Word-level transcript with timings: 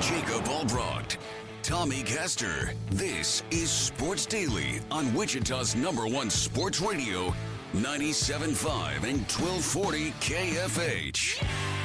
Jacob 0.00 0.44
Albrocht, 0.46 1.18
Tommy 1.62 2.02
Castor. 2.02 2.72
This 2.90 3.44
is 3.52 3.70
Sports 3.70 4.26
Daily 4.26 4.80
on 4.90 5.14
Wichita's 5.14 5.76
number 5.76 6.08
one 6.08 6.30
sports 6.30 6.80
radio, 6.80 7.32
97.5 7.74 9.04
and 9.04 9.20
1240 9.30 10.10
KFH. 10.20 11.83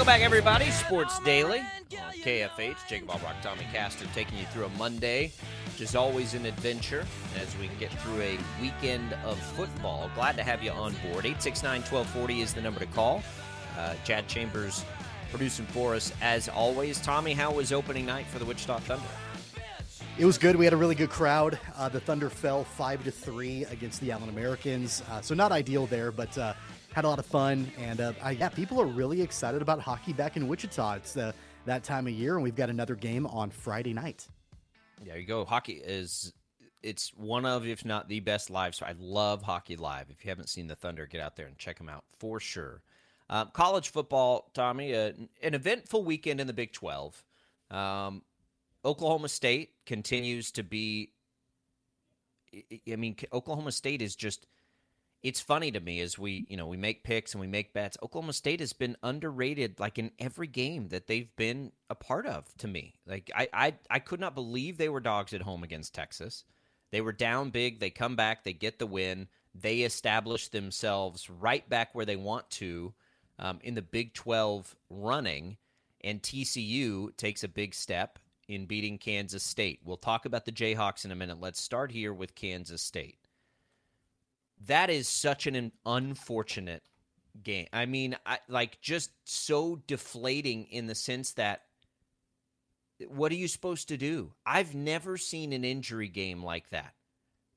Welcome 0.00 0.14
back, 0.14 0.22
everybody. 0.22 0.70
Sports 0.70 1.20
Daily 1.26 1.58
on 1.58 2.14
KFH. 2.24 2.88
Jacob 2.88 3.08
Albrock, 3.08 3.38
Tommy 3.42 3.66
Castor 3.70 4.06
taking 4.14 4.38
you 4.38 4.46
through 4.46 4.64
a 4.64 4.70
Monday, 4.70 5.30
which 5.66 5.82
is 5.82 5.94
always 5.94 6.32
an 6.32 6.46
adventure 6.46 7.06
as 7.38 7.54
we 7.58 7.68
get 7.78 7.92
through 8.00 8.22
a 8.22 8.38
weekend 8.62 9.12
of 9.26 9.38
football. 9.38 10.10
Glad 10.14 10.36
to 10.36 10.42
have 10.42 10.62
you 10.62 10.70
on 10.70 10.92
board. 11.02 11.26
869 11.26 11.82
1240 11.82 12.40
is 12.40 12.54
the 12.54 12.62
number 12.62 12.80
to 12.80 12.86
call. 12.86 13.22
Uh, 13.76 13.92
Chad 14.02 14.26
Chambers 14.26 14.86
producing 15.30 15.66
for 15.66 15.94
us 15.94 16.14
as 16.22 16.48
always. 16.48 16.98
Tommy, 17.02 17.34
how 17.34 17.52
was 17.52 17.70
opening 17.70 18.06
night 18.06 18.24
for 18.24 18.38
the 18.38 18.46
Wichita 18.46 18.78
Thunder? 18.78 19.04
It 20.16 20.24
was 20.24 20.38
good. 20.38 20.56
We 20.56 20.64
had 20.64 20.72
a 20.72 20.78
really 20.78 20.94
good 20.94 21.10
crowd. 21.10 21.58
Uh, 21.76 21.90
the 21.90 22.00
Thunder 22.00 22.30
fell 22.30 22.64
five 22.64 23.04
to 23.04 23.10
three 23.10 23.64
against 23.64 24.00
the 24.00 24.12
Allen 24.12 24.30
Americans, 24.30 25.02
uh, 25.10 25.20
so 25.20 25.34
not 25.34 25.52
ideal 25.52 25.84
there, 25.84 26.10
but 26.10 26.38
uh, 26.38 26.54
had 26.92 27.04
a 27.04 27.08
lot 27.08 27.18
of 27.18 27.26
fun. 27.26 27.70
And 27.78 28.00
uh, 28.00 28.12
I, 28.22 28.32
yeah, 28.32 28.48
people 28.48 28.80
are 28.80 28.86
really 28.86 29.22
excited 29.22 29.62
about 29.62 29.80
hockey 29.80 30.12
back 30.12 30.36
in 30.36 30.48
Wichita. 30.48 30.94
It's 30.94 31.16
uh, 31.16 31.32
that 31.66 31.84
time 31.84 32.06
of 32.06 32.12
year, 32.12 32.34
and 32.34 32.42
we've 32.42 32.56
got 32.56 32.70
another 32.70 32.94
game 32.94 33.26
on 33.26 33.50
Friday 33.50 33.92
night. 33.92 34.26
There 35.04 35.18
you 35.18 35.26
go. 35.26 35.44
Hockey 35.44 35.74
is 35.84 36.32
it's 36.82 37.12
one 37.14 37.44
of, 37.44 37.66
if 37.66 37.84
not 37.84 38.08
the 38.08 38.20
best 38.20 38.50
live. 38.50 38.74
So 38.74 38.86
I 38.86 38.94
love 38.98 39.42
hockey 39.42 39.76
live. 39.76 40.06
If 40.10 40.24
you 40.24 40.30
haven't 40.30 40.48
seen 40.48 40.66
the 40.66 40.74
Thunder, 40.76 41.06
get 41.06 41.20
out 41.20 41.36
there 41.36 41.46
and 41.46 41.58
check 41.58 41.78
them 41.78 41.88
out 41.88 42.04
for 42.18 42.40
sure. 42.40 42.82
Um, 43.28 43.50
college 43.52 43.90
football, 43.90 44.50
Tommy, 44.54 44.94
uh, 44.94 45.12
an 45.42 45.54
eventful 45.54 46.04
weekend 46.04 46.40
in 46.40 46.46
the 46.46 46.52
Big 46.52 46.72
Twelve. 46.72 47.22
Um, 47.70 48.22
Oklahoma 48.84 49.28
State 49.28 49.70
continues 49.86 50.50
to 50.52 50.62
be. 50.62 51.12
I- 52.88 52.96
mean, 52.96 53.16
Oklahoma 53.32 53.72
State 53.72 54.02
is 54.02 54.16
just. 54.16 54.46
It's 55.22 55.40
funny 55.40 55.70
to 55.72 55.80
me 55.80 56.00
as 56.00 56.18
we, 56.18 56.46
you 56.48 56.56
know, 56.56 56.66
we 56.66 56.78
make 56.78 57.04
picks 57.04 57.34
and 57.34 57.40
we 57.40 57.46
make 57.46 57.74
bets. 57.74 57.98
Oklahoma 58.02 58.32
State 58.32 58.60
has 58.60 58.72
been 58.72 58.96
underrated, 59.02 59.78
like 59.78 59.98
in 59.98 60.12
every 60.18 60.46
game 60.46 60.88
that 60.88 61.08
they've 61.08 61.34
been 61.36 61.72
a 61.90 61.94
part 61.94 62.26
of. 62.26 62.46
To 62.58 62.68
me, 62.68 62.94
like 63.06 63.30
I, 63.34 63.48
I, 63.52 63.74
I 63.90 63.98
could 63.98 64.20
not 64.20 64.34
believe 64.34 64.78
they 64.78 64.88
were 64.88 65.00
dogs 65.00 65.34
at 65.34 65.42
home 65.42 65.62
against 65.62 65.94
Texas. 65.94 66.44
They 66.90 67.00
were 67.00 67.12
down 67.12 67.50
big. 67.50 67.80
They 67.80 67.90
come 67.90 68.16
back. 68.16 68.44
They 68.44 68.52
get 68.52 68.78
the 68.78 68.86
win. 68.86 69.28
They 69.54 69.80
establish 69.80 70.48
themselves 70.48 71.28
right 71.28 71.68
back 71.68 71.94
where 71.94 72.06
they 72.06 72.16
want 72.16 72.48
to 72.50 72.94
um, 73.38 73.58
in 73.62 73.74
the 73.74 73.82
Big 73.82 74.14
12 74.14 74.74
running. 74.88 75.56
And 76.02 76.22
TCU 76.22 77.14
takes 77.16 77.44
a 77.44 77.48
big 77.48 77.74
step 77.74 78.18
in 78.48 78.66
beating 78.66 78.98
Kansas 78.98 79.44
State. 79.44 79.80
We'll 79.84 79.96
talk 79.96 80.24
about 80.24 80.44
the 80.44 80.52
Jayhawks 80.52 81.04
in 81.04 81.12
a 81.12 81.16
minute. 81.16 81.40
Let's 81.40 81.60
start 81.60 81.92
here 81.92 82.12
with 82.12 82.34
Kansas 82.34 82.82
State. 82.82 83.18
That 84.66 84.90
is 84.90 85.08
such 85.08 85.46
an 85.46 85.72
unfortunate 85.86 86.82
game. 87.42 87.66
I 87.72 87.86
mean, 87.86 88.16
I, 88.26 88.38
like 88.48 88.80
just 88.80 89.10
so 89.24 89.80
deflating 89.86 90.66
in 90.66 90.86
the 90.86 90.94
sense 90.94 91.32
that 91.32 91.62
what 93.08 93.32
are 93.32 93.36
you 93.36 93.48
supposed 93.48 93.88
to 93.88 93.96
do? 93.96 94.32
I've 94.44 94.74
never 94.74 95.16
seen 95.16 95.52
an 95.52 95.64
injury 95.64 96.08
game 96.08 96.42
like 96.42 96.68
that 96.70 96.94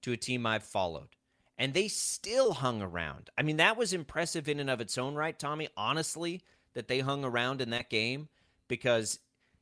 to 0.04 0.14
a 0.14 0.18
team 0.18 0.46
I've 0.46 0.64
followed. 0.64 1.10
And 1.58 1.74
they 1.74 1.88
still 1.88 2.54
hung 2.54 2.82
around. 2.82 3.30
I 3.38 3.44
mean, 3.44 3.58
that 3.58 3.78
was 3.78 3.94
impressive 3.94 4.50
in 4.50 4.60
and 4.60 4.70
of 4.70 4.82
its 4.82 4.98
own 4.98 5.16
right, 5.16 5.38
Tommy, 5.38 5.70
honestly, 5.78 6.42
that 6.74 6.88
they 6.88 7.00
hung 7.00 7.24
around 7.24 7.62
in 7.62 7.70
that 7.72 7.90
game 7.90 8.28
because 8.68 9.20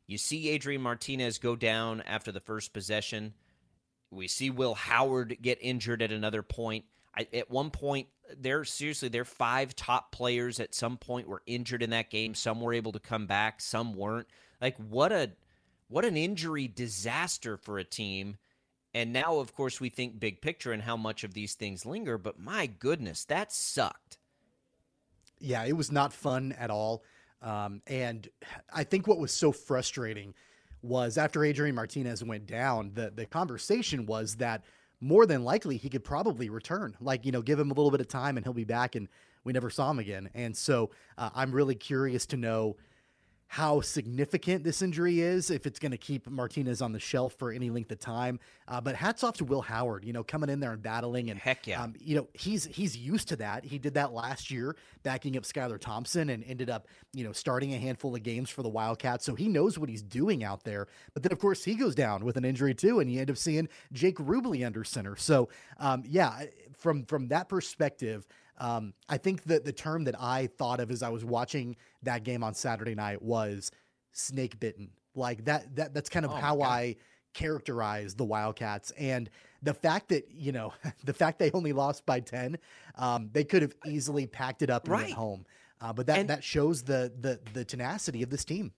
you 0.07 0.17
see 0.17 0.49
Adrian 0.49 0.81
Martinez 0.81 1.37
go 1.37 1.55
down 1.55 2.01
after 2.01 2.31
the 2.31 2.39
first 2.39 2.73
possession. 2.73 3.33
We 4.09 4.27
see 4.27 4.49
Will 4.49 4.73
Howard 4.73 5.37
get 5.41 5.57
injured 5.61 6.01
at 6.01 6.11
another 6.11 6.43
point. 6.43 6.85
I, 7.17 7.27
at 7.33 7.49
one 7.51 7.69
point, 7.69 8.07
they're 8.37 8.63
seriously, 8.63 9.09
their 9.09 9.25
five 9.25 9.75
top 9.75 10.11
players 10.11 10.59
at 10.59 10.73
some 10.73 10.97
point 10.97 11.27
were 11.27 11.41
injured 11.45 11.83
in 11.83 11.89
that 11.89 12.09
game. 12.09 12.33
Some 12.33 12.61
were 12.61 12.73
able 12.73 12.93
to 12.93 12.99
come 12.99 13.27
back, 13.27 13.61
some 13.61 13.93
weren't. 13.93 14.27
Like, 14.61 14.77
what 14.77 15.11
a 15.11 15.31
what 15.89 16.05
an 16.05 16.15
injury 16.15 16.69
disaster 16.69 17.57
for 17.57 17.77
a 17.77 17.83
team. 17.83 18.37
And 18.93 19.11
now, 19.11 19.39
of 19.39 19.53
course, 19.53 19.81
we 19.81 19.89
think 19.89 20.19
big 20.19 20.41
picture 20.41 20.71
and 20.71 20.81
how 20.81 20.95
much 20.95 21.23
of 21.23 21.33
these 21.33 21.55
things 21.55 21.85
linger. 21.85 22.17
But 22.17 22.39
my 22.39 22.67
goodness, 22.67 23.25
that 23.25 23.51
sucked. 23.51 24.17
Yeah, 25.39 25.65
it 25.65 25.75
was 25.75 25.91
not 25.91 26.13
fun 26.13 26.53
at 26.57 26.69
all. 26.69 27.03
Um, 27.41 27.81
and 27.87 28.29
I 28.73 28.83
think 28.83 29.07
what 29.07 29.17
was 29.17 29.33
so 29.33 29.51
frustrating 29.51 30.33
was 30.81 31.17
after 31.17 31.43
Adrian 31.43 31.75
Martinez 31.75 32.23
went 32.23 32.47
down, 32.47 32.91
the 32.93 33.11
the 33.13 33.25
conversation 33.25 34.05
was 34.05 34.35
that 34.35 34.63
more 35.01 35.25
than 35.25 35.43
likely 35.43 35.77
he 35.77 35.89
could 35.89 36.03
probably 36.03 36.49
return. 36.49 36.95
Like 37.01 37.25
you 37.25 37.31
know, 37.31 37.41
give 37.41 37.59
him 37.59 37.71
a 37.71 37.73
little 37.73 37.91
bit 37.91 38.01
of 38.01 38.07
time 38.07 38.37
and 38.37 38.45
he'll 38.45 38.53
be 38.53 38.63
back. 38.63 38.95
And 38.95 39.09
we 39.43 39.51
never 39.51 39.69
saw 39.69 39.89
him 39.89 39.99
again. 39.99 40.29
And 40.33 40.55
so 40.55 40.91
uh, 41.17 41.31
I'm 41.33 41.51
really 41.51 41.75
curious 41.75 42.25
to 42.27 42.37
know 42.37 42.77
how 43.51 43.81
significant 43.81 44.63
this 44.63 44.81
injury 44.81 45.19
is, 45.19 45.51
if 45.51 45.65
it's 45.65 45.77
going 45.77 45.91
to 45.91 45.97
keep 45.97 46.25
Martinez 46.29 46.81
on 46.81 46.93
the 46.93 46.99
shelf 47.01 47.33
for 47.37 47.51
any 47.51 47.69
length 47.69 47.91
of 47.91 47.99
time. 47.99 48.39
Uh, 48.65 48.79
but 48.79 48.95
hats 48.95 49.25
off 49.25 49.35
to 49.35 49.43
Will 49.43 49.59
Howard, 49.59 50.05
you 50.05 50.13
know, 50.13 50.23
coming 50.23 50.49
in 50.49 50.61
there 50.61 50.71
and 50.71 50.81
battling, 50.81 51.29
and 51.29 51.37
Heck 51.37 51.67
yeah. 51.67 51.83
um, 51.83 51.93
you 51.99 52.15
know, 52.15 52.29
he's 52.31 52.63
he's 52.63 52.95
used 52.95 53.27
to 53.27 53.35
that. 53.35 53.65
He 53.65 53.77
did 53.77 53.95
that 53.95 54.13
last 54.13 54.51
year, 54.51 54.77
backing 55.03 55.35
up 55.35 55.43
Skylar 55.43 55.81
Thompson, 55.81 56.29
and 56.29 56.45
ended 56.45 56.69
up, 56.69 56.87
you 57.11 57.25
know, 57.25 57.33
starting 57.33 57.73
a 57.73 57.77
handful 57.77 58.15
of 58.15 58.23
games 58.23 58.49
for 58.49 58.63
the 58.63 58.69
Wildcats. 58.69 59.25
So 59.25 59.35
he 59.35 59.49
knows 59.49 59.77
what 59.77 59.89
he's 59.89 60.01
doing 60.01 60.45
out 60.45 60.63
there. 60.63 60.87
But 61.13 61.23
then, 61.23 61.33
of 61.33 61.39
course, 61.39 61.61
he 61.61 61.75
goes 61.75 61.93
down 61.93 62.23
with 62.23 62.37
an 62.37 62.45
injury 62.45 62.73
too, 62.73 63.01
and 63.01 63.11
you 63.11 63.19
end 63.19 63.31
up 63.31 63.37
seeing 63.37 63.67
Jake 63.91 64.15
Rubley 64.15 64.65
under 64.65 64.85
center. 64.85 65.17
So, 65.17 65.49
um, 65.77 66.03
yeah, 66.07 66.45
from 66.77 67.03
from 67.03 67.27
that 67.27 67.49
perspective. 67.49 68.25
Um, 68.61 68.93
I 69.09 69.17
think 69.17 69.43
that 69.45 69.65
the 69.65 69.73
term 69.73 70.03
that 70.03 70.15
I 70.21 70.47
thought 70.47 70.79
of 70.79 70.91
as 70.91 71.01
I 71.01 71.09
was 71.09 71.25
watching 71.25 71.75
that 72.03 72.23
game 72.23 72.43
on 72.43 72.53
Saturday 72.53 72.93
night 72.95 73.21
was 73.21 73.71
snake 74.11 74.59
bitten. 74.59 74.91
Like 75.15 75.45
that 75.45 75.75
that 75.77 75.93
that's 75.93 76.09
kind 76.09 76.25
of 76.25 76.31
Oh, 76.31 76.35
how 76.35 76.61
I 76.61 76.95
characterize 77.33 78.13
the 78.15 78.23
Wildcats 78.25 78.91
and 78.91 79.29
the 79.63 79.73
fact 79.73 80.09
that 80.09 80.29
you 80.31 80.51
know 80.51 80.73
the 81.05 81.13
fact 81.13 81.39
they 81.39 81.49
only 81.51 81.73
lost 81.73 82.05
by 82.05 82.19
10 82.19 82.57
um, 82.95 83.29
they 83.33 83.43
could 83.43 83.61
have 83.61 83.73
easily 83.85 84.27
packed 84.27 84.61
it 84.61 84.69
up 84.69 84.83
and 84.83 84.91
Right. 84.91 85.01
went 85.05 85.13
home 85.13 85.45
uh, 85.79 85.91
but 85.93 86.05
that 86.07 86.19
And- 86.19 86.29
that 86.29 86.43
shows 86.43 86.83
the 86.83 87.11
the 87.19 87.39
the 87.53 87.65
tenacity 87.65 88.21
of 88.21 88.29
this 88.29 88.45
team 88.45 88.73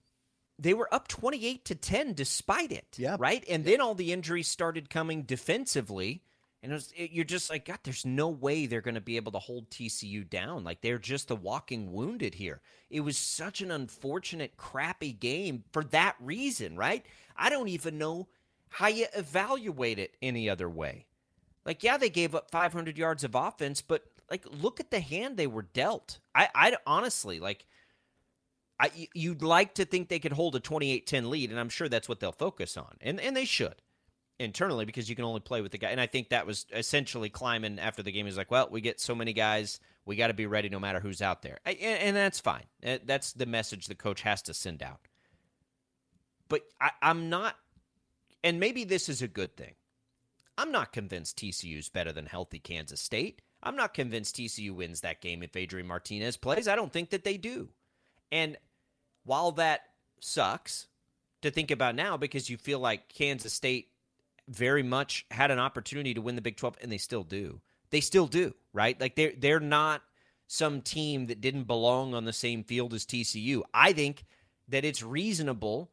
they 0.58 0.72
were 0.72 0.88
up 0.94 1.08
28 1.08 1.64
to 1.64 1.74
10 1.74 2.12
despite 2.14 2.70
it. 2.70 2.86
Yeah. 2.96 3.16
Right. 3.18 3.44
And 3.50 3.64
then 3.64 3.80
all 3.80 3.96
the 3.96 4.12
injuries 4.12 4.46
started 4.46 4.88
coming 4.88 5.22
defensively. 5.24 6.22
And 6.64 6.72
it 6.72 6.76
was, 6.76 6.92
it, 6.96 7.10
you're 7.12 7.26
just 7.26 7.50
like, 7.50 7.66
God, 7.66 7.80
there's 7.84 8.06
no 8.06 8.30
way 8.30 8.64
they're 8.64 8.80
going 8.80 8.94
to 8.94 9.00
be 9.02 9.16
able 9.16 9.32
to 9.32 9.38
hold 9.38 9.68
TCU 9.68 10.28
down. 10.28 10.64
Like 10.64 10.80
they're 10.80 10.98
just 10.98 11.28
the 11.28 11.36
walking 11.36 11.92
wounded 11.92 12.36
here. 12.36 12.62
It 12.88 13.00
was 13.00 13.18
such 13.18 13.60
an 13.60 13.70
unfortunate, 13.70 14.56
crappy 14.56 15.12
game 15.12 15.64
for 15.72 15.84
that 15.84 16.16
reason, 16.18 16.74
right? 16.74 17.04
I 17.36 17.50
don't 17.50 17.68
even 17.68 17.98
know 17.98 18.28
how 18.70 18.86
you 18.86 19.04
evaluate 19.14 19.98
it 19.98 20.16
any 20.22 20.48
other 20.48 20.70
way. 20.70 21.04
Like, 21.66 21.82
yeah, 21.82 21.98
they 21.98 22.08
gave 22.08 22.34
up 22.34 22.50
500 22.50 22.96
yards 22.96 23.24
of 23.24 23.34
offense, 23.34 23.82
but 23.82 24.04
like, 24.30 24.46
look 24.50 24.80
at 24.80 24.90
the 24.90 25.00
hand 25.00 25.36
they 25.36 25.46
were 25.46 25.68
dealt. 25.74 26.18
I, 26.34 26.48
I 26.54 26.76
honestly 26.86 27.40
like. 27.40 27.66
I, 28.80 28.90
you'd 29.14 29.40
like 29.40 29.74
to 29.74 29.84
think 29.84 30.08
they 30.08 30.18
could 30.18 30.32
hold 30.32 30.56
a 30.56 30.60
28-10 30.60 31.28
lead, 31.28 31.52
and 31.52 31.60
I'm 31.60 31.68
sure 31.68 31.88
that's 31.88 32.08
what 32.08 32.18
they'll 32.18 32.32
focus 32.32 32.76
on, 32.76 32.96
and 33.00 33.20
and 33.20 33.36
they 33.36 33.44
should 33.44 33.76
internally 34.38 34.84
because 34.84 35.08
you 35.08 35.16
can 35.16 35.24
only 35.24 35.40
play 35.40 35.60
with 35.60 35.72
the 35.72 35.78
guy. 35.78 35.90
And 35.90 36.00
I 36.00 36.06
think 36.06 36.30
that 36.30 36.46
was 36.46 36.66
essentially 36.72 37.30
Klieman 37.30 37.78
after 37.78 38.02
the 38.02 38.12
game. 38.12 38.26
He's 38.26 38.36
like, 38.36 38.50
well, 38.50 38.68
we 38.70 38.80
get 38.80 39.00
so 39.00 39.14
many 39.14 39.32
guys, 39.32 39.80
we 40.04 40.16
got 40.16 40.28
to 40.28 40.34
be 40.34 40.46
ready 40.46 40.68
no 40.68 40.80
matter 40.80 41.00
who's 41.00 41.22
out 41.22 41.42
there, 41.42 41.58
and, 41.64 41.78
and, 41.78 42.16
that's 42.16 42.40
fine. 42.40 42.64
That's 42.82 43.32
the 43.32 43.46
message 43.46 43.86
the 43.86 43.94
coach 43.94 44.22
has 44.22 44.42
to 44.42 44.54
send 44.54 44.82
out. 44.82 45.00
But 46.48 46.62
I, 46.80 46.90
I'm 47.00 47.30
not, 47.30 47.56
and 48.42 48.60
maybe 48.60 48.84
this 48.84 49.08
is 49.08 49.22
a 49.22 49.28
good 49.28 49.56
thing. 49.56 49.74
I'm 50.56 50.70
not 50.70 50.92
convinced 50.92 51.38
TCU's 51.38 51.88
better 51.88 52.12
than 52.12 52.26
healthy 52.26 52.58
Kansas 52.58 53.00
State. 53.00 53.42
I'm 53.62 53.76
not 53.76 53.94
convinced 53.94 54.36
TCU 54.36 54.72
wins 54.72 55.00
that 55.00 55.20
game 55.20 55.42
if 55.42 55.56
Adrian 55.56 55.86
Martinez 55.86 56.36
plays. 56.36 56.68
I 56.68 56.76
don't 56.76 56.92
think 56.92 57.10
that 57.10 57.24
they 57.24 57.38
do. 57.38 57.70
And 58.30 58.56
while 59.24 59.52
that 59.52 59.82
sucks 60.20 60.86
to 61.42 61.50
think 61.50 61.70
about 61.70 61.94
now 61.94 62.16
because 62.16 62.48
you 62.48 62.56
feel 62.56 62.78
like 62.78 63.08
Kansas 63.08 63.52
State 63.52 63.88
very 64.48 64.82
much 64.82 65.26
had 65.30 65.50
an 65.50 65.58
opportunity 65.58 66.14
to 66.14 66.20
win 66.20 66.36
the 66.36 66.42
Big 66.42 66.56
12 66.56 66.78
and 66.82 66.92
they 66.92 66.98
still 66.98 67.24
do. 67.24 67.60
They 67.90 68.00
still 68.00 68.26
do, 68.26 68.54
right? 68.72 69.00
Like 69.00 69.14
they're 69.14 69.32
they're 69.36 69.60
not 69.60 70.02
some 70.46 70.82
team 70.82 71.26
that 71.26 71.40
didn't 71.40 71.64
belong 71.64 72.14
on 72.14 72.24
the 72.24 72.32
same 72.32 72.64
field 72.64 72.92
as 72.92 73.04
TCU. 73.04 73.62
I 73.72 73.92
think 73.92 74.24
that 74.68 74.84
it's 74.84 75.02
reasonable 75.02 75.90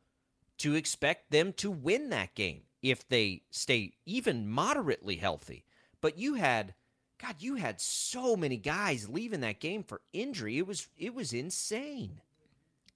to 0.59 0.75
expect 0.75 1.31
them 1.31 1.53
to 1.53 1.71
win 1.71 2.09
that 2.09 2.35
game 2.35 2.61
if 2.81 3.07
they 3.07 3.43
stay 3.51 3.93
even 4.05 4.49
moderately 4.49 5.15
healthy. 5.15 5.65
But 6.01 6.17
you 6.17 6.35
had 6.35 6.73
God, 7.21 7.35
you 7.39 7.55
had 7.55 7.79
so 7.79 8.35
many 8.35 8.57
guys 8.57 9.07
leaving 9.07 9.41
that 9.41 9.59
game 9.59 9.83
for 9.83 10.01
injury. 10.11 10.57
It 10.57 10.65
was 10.65 10.87
it 10.97 11.13
was 11.13 11.33
insane. 11.33 12.21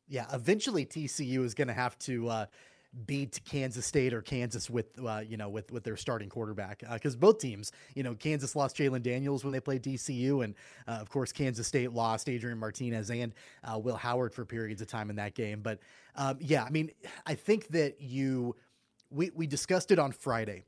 Yeah, 0.07 0.25
eventually 0.33 0.85
TCU 0.85 1.43
is 1.43 1.53
going 1.53 1.67
to 1.67 1.73
have 1.73 1.97
to 1.99 2.29
uh, 2.29 2.45
beat 3.05 3.41
Kansas 3.45 3.85
State 3.85 4.13
or 4.13 4.21
Kansas 4.21 4.69
with 4.69 4.87
uh, 5.05 5.21
you 5.27 5.37
know 5.37 5.49
with 5.49 5.71
with 5.71 5.83
their 5.83 5.97
starting 5.97 6.29
quarterback 6.29 6.83
because 6.93 7.15
uh, 7.15 7.19
both 7.19 7.39
teams 7.39 7.71
you 7.93 8.03
know 8.03 8.15
Kansas 8.15 8.55
lost 8.55 8.77
Jalon 8.77 9.01
Daniels 9.01 9.43
when 9.43 9.51
they 9.51 9.59
played 9.59 9.83
TCU 9.83 10.43
and 10.43 10.55
uh, 10.87 10.91
of 10.91 11.09
course 11.09 11.31
Kansas 11.31 11.67
State 11.67 11.91
lost 11.91 12.29
Adrian 12.29 12.57
Martinez 12.57 13.09
and 13.11 13.33
uh, 13.63 13.77
Will 13.77 13.97
Howard 13.97 14.33
for 14.33 14.45
periods 14.45 14.81
of 14.81 14.87
time 14.87 15.09
in 15.09 15.15
that 15.17 15.35
game. 15.35 15.61
But 15.61 15.79
um, 16.15 16.37
yeah, 16.39 16.63
I 16.63 16.69
mean 16.69 16.91
I 17.25 17.35
think 17.35 17.67
that 17.69 17.99
you 17.99 18.55
we 19.09 19.31
we 19.35 19.47
discussed 19.47 19.91
it 19.91 19.99
on 19.99 20.11
Friday. 20.11 20.63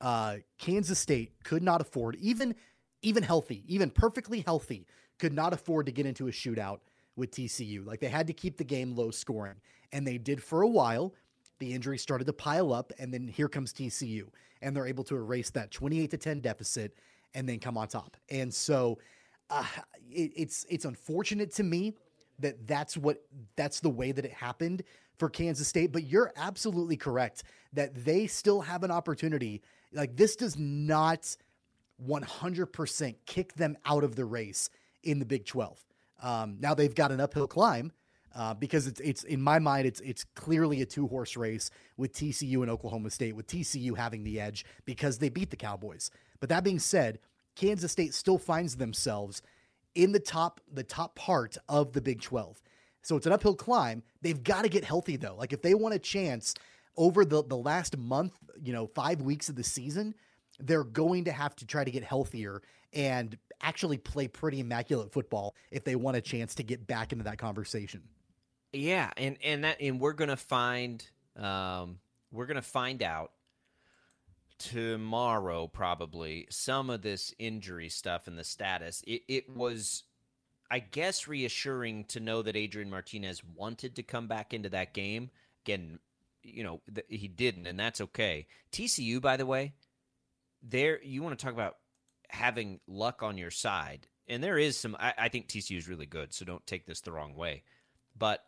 Uh, 0.00 0.36
Kansas 0.58 0.98
State 0.98 1.32
could 1.44 1.62
not 1.62 1.80
afford 1.80 2.16
even 2.16 2.54
even 3.02 3.22
healthy, 3.22 3.64
even 3.66 3.90
perfectly 3.90 4.40
healthy, 4.40 4.86
could 5.18 5.32
not 5.32 5.52
afford 5.52 5.86
to 5.86 5.92
get 5.92 6.06
into 6.06 6.28
a 6.28 6.30
shootout 6.30 6.78
with 7.16 7.32
TCU. 7.32 7.84
Like 7.84 8.00
they 8.00 8.08
had 8.08 8.26
to 8.28 8.32
keep 8.32 8.56
the 8.56 8.64
game 8.64 8.94
low 8.94 9.10
scoring, 9.10 9.56
and 9.92 10.06
they 10.06 10.18
did 10.18 10.42
for 10.42 10.62
a 10.62 10.68
while. 10.68 11.14
The 11.58 11.72
injuries 11.72 12.02
started 12.02 12.26
to 12.26 12.32
pile 12.32 12.72
up, 12.72 12.92
and 12.98 13.12
then 13.12 13.28
here 13.28 13.48
comes 13.48 13.72
TCU, 13.72 14.24
and 14.60 14.74
they're 14.74 14.86
able 14.86 15.04
to 15.04 15.16
erase 15.16 15.50
that 15.50 15.70
28 15.70 16.10
to 16.10 16.16
10 16.16 16.40
deficit 16.40 16.96
and 17.34 17.48
then 17.48 17.58
come 17.58 17.78
on 17.78 17.88
top. 17.88 18.16
And 18.30 18.52
so 18.52 18.98
uh, 19.50 19.64
it, 20.10 20.32
it's 20.36 20.66
it's 20.68 20.84
unfortunate 20.84 21.52
to 21.54 21.62
me 21.62 21.94
that 22.38 22.66
that's 22.66 22.96
what 22.96 23.22
that's 23.56 23.80
the 23.80 23.90
way 23.90 24.12
that 24.12 24.24
it 24.24 24.32
happened 24.32 24.82
for 25.18 25.28
Kansas 25.28 25.68
State. 25.68 25.92
But 25.92 26.04
you're 26.04 26.32
absolutely 26.36 26.96
correct 26.96 27.44
that 27.72 28.04
they 28.04 28.26
still 28.26 28.60
have 28.60 28.82
an 28.82 28.90
opportunity. 28.90 29.62
Like 29.92 30.16
this 30.16 30.36
does 30.36 30.58
not 30.58 31.36
100% 32.06 33.14
kick 33.26 33.54
them 33.54 33.76
out 33.84 34.04
of 34.04 34.16
the 34.16 34.24
race 34.24 34.70
in 35.04 35.18
the 35.18 35.26
Big 35.26 35.44
12. 35.44 35.84
Um, 36.22 36.56
now 36.60 36.74
they've 36.74 36.94
got 36.94 37.12
an 37.12 37.20
uphill 37.20 37.46
climb 37.46 37.92
uh, 38.34 38.54
because 38.54 38.86
it's 38.86 39.00
it's 39.00 39.24
in 39.24 39.40
my 39.40 39.58
mind 39.58 39.86
it's 39.86 40.00
it's 40.00 40.24
clearly 40.34 40.82
a 40.82 40.86
two 40.86 41.06
horse 41.06 41.36
race 41.36 41.70
with 41.96 42.12
TCU 42.12 42.62
and 42.62 42.70
Oklahoma 42.70 43.10
State 43.10 43.36
with 43.36 43.46
TCU 43.46 43.96
having 43.96 44.24
the 44.24 44.40
edge 44.40 44.64
because 44.84 45.18
they 45.18 45.28
beat 45.28 45.50
the 45.50 45.56
Cowboys. 45.56 46.10
But 46.40 46.48
that 46.48 46.64
being 46.64 46.78
said, 46.78 47.18
Kansas 47.54 47.92
State 47.92 48.14
still 48.14 48.38
finds 48.38 48.76
themselves 48.76 49.42
in 49.94 50.12
the 50.12 50.20
top 50.20 50.60
the 50.72 50.82
top 50.82 51.14
part 51.14 51.56
of 51.68 51.92
the 51.92 52.00
Big 52.00 52.20
12. 52.20 52.62
So 53.02 53.16
it's 53.16 53.26
an 53.26 53.32
uphill 53.32 53.54
climb. 53.54 54.02
They've 54.22 54.42
got 54.42 54.62
to 54.62 54.68
get 54.68 54.84
healthy 54.84 55.16
though. 55.16 55.36
Like 55.36 55.52
if 55.52 55.62
they 55.62 55.74
want 55.74 55.94
a 55.94 55.98
chance 55.98 56.54
over 56.96 57.24
the 57.24 57.42
the 57.42 57.56
last 57.56 57.96
month, 57.96 58.34
you 58.62 58.72
know, 58.72 58.86
5 58.86 59.22
weeks 59.22 59.48
of 59.48 59.56
the 59.56 59.64
season, 59.64 60.14
they're 60.58 60.84
going 60.84 61.24
to 61.24 61.32
have 61.32 61.56
to 61.56 61.66
try 61.66 61.84
to 61.84 61.90
get 61.90 62.04
healthier 62.04 62.62
and 62.92 63.36
actually 63.62 63.96
play 63.96 64.28
pretty 64.28 64.60
immaculate 64.60 65.12
football 65.12 65.54
if 65.70 65.84
they 65.84 65.96
want 65.96 66.16
a 66.16 66.20
chance 66.20 66.54
to 66.56 66.62
get 66.62 66.86
back 66.86 67.12
into 67.12 67.24
that 67.24 67.38
conversation. 67.38 68.02
Yeah, 68.72 69.10
and 69.16 69.36
and 69.44 69.64
that 69.64 69.80
and 69.80 70.00
we're 70.00 70.14
gonna 70.14 70.36
find 70.36 71.04
um, 71.36 71.98
we're 72.30 72.46
gonna 72.46 72.62
find 72.62 73.02
out 73.02 73.32
tomorrow 74.58 75.66
probably 75.66 76.46
some 76.48 76.88
of 76.88 77.02
this 77.02 77.34
injury 77.38 77.88
stuff 77.88 78.26
and 78.26 78.38
the 78.38 78.44
status. 78.44 79.02
It 79.06 79.22
it 79.28 79.50
was 79.50 80.04
I 80.70 80.78
guess 80.78 81.28
reassuring 81.28 82.04
to 82.06 82.20
know 82.20 82.42
that 82.42 82.56
Adrian 82.56 82.88
Martinez 82.88 83.42
wanted 83.44 83.96
to 83.96 84.02
come 84.02 84.26
back 84.26 84.54
into 84.54 84.70
that 84.70 84.94
game. 84.94 85.30
Again, 85.66 85.98
you 86.42 86.64
know, 86.64 86.80
th- 86.92 87.06
he 87.08 87.28
didn't 87.28 87.66
and 87.66 87.78
that's 87.78 88.00
okay. 88.00 88.46
TCU 88.72 89.20
by 89.20 89.36
the 89.36 89.46
way, 89.46 89.74
there 90.62 91.02
you 91.02 91.22
want 91.22 91.38
to 91.38 91.44
talk 91.44 91.54
about 91.54 91.76
having 92.30 92.80
luck 92.86 93.22
on 93.22 93.36
your 93.36 93.50
side. 93.50 94.06
And 94.28 94.42
there 94.42 94.56
is 94.56 94.78
some 94.78 94.96
I, 94.98 95.12
I 95.18 95.28
think 95.28 95.48
TCU 95.48 95.76
is 95.76 95.88
really 95.88 96.06
good, 96.06 96.32
so 96.32 96.46
don't 96.46 96.66
take 96.66 96.86
this 96.86 97.02
the 97.02 97.12
wrong 97.12 97.34
way. 97.34 97.64
But 98.16 98.44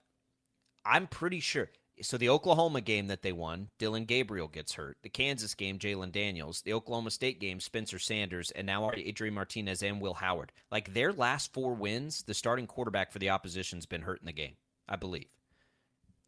I'm 0.84 1.06
pretty 1.06 1.40
sure. 1.40 1.70
So 2.02 2.18
the 2.18 2.28
Oklahoma 2.28 2.80
game 2.80 3.06
that 3.06 3.22
they 3.22 3.32
won, 3.32 3.68
Dillon 3.78 4.04
Gabriel 4.04 4.48
gets 4.48 4.72
hurt. 4.72 4.98
The 5.02 5.08
Kansas 5.08 5.54
game, 5.54 5.78
Jalon 5.78 6.10
Daniels. 6.10 6.62
The 6.62 6.72
Oklahoma 6.72 7.12
State 7.12 7.40
game, 7.40 7.60
Spencer 7.60 8.00
Sanders, 8.00 8.50
and 8.50 8.66
now 8.66 8.90
Adrian 8.94 9.34
Martinez 9.34 9.82
and 9.82 10.00
Will 10.00 10.14
Howard. 10.14 10.50
Like 10.72 10.92
their 10.92 11.12
last 11.12 11.52
four 11.52 11.72
wins, 11.74 12.24
the 12.24 12.34
starting 12.34 12.66
quarterback 12.66 13.12
for 13.12 13.20
the 13.20 13.30
opposition's 13.30 13.86
been 13.86 14.02
hurt 14.02 14.20
in 14.20 14.26
the 14.26 14.32
game. 14.32 14.56
I 14.88 14.96
believe. 14.96 15.28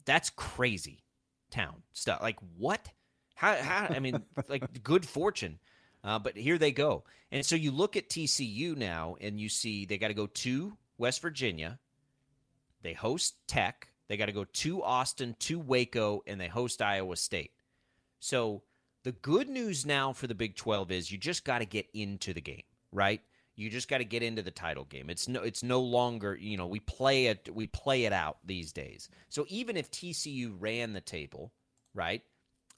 That's 0.04 0.31
crazy, 0.31 1.02
town 1.50 1.83
stuff. 1.92 2.23
Like 2.23 2.38
what? 2.57 2.88
How? 3.35 3.57
How? 3.57 3.87
I 3.90 3.99
mean, 3.99 4.23
like 4.49 4.83
good 4.85 5.04
fortune. 5.04 5.59
Uh, 6.04 6.21
but 6.21 6.37
here 6.37 6.59
they 6.59 6.71
go. 6.71 7.02
And 7.33 7.45
so 7.45 7.57
you 7.57 7.73
look 7.73 7.97
at 7.97 8.09
TCU 8.09 8.76
now, 8.76 9.16
and 9.21 9.40
you 9.40 9.49
see 9.49 9.85
they 9.85 9.99
got 9.99 10.09
to 10.09 10.14
go 10.14 10.26
to 10.28 10.76
West 10.97 11.21
Virginia. 11.21 11.81
They 12.83 12.92
host 12.92 13.35
Tech. 13.49 13.88
They 14.09 14.17
got 14.17 14.27
to 14.27 14.33
go 14.33 14.45
to 14.45 14.83
Austin, 14.83 15.37
to 15.41 15.59
Waco, 15.59 16.23
and 16.27 16.41
they 16.41 16.49
host 16.49 16.81
Iowa 16.81 17.17
State. 17.17 17.53
So 18.21 18.63
the 19.05 19.13
good 19.13 19.49
news 19.49 19.87
now 19.87 20.13
for 20.13 20.27
the 20.27 20.35
Big 20.35 20.57
12 20.57 20.91
is 20.91 21.13
you 21.13 21.19
just 21.19 21.45
got 21.45 21.59
to 21.59 21.65
get 21.65 21.87
into 21.95 22.33
the 22.33 22.41
game, 22.41 22.63
right? 22.93 23.21
You 23.57 23.71
just 23.71 23.89
got 23.89 23.99
to 23.99 24.05
get 24.05 24.23
into 24.23 24.43
the 24.43 24.51
title 24.51 24.85
game. 24.85 25.09
It's 25.09 25.29
no 25.29 25.43
it's 25.43 25.63
no 25.63 25.81
longer, 25.81 26.37
you 26.37 26.57
know, 26.57 26.67
we 26.67 26.81
play 26.81 27.27
it 27.27 27.49
we 27.53 27.67
play 27.69 28.05
it 28.05 28.13
out 28.13 28.39
these 28.45 28.73
days. 28.73 29.09
So 29.29 29.47
even 29.49 29.77
if 29.77 29.91
TCU 29.91 30.55
ran 30.59 30.93
the 30.93 31.01
table, 31.01 31.53
right? 31.95 32.23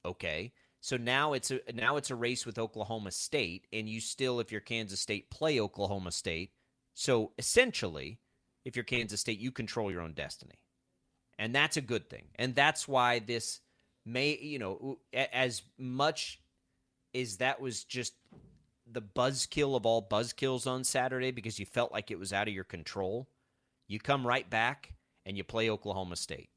Okay. 0.05 0.53
So 0.81 0.97
now 0.97 1.33
it's 1.33 1.51
a 1.51 1.61
now 1.75 1.97
it's 1.97 2.11
a 2.11 2.15
race 2.15 2.47
with 2.47 2.59
Oklahoma 2.59 3.11
State 3.11 3.67
and 3.73 3.89
you 3.89 4.01
still 4.01 4.39
if 4.39 4.53
you're 4.53 4.61
Kansas 4.61 5.01
State 5.01 5.31
play 5.31 5.59
Oklahoma 5.59 6.13
State. 6.13 6.53
So 6.95 7.33
essentially, 7.39 8.21
if 8.65 8.77
you're 8.77 8.85
Kansas 8.85 9.21
State, 9.21 9.41
you 9.41 9.51
control 9.51 9.91
your 9.91 10.03
own 10.03 10.13
destiny. 10.13 10.61
And 11.39 11.55
that's 11.55 11.77
a 11.77 11.83
good 11.83 12.11
thing. 12.11 12.25
And 12.35 12.55
that's 12.55 12.89
why 12.89 13.21
this 13.21 13.61
may, 14.05 14.39
you 14.39 14.59
know, 14.59 14.99
as 15.13 15.63
much 15.79 16.41
as 17.15 17.37
that 17.37 17.61
was 17.61 17.85
just 17.85 18.15
the 18.91 19.03
buzzkill 19.03 19.77
of 19.77 19.87
all 19.87 20.07
buzzkills 20.07 20.67
on 20.67 20.83
Saturday 20.85 21.31
because 21.31 21.59
you 21.59 21.67
felt 21.67 21.93
like 21.93 22.11
it 22.11 22.19
was 22.19 22.33
out 22.33 22.49
of 22.49 22.55
your 22.55 22.65
control, 22.65 23.29
you 23.87 23.99
come 23.99 24.27
right 24.27 24.49
back 24.49 24.95
and 25.27 25.37
you 25.37 25.45
play 25.45 25.71
Oklahoma 25.71 26.17
State. 26.17 26.51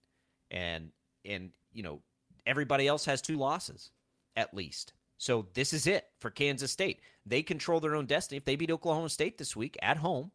And 0.50 0.92
and 1.24 1.52
you 1.74 1.84
know, 1.84 2.02
everybody 2.46 2.88
else 2.88 3.06
has 3.06 3.22
two 3.22 3.38
losses 3.38 3.92
at 4.36 4.54
least. 4.54 4.94
So 5.18 5.48
this 5.54 5.72
is 5.74 5.86
it 5.86 6.08
for 6.20 6.32
Kansas 6.32 6.72
State. 6.72 7.00
They 7.26 7.44
control 7.44 7.80
their 7.80 7.96
own 7.96 8.08
destiny. 8.08 8.38
If 8.38 8.46
they 8.46 8.56
beat 8.56 8.72
Oklahoma 8.72 9.10
State 9.10 9.38
this 9.38 9.56
week 9.56 9.78
at 9.82 9.98
home, 9.98 10.32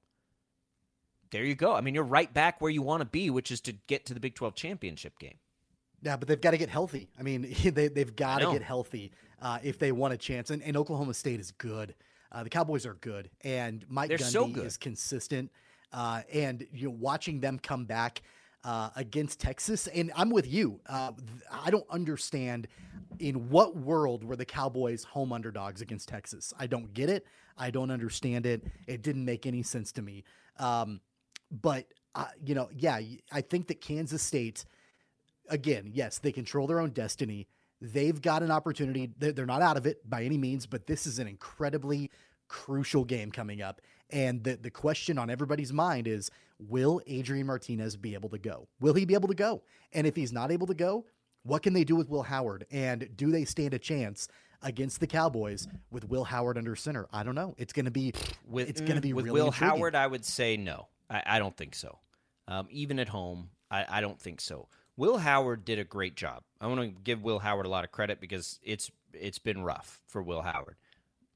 there 1.31 1.45
you 1.45 1.55
go. 1.55 1.75
I 1.75 1.81
mean, 1.81 1.95
you're 1.95 2.05
right 2.05 2.33
back 2.33 2.61
where 2.61 2.71
you 2.71 2.83
want 2.83 3.01
to 3.01 3.07
be, 3.07 3.31
which 3.31 3.51
is 3.51 3.61
to 3.63 3.73
get 3.73 4.07
to 4.07 4.15
the 4.15 4.21
Big 4.21 4.35
12 4.35 4.55
championship 4.55 5.19
game. 5.19 5.39
Yeah, 6.03 6.17
but 6.17 6.29
they've 6.29 6.41
got 6.41 6.53
to 6.53 6.59
get 6.59 6.69
healthy. 6.69 7.09
I 7.19 7.23
mean, 7.23 7.55
they, 7.65 7.89
they've 7.89 8.15
got 8.15 8.41
to 8.41 8.53
get 8.53 8.63
healthy 8.63 9.13
uh, 9.41 9.59
if 9.63 9.79
they 9.79 9.93
want 9.93 10.15
a 10.15 10.17
chance. 10.17 10.51
And, 10.51 10.63
and 10.63 10.77
Oklahoma 10.77 11.15
State 11.15 11.41
is 11.41 11.51
good. 11.53 11.95
Uh, 12.33 12.43
the 12.43 12.51
Cowboys 12.51 12.85
are 12.85 12.95
good, 12.95 13.31
and 13.43 13.85
Mike 13.89 14.09
They're 14.09 14.19
Gundy 14.19 14.57
so 14.57 14.63
is 14.63 14.77
consistent. 14.77 15.51
Uh, 15.93 16.23
and 16.33 16.67
you 16.73 16.89
know, 16.89 16.97
watching 16.99 17.41
them 17.41 17.59
come 17.59 17.85
back 17.85 18.21
uh, 18.65 18.91
against 18.97 19.41
Texas, 19.41 19.87
and 19.87 20.13
I'm 20.17 20.31
with 20.31 20.53
you. 20.53 20.81
Uh, 20.87 21.13
I 21.51 21.71
don't 21.71 21.87
understand 21.89 22.67
in 23.21 23.49
what 23.49 23.77
world 23.77 24.25
were 24.25 24.37
the 24.37 24.45
Cowboys 24.45 25.05
home 25.05 25.33
underdogs 25.33 25.81
against 25.81 26.09
Texas. 26.09 26.53
I 26.59 26.67
don't 26.67 26.93
get 26.93 27.09
it. 27.09 27.25
I 27.57 27.71
don't 27.71 27.91
understand 27.91 28.45
it. 28.45 28.63
It 28.87 29.03
didn't 29.03 29.25
make 29.25 29.47
any 29.47 29.63
sense 29.63 29.93
to 29.93 30.03
me. 30.03 30.25
Um, 30.59 31.01
but 31.51 31.87
uh, 32.15 32.27
you 32.45 32.55
know, 32.55 32.69
yeah, 32.75 32.99
I 33.31 33.41
think 33.43 33.69
that 33.69 33.81
Kansas 33.81 34.23
State 34.23 34.65
again, 35.49 35.91
yes, 35.93 36.19
they 36.19 36.33
control 36.33 36.67
their 36.67 36.81
own 36.81 36.91
destiny. 36.91 37.47
They've 37.81 38.21
got 38.21 38.43
an 38.43 38.51
opportunity. 38.51 39.11
They're, 39.19 39.47
not 39.47 39.63
out 39.63 39.77
of 39.77 39.87
it 39.87 40.09
by 40.09 40.25
any 40.25 40.39
means, 40.39 40.67
but 40.67 40.87
this 40.87 41.07
is 41.07 41.19
an 41.19 41.29
incredibly 41.29 42.11
crucial 42.49 43.05
game 43.05 43.31
coming 43.31 43.61
up. 43.61 43.81
And 44.11 44.43
the, 44.43 44.57
the 44.57 44.71
question 44.71 45.19
on 45.19 45.31
everybody's 45.31 45.73
mind 45.73 46.07
is 46.07 46.31
will 46.59 47.01
Adrian 47.07 47.47
Martinez 47.47 47.97
be 47.97 48.15
able 48.15 48.31
to 48.31 48.39
go? 48.39 48.69
Will 48.81 48.95
he 48.95 49.05
be 49.05 49.15
able 49.15 49.29
to 49.29 49.35
go? 49.35 49.63
And 49.93 50.07
if 50.07 50.17
he's 50.17 50.33
not 50.33 50.51
able 50.51 50.67
to 50.69 50.75
go, 50.75 51.05
what 51.43 51.63
can 51.63 51.75
they 51.75 51.85
do 51.85 51.97
with 51.97 52.09
Will 52.09 52.23
Howard? 52.23 52.67
And 52.71 53.09
do 53.15 53.31
they 53.31 53.45
stand 53.45 53.75
a 53.75 53.79
chance 53.79 54.29
against 54.63 55.01
the 55.01 55.07
Cowboys 55.07 55.69
with 55.91 56.09
Will 56.09 56.25
Howard 56.25 56.57
under 56.57 56.75
center? 56.77 57.07
I 57.13 57.23
don't 57.23 57.35
know. 57.35 57.55
It's 57.59 57.73
going 57.73 57.85
to 57.85 57.91
be 57.91 58.15
With 58.49 58.69
it's 58.69 58.81
going 58.81 58.95
to 58.95 59.01
mm, 59.01 59.03
be 59.03 59.13
with 59.13 59.27
really 59.27 59.41
Will 59.41 59.47
intriguing. 59.49 59.77
Howard, 59.77 59.95
I 59.95 60.07
would 60.07 60.25
say 60.25 60.57
no. 60.57 60.89
I, 61.11 61.23
I 61.27 61.39
don't 61.39 61.57
think 61.57 61.75
so. 61.75 61.99
Um, 62.49 62.67
even 62.71 62.99
at 62.99 63.09
home, 63.09 63.51
I, 63.71 63.85
I 63.89 64.01
don't 64.01 64.21
think 64.21 64.41
so. 64.41 64.69
Will 64.97 65.19
Howard 65.19 65.65
did 65.65 65.79
a 65.79 65.85
great 65.85 66.17
job. 66.17 66.43
I 66.61 66.67
want 66.67 66.81
to 66.81 67.03
give 67.03 67.23
Will 67.23 67.41
Howard 67.41 67.67
a 67.67 67.71
lot 67.71 67.85
of 67.85 67.93
credit 67.93 68.21
because 68.21 68.59
it's 68.63 68.91
it's 69.13 69.39
been 69.39 69.63
rough 69.63 70.01
for 70.07 70.23
Will 70.23 70.43
Howard. 70.43 70.77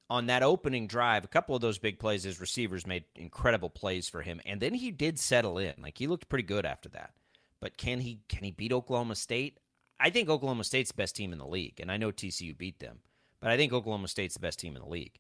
On 0.09 0.27
that 0.27 0.43
opening 0.43 0.87
drive, 0.87 1.25
a 1.25 1.29
couple 1.29 1.55
of 1.55 1.61
those 1.61 1.79
big 1.79 1.99
plays, 1.99 2.25
his 2.25 2.41
receivers 2.41 2.87
made 2.87 3.05
incredible 3.15 3.71
plays 3.71 4.09
for 4.09 4.23
him, 4.23 4.41
and 4.45 4.61
then 4.61 4.75
he 4.75 4.91
did 4.91 5.19
settle 5.19 5.59
in. 5.59 5.75
Like 5.81 5.99
he 5.99 6.07
looked 6.07 6.29
pretty 6.29 6.43
good 6.43 6.67
after 6.67 6.89
that. 6.91 7.13
But 7.61 7.77
can 7.77 8.01
he 8.01 8.21
can 8.29 8.43
he 8.43 8.51
beat 8.51 8.73
Oklahoma 8.73 9.15
State? 9.15 9.59
I 10.01 10.09
think 10.11 10.31
Oklahoma 10.31 10.65
State's 10.65 10.91
the 10.91 10.97
best 10.97 11.15
team 11.15 11.33
in 11.33 11.39
the 11.39 11.47
league, 11.47 11.79
and 11.79 11.93
I 11.93 11.99
know 11.99 12.11
TCU 12.11 12.57
beat 12.57 12.79
them, 12.79 13.01
but 13.41 13.51
I 13.51 13.57
think 13.59 13.73
Oklahoma 13.73 14.09
State's 14.09 14.35
the 14.35 14.41
best 14.41 14.59
team 14.59 14.75
in 14.75 14.83
the 14.83 14.89
league. 14.89 15.19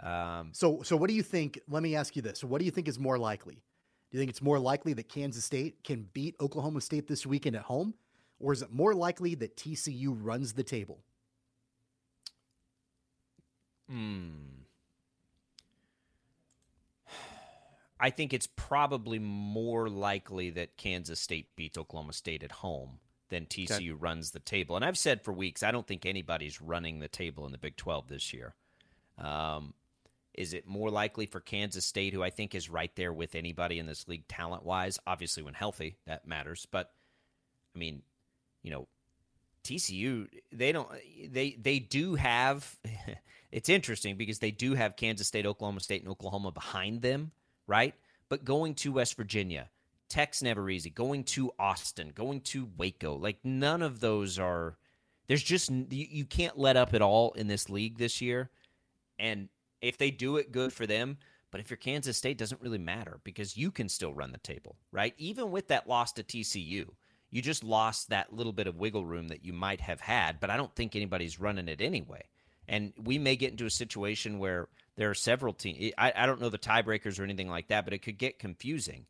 Um, 0.00 0.50
So, 0.52 0.82
so 0.82 0.96
what 0.96 1.08
do 1.08 1.14
you 1.14 1.22
think? 1.22 1.60
Let 1.68 1.82
me 1.82 1.94
ask 1.94 2.16
you 2.16 2.22
this: 2.22 2.42
What 2.42 2.58
do 2.58 2.64
you 2.64 2.72
think 2.72 2.88
is 2.88 2.98
more 2.98 3.18
likely? 3.18 3.62
Do 4.10 4.16
you 4.16 4.20
think 4.20 4.30
it's 4.30 4.42
more 4.42 4.58
likely 4.58 4.94
that 4.94 5.08
Kansas 5.08 5.44
State 5.44 5.84
can 5.84 6.08
beat 6.12 6.34
Oklahoma 6.40 6.80
State 6.80 7.06
this 7.08 7.26
weekend 7.26 7.56
at 7.56 7.62
home, 7.62 7.94
or 8.40 8.52
is 8.52 8.62
it 8.62 8.72
more 8.72 8.94
likely 8.94 9.34
that 9.36 9.56
TCU 9.56 10.16
runs 10.18 10.54
the 10.54 10.62
table? 10.62 11.00
Hmm. 13.90 14.28
I 18.00 18.10
think 18.10 18.32
it's 18.32 18.46
probably 18.46 19.18
more 19.18 19.88
likely 19.88 20.50
that 20.50 20.76
Kansas 20.76 21.20
State 21.20 21.56
beats 21.56 21.76
Oklahoma 21.76 22.12
State 22.12 22.42
at 22.42 22.52
home 22.52 23.00
than 23.28 23.46
TCU 23.46 23.96
runs 23.98 24.30
the 24.30 24.38
table. 24.38 24.76
And 24.76 24.84
I've 24.84 24.96
said 24.96 25.22
for 25.22 25.32
weeks, 25.32 25.62
I 25.62 25.70
don't 25.70 25.86
think 25.86 26.06
anybody's 26.06 26.62
running 26.62 27.00
the 27.00 27.08
table 27.08 27.44
in 27.44 27.52
the 27.52 27.58
Big 27.58 27.76
12 27.76 28.08
this 28.08 28.32
year. 28.32 28.54
Um, 29.18 29.74
is 30.38 30.54
it 30.54 30.68
more 30.68 30.88
likely 30.88 31.26
for 31.26 31.40
Kansas 31.40 31.84
State, 31.84 32.14
who 32.14 32.22
I 32.22 32.30
think 32.30 32.54
is 32.54 32.70
right 32.70 32.94
there 32.94 33.12
with 33.12 33.34
anybody 33.34 33.80
in 33.80 33.86
this 33.86 34.06
league 34.06 34.28
talent 34.28 34.64
wise? 34.64 34.96
Obviously, 35.04 35.42
when 35.42 35.52
healthy, 35.52 35.96
that 36.06 36.28
matters. 36.28 36.64
But, 36.70 36.92
I 37.74 37.78
mean, 37.80 38.02
you 38.62 38.70
know, 38.70 38.86
TCU 39.64 40.28
they 40.52 40.70
don't 40.70 40.88
they 41.28 41.58
they 41.60 41.80
do 41.80 42.14
have 42.14 42.78
it's 43.52 43.68
interesting 43.68 44.16
because 44.16 44.38
they 44.38 44.52
do 44.52 44.74
have 44.74 44.94
Kansas 44.94 45.26
State, 45.26 45.44
Oklahoma 45.44 45.80
State, 45.80 46.02
and 46.02 46.10
Oklahoma 46.10 46.52
behind 46.52 47.02
them, 47.02 47.32
right? 47.66 47.94
But 48.28 48.44
going 48.44 48.74
to 48.76 48.92
West 48.92 49.16
Virginia, 49.16 49.68
Tech's 50.08 50.40
never 50.40 50.70
easy. 50.70 50.88
Going 50.88 51.24
to 51.24 51.52
Austin, 51.58 52.12
going 52.14 52.42
to 52.42 52.68
Waco, 52.76 53.16
like 53.16 53.38
none 53.42 53.82
of 53.82 53.98
those 53.98 54.38
are. 54.38 54.76
There's 55.26 55.42
just 55.42 55.68
you, 55.68 56.06
you 56.08 56.24
can't 56.24 56.56
let 56.56 56.76
up 56.76 56.94
at 56.94 57.02
all 57.02 57.32
in 57.32 57.48
this 57.48 57.68
league 57.68 57.98
this 57.98 58.20
year, 58.20 58.50
and 59.18 59.48
if 59.80 59.98
they 59.98 60.10
do 60.10 60.36
it, 60.36 60.52
good 60.52 60.72
for 60.72 60.86
them. 60.86 61.18
But 61.50 61.60
if 61.60 61.70
you're 61.70 61.78
Kansas 61.78 62.16
State, 62.16 62.36
doesn't 62.38 62.60
really 62.60 62.78
matter 62.78 63.20
because 63.24 63.56
you 63.56 63.70
can 63.70 63.88
still 63.88 64.12
run 64.12 64.32
the 64.32 64.38
table, 64.38 64.76
right? 64.92 65.14
Even 65.16 65.50
with 65.50 65.68
that 65.68 65.88
loss 65.88 66.12
to 66.12 66.22
TCU, 66.22 66.88
you 67.30 67.42
just 67.42 67.64
lost 67.64 68.10
that 68.10 68.32
little 68.32 68.52
bit 68.52 68.66
of 68.66 68.76
wiggle 68.76 69.06
room 69.06 69.28
that 69.28 69.44
you 69.44 69.52
might 69.52 69.80
have 69.80 70.00
had. 70.00 70.40
But 70.40 70.50
I 70.50 70.56
don't 70.56 70.74
think 70.74 70.94
anybody's 70.94 71.40
running 71.40 71.68
it 71.68 71.80
anyway. 71.80 72.24
And 72.66 72.92
we 73.02 73.18
may 73.18 73.36
get 73.36 73.50
into 73.50 73.64
a 73.64 73.70
situation 73.70 74.38
where 74.38 74.68
there 74.96 75.08
are 75.08 75.14
several 75.14 75.54
teams. 75.54 75.92
I, 75.96 76.12
I 76.14 76.26
don't 76.26 76.40
know 76.40 76.50
the 76.50 76.58
tiebreakers 76.58 77.18
or 77.18 77.24
anything 77.24 77.48
like 77.48 77.68
that, 77.68 77.84
but 77.84 77.94
it 77.94 78.02
could 78.02 78.18
get 78.18 78.38
confusing. 78.38 79.06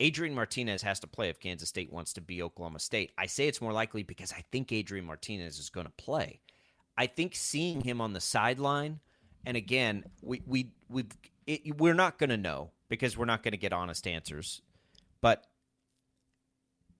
Adrian 0.00 0.34
Martinez 0.34 0.82
has 0.82 1.00
to 1.00 1.06
play 1.06 1.28
if 1.28 1.40
Kansas 1.40 1.68
State 1.68 1.92
wants 1.92 2.12
to 2.12 2.20
be 2.20 2.42
Oklahoma 2.42 2.78
State. 2.78 3.12
I 3.18 3.26
say 3.26 3.48
it's 3.48 3.60
more 3.60 3.72
likely 3.72 4.02
because 4.02 4.32
I 4.32 4.44
think 4.52 4.70
Adrian 4.70 5.06
Martinez 5.06 5.58
is 5.58 5.70
going 5.70 5.86
to 5.86 5.92
play. 5.92 6.40
I 6.96 7.06
think 7.06 7.34
seeing 7.34 7.80
him 7.80 8.00
on 8.00 8.12
the 8.12 8.20
sideline, 8.20 9.00
and 9.48 9.56
again, 9.56 10.04
we 10.20 10.42
we 10.46 10.72
we 10.90 11.06
we're 11.78 11.94
not 11.94 12.18
going 12.18 12.28
to 12.28 12.36
know 12.36 12.70
because 12.90 13.16
we're 13.16 13.24
not 13.24 13.42
going 13.42 13.52
to 13.52 13.58
get 13.58 13.72
honest 13.72 14.06
answers. 14.06 14.60
But 15.22 15.46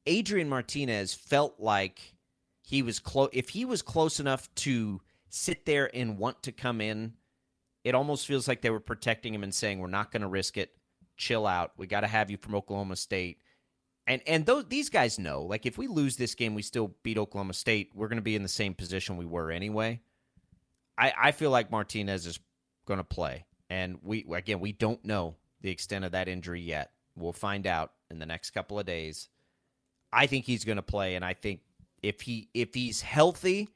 Adrian 0.06 0.48
Martinez 0.48 1.12
felt 1.12 1.60
like 1.60 2.14
he 2.62 2.80
was 2.80 3.00
close. 3.00 3.28
If 3.34 3.50
he 3.50 3.66
was 3.66 3.82
close 3.82 4.18
enough 4.18 4.48
to 4.56 5.02
sit 5.28 5.66
there 5.66 5.94
and 5.94 6.16
want 6.16 6.42
to 6.44 6.52
come 6.52 6.80
in, 6.80 7.12
it 7.84 7.94
almost 7.94 8.26
feels 8.26 8.48
like 8.48 8.62
they 8.62 8.70
were 8.70 8.80
protecting 8.80 9.34
him 9.34 9.42
and 9.42 9.54
saying, 9.54 9.78
"We're 9.78 9.88
not 9.88 10.10
going 10.10 10.22
to 10.22 10.28
risk 10.28 10.56
it. 10.56 10.70
Chill 11.18 11.46
out. 11.46 11.72
We 11.76 11.86
got 11.86 12.00
to 12.00 12.06
have 12.06 12.30
you 12.30 12.38
from 12.38 12.54
Oklahoma 12.54 12.96
State." 12.96 13.42
And 14.06 14.22
and 14.26 14.46
those 14.46 14.64
these 14.64 14.88
guys 14.88 15.18
know, 15.18 15.42
like 15.42 15.66
if 15.66 15.76
we 15.76 15.86
lose 15.86 16.16
this 16.16 16.34
game, 16.34 16.54
we 16.54 16.62
still 16.62 16.94
beat 17.02 17.18
Oklahoma 17.18 17.52
State. 17.52 17.90
We're 17.94 18.08
going 18.08 18.16
to 18.16 18.22
be 18.22 18.36
in 18.36 18.42
the 18.42 18.48
same 18.48 18.72
position 18.72 19.18
we 19.18 19.26
were 19.26 19.50
anyway. 19.50 20.00
I 20.98 21.12
I 21.16 21.32
feel 21.32 21.50
like 21.50 21.70
Martinez 21.70 22.26
is 22.26 22.40
going 22.86 22.98
to 22.98 23.04
play, 23.04 23.46
and 23.70 23.98
we 24.02 24.26
again 24.34 24.60
we 24.60 24.72
don't 24.72 25.02
know 25.04 25.36
the 25.60 25.70
extent 25.70 26.04
of 26.04 26.12
that 26.12 26.28
injury 26.28 26.60
yet. 26.60 26.90
We'll 27.16 27.32
find 27.32 27.66
out 27.66 27.92
in 28.10 28.18
the 28.18 28.26
next 28.26 28.50
couple 28.50 28.78
of 28.78 28.86
days. 28.86 29.28
I 30.12 30.26
think 30.26 30.44
he's 30.44 30.64
going 30.64 30.76
to 30.76 30.82
play, 30.82 31.14
and 31.14 31.24
I 31.24 31.34
think 31.34 31.60
if 32.02 32.20
he 32.22 32.48
if 32.54 32.74
he's 32.74 33.00
healthy, 33.00 33.68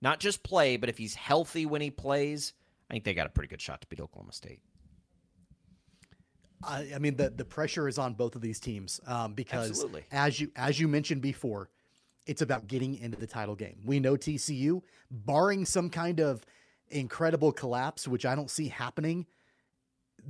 not 0.00 0.20
just 0.20 0.42
play, 0.42 0.76
but 0.76 0.88
if 0.88 0.98
he's 0.98 1.14
healthy 1.14 1.66
when 1.66 1.80
he 1.80 1.90
plays, 1.90 2.52
I 2.88 2.94
think 2.94 3.04
they 3.04 3.14
got 3.14 3.26
a 3.26 3.30
pretty 3.30 3.48
good 3.48 3.60
shot 3.60 3.80
to 3.82 3.86
beat 3.88 4.00
Oklahoma 4.00 4.32
State. 4.32 4.60
I, 6.62 6.88
I 6.94 6.98
mean, 6.98 7.16
the 7.16 7.30
the 7.30 7.44
pressure 7.44 7.88
is 7.88 7.98
on 7.98 8.14
both 8.14 8.36
of 8.36 8.42
these 8.42 8.60
teams 8.60 9.00
um, 9.06 9.34
because 9.34 9.70
Absolutely. 9.70 10.04
as 10.12 10.40
you 10.40 10.50
as 10.56 10.78
you 10.78 10.88
mentioned 10.88 11.22
before, 11.22 11.70
it's 12.26 12.42
about 12.42 12.66
getting 12.66 12.96
into 12.98 13.18
the 13.18 13.26
title 13.26 13.54
game. 13.54 13.80
We 13.84 13.98
know 13.98 14.16
TCU, 14.16 14.82
barring 15.10 15.64
some 15.64 15.90
kind 15.90 16.20
of 16.20 16.44
incredible 16.90 17.52
collapse, 17.52 18.06
which 18.08 18.24
I 18.26 18.34
don't 18.34 18.50
see 18.50 18.68
happening. 18.68 19.26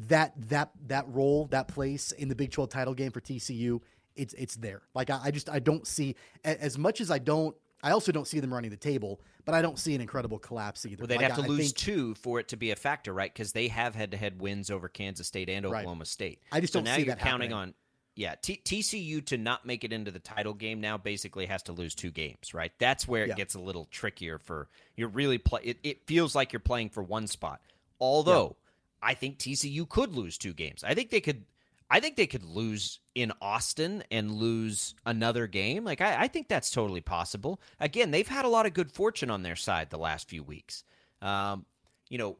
That 0.09 0.33
that 0.51 0.71
that 0.87 1.07
role, 1.09 1.47
that 1.47 1.67
place 1.69 2.13
in 2.13 2.29
the 2.29 2.37
Big 2.37 2.53
Twelve 2.53 2.71
title 2.71 2.95
game 2.95 3.11
for 3.11 3.21
TCU, 3.21 3.81
it's 4.15 4.35
it's 4.35 4.55
there. 4.57 4.83
Like 4.95 5.11
I, 5.11 5.21
I 5.25 5.31
just 5.33 5.49
I 5.51 5.59
don't 5.59 5.85
see 5.87 6.15
as 6.45 6.79
much 6.79 7.01
as 7.01 7.11
I 7.11 7.19
don't. 7.19 7.57
I 7.83 7.91
also 7.93 8.13
don't 8.13 8.27
see 8.27 8.41
them 8.41 8.53
running 8.53 8.71
the 8.71 8.77
table, 8.77 9.21
but 9.47 9.55
I 9.55 9.63
don't 9.63 9.79
see 9.79 9.95
an 9.95 10.01
incredible 10.03 10.39
collapse 10.39 10.85
either. 10.85 10.97
Well, 11.01 11.07
they'd 11.09 11.17
Like, 11.17 11.25
have 11.33 11.37
to 11.37 11.43
I- 11.43 11.47
I 11.47 11.49
lose 11.49 11.73
think- 11.73 11.77
two 11.77 12.15
for 12.15 12.39
it 12.39 12.49
to 12.49 12.57
be 12.59 12.71
a 12.73 12.77
factor, 12.77 13.13
right? 13.15 13.33
Because 13.33 13.53
they 13.53 13.69
have 13.69 13.95
head-to-head 13.95 14.39
wins 14.39 14.71
over 14.71 14.87
Kansas 14.89 15.27
State 15.27 15.49
and 15.49 15.65
Right. 15.65 15.79
Oklahoma 15.81 16.05
State. 16.05 16.41
I 16.53 16.61
just 16.61 16.75
so 16.75 16.81
don't 16.81 16.85
now 16.85 16.97
see 16.97 17.05
you're 17.07 17.15
that 17.15 17.21
counting 17.21 17.51
happening. 17.53 17.71
on. 17.71 17.75
Yeah, 18.17 18.35
T- 18.35 18.61
TCU 18.65 19.25
to 19.27 19.39
not 19.39 19.65
make 19.65 19.85
it 19.85 19.93
into 19.93 20.11
the 20.11 20.19
title 20.19 20.53
game 20.53 20.81
now 20.81 20.99
basically 20.99 21.47
has 21.47 21.63
to 21.65 21.73
lose 21.73 21.95
two 21.95 22.11
games, 22.11 22.53
right? 22.53 22.73
That's 22.79 23.07
where 23.09 23.25
it 23.25 23.29
Yeah. 23.31 23.35
gets 23.37 23.55
a 23.55 23.61
little 23.61 23.87
trickier. 23.91 24.39
For 24.39 24.69
you're 24.97 25.09
really 25.09 25.39
play. 25.39 25.61
It, 25.65 25.79
it 25.83 26.07
feels 26.07 26.35
like 26.35 26.53
you're 26.53 26.61
playing 26.61 26.91
for 26.91 27.03
one 27.03 27.27
spot. 27.27 27.61
Although 28.01 28.57
I 29.03 29.15
think 29.15 29.39
TCU 29.39 29.89
could 29.89 30.15
lose 30.15 30.37
two 30.39 30.53
games. 30.53 30.85
I 30.85 30.95
think 30.95 31.11
they 31.11 31.21
could. 31.21 31.45
I 31.93 31.99
think 31.99 32.15
they 32.17 32.27
could 32.29 32.45
lose 32.45 33.01
in 33.17 33.33
Austin 33.41 34.05
and 34.13 34.31
lose 34.33 34.95
another 35.05 35.47
game. 35.49 35.85
Like 35.85 36.01
I, 36.01 36.23
I 36.23 36.29
think 36.29 36.49
that's 36.49 36.71
totally 36.71 37.01
possible. 37.01 37.61
Again, 37.81 38.11
they've 38.13 38.29
had 38.29 38.45
a 38.45 38.49
lot 38.49 38.67
of 38.67 38.75
good 38.75 38.93
fortune 38.93 39.29
on 39.31 39.43
their 39.43 39.57
side 39.57 39.91
the 39.91 39.99
last 39.99 40.29
few 40.29 40.43
weeks. 40.45 40.85
Um, 41.23 41.65
you 42.09 42.19
know, 42.19 42.37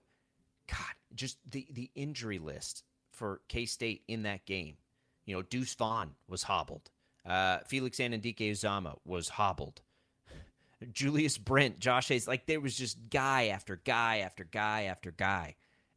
God, 0.69 0.95
just 1.15 1.39
the 1.51 1.67
the 1.73 1.91
injury 1.95 2.39
list 2.39 2.85
for 3.13 3.41
K 3.49 3.67
State 3.67 4.03
in 4.09 4.23
that 4.25 4.45
game. 4.47 4.77
You 5.25 5.37
know, 5.37 5.43
Deuce 5.43 5.75
Vaughn 5.75 6.13
was 6.29 6.45
hobbled. 6.45 6.91
Uh, 7.25 7.59
Felix 7.67 7.99
Anudike-Uzomah 7.99 8.99
was 9.05 9.29
hobbled. 9.29 9.83
Julius 10.93 11.39
Brents, 11.39 11.79
Josh 11.79 12.09
Hayes, 12.09 12.27
like 12.27 12.47
there 12.47 12.61
was 12.61 12.77
just 12.77 13.11
guy 13.11 13.49
after 13.49 13.77
guy 13.85 14.19
after 14.19 14.45
guy 14.45 14.85
after 14.85 15.11
guy, 15.11 15.57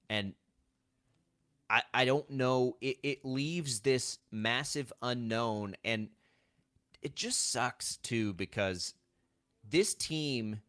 and 0.10 0.34
I 1.70 1.84
I 1.94 2.06
don't 2.06 2.30
know. 2.30 2.78
It 2.82 2.98
it 3.04 3.26
leaves 3.26 3.80
this 3.80 4.20
massive 4.32 4.92
unknown, 5.02 5.76
and 5.86 6.10
it 7.02 7.16
just 7.16 7.52
sucks 7.52 7.98
too 7.98 8.34
because 8.34 8.94
this 9.70 9.94
team 9.94 10.62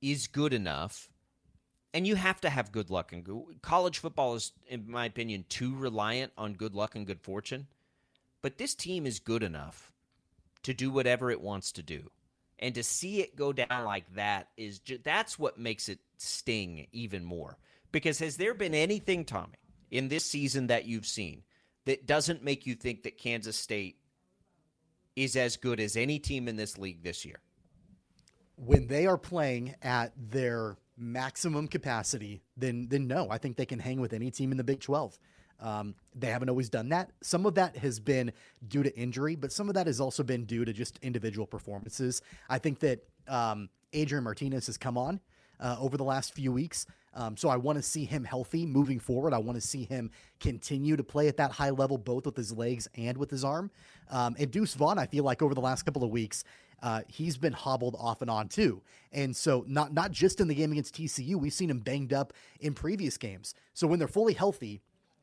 is 0.00 0.26
good 0.26 0.52
enough 0.52 1.08
and 1.94 2.06
you 2.06 2.16
have 2.16 2.40
to 2.40 2.50
have 2.50 2.72
good 2.72 2.90
luck 2.90 3.12
and 3.12 3.24
go- 3.24 3.48
college 3.62 3.98
football 3.98 4.34
is 4.34 4.52
in 4.68 4.90
my 4.90 5.06
opinion 5.06 5.44
too 5.48 5.74
reliant 5.74 6.32
on 6.36 6.54
good 6.54 6.74
luck 6.74 6.94
and 6.94 7.06
good 7.06 7.20
fortune 7.20 7.66
but 8.42 8.58
this 8.58 8.74
team 8.74 9.06
is 9.06 9.20
good 9.20 9.42
enough 9.42 9.92
to 10.64 10.74
do 10.74 10.90
whatever 10.90 11.30
it 11.30 11.40
wants 11.40 11.72
to 11.72 11.82
do. 11.82 12.10
And 12.58 12.74
to 12.74 12.82
see 12.82 13.20
it 13.20 13.34
go 13.34 13.52
down 13.52 13.84
like 13.84 14.14
that 14.14 14.48
is 14.56 14.78
ju- 14.78 15.00
that's 15.02 15.38
what 15.38 15.58
makes 15.58 15.88
it 15.88 15.98
sting 16.18 16.86
even 16.92 17.24
more. 17.24 17.58
Because 17.90 18.18
has 18.20 18.36
there 18.36 18.54
been 18.54 18.74
anything 18.74 19.24
tommy 19.24 19.58
in 19.90 20.08
this 20.08 20.24
season 20.24 20.68
that 20.68 20.84
you've 20.86 21.06
seen 21.06 21.42
that 21.84 22.06
doesn't 22.06 22.44
make 22.44 22.66
you 22.66 22.74
think 22.74 23.02
that 23.02 23.18
kansas 23.18 23.56
state 23.56 23.96
is 25.16 25.36
as 25.36 25.56
good 25.56 25.80
as 25.80 25.96
any 25.96 26.18
team 26.18 26.46
in 26.46 26.56
this 26.56 26.78
league 26.78 27.02
this 27.02 27.24
year? 27.24 27.40
When 28.56 28.86
they 28.86 29.06
are 29.06 29.18
playing 29.18 29.74
at 29.82 30.12
their 30.16 30.76
maximum 30.96 31.66
capacity, 31.66 32.42
then 32.56 32.86
then 32.88 33.08
no, 33.08 33.28
I 33.28 33.38
think 33.38 33.56
they 33.56 33.66
can 33.66 33.80
hang 33.80 34.00
with 34.00 34.12
any 34.12 34.30
team 34.30 34.52
in 34.52 34.56
the 34.56 34.64
Big 34.64 34.80
12. 34.80 35.18
Um, 35.62 35.94
they 36.14 36.26
haven't 36.26 36.48
always 36.48 36.68
done 36.68 36.88
that. 36.90 37.10
Some 37.22 37.46
of 37.46 37.54
that 37.54 37.76
has 37.76 38.00
been 38.00 38.32
due 38.68 38.82
to 38.82 38.94
injury, 38.98 39.36
but 39.36 39.52
some 39.52 39.68
of 39.68 39.74
that 39.74 39.86
has 39.86 40.00
also 40.00 40.22
been 40.22 40.44
due 40.44 40.64
to 40.64 40.72
just 40.72 40.98
individual 41.02 41.46
performances. 41.46 42.20
I 42.50 42.58
think 42.58 42.80
that 42.80 43.04
um, 43.28 43.70
Adrian 43.92 44.24
Martinez 44.24 44.66
has 44.66 44.76
come 44.76 44.98
on 44.98 45.20
uh, 45.60 45.76
over 45.78 45.96
the 45.96 46.04
last 46.04 46.34
few 46.34 46.52
weeks. 46.52 46.86
Um, 47.14 47.36
so 47.36 47.48
I 47.48 47.56
want 47.56 47.76
to 47.76 47.82
see 47.82 48.04
him 48.04 48.24
healthy 48.24 48.66
moving 48.66 48.98
forward. 48.98 49.32
I 49.34 49.38
want 49.38 49.56
to 49.56 49.66
see 49.66 49.84
him 49.84 50.10
continue 50.40 50.96
to 50.96 51.04
play 51.04 51.28
at 51.28 51.36
that 51.36 51.52
high 51.52 51.70
level, 51.70 51.98
both 51.98 52.26
with 52.26 52.36
his 52.36 52.52
legs 52.52 52.88
and 52.96 53.16
with 53.16 53.30
his 53.30 53.44
arm. 53.44 53.70
Um, 54.10 54.34
and 54.38 54.50
Deuce 54.50 54.74
Vaughn, 54.74 54.98
I 54.98 55.06
feel 55.06 55.22
like 55.22 55.42
over 55.42 55.54
the 55.54 55.60
last 55.60 55.82
couple 55.82 56.02
of 56.02 56.10
weeks, 56.10 56.42
uh, 56.82 57.02
he's 57.06 57.36
been 57.36 57.52
hobbled 57.52 57.96
off 57.98 58.22
and 58.22 58.30
on 58.30 58.48
too. 58.48 58.82
And 59.12 59.36
so 59.36 59.64
not 59.68 59.92
not 59.92 60.10
just 60.10 60.40
in 60.40 60.48
the 60.48 60.54
game 60.54 60.72
against 60.72 60.96
TCU, 60.96 61.36
we've 61.36 61.52
seen 61.52 61.70
him 61.70 61.78
banged 61.78 62.12
up 62.12 62.32
in 62.60 62.74
previous 62.74 63.16
games. 63.16 63.54
So 63.72 63.86
when 63.86 63.98
they're 63.98 64.08
fully 64.08 64.34
healthy 64.34 64.80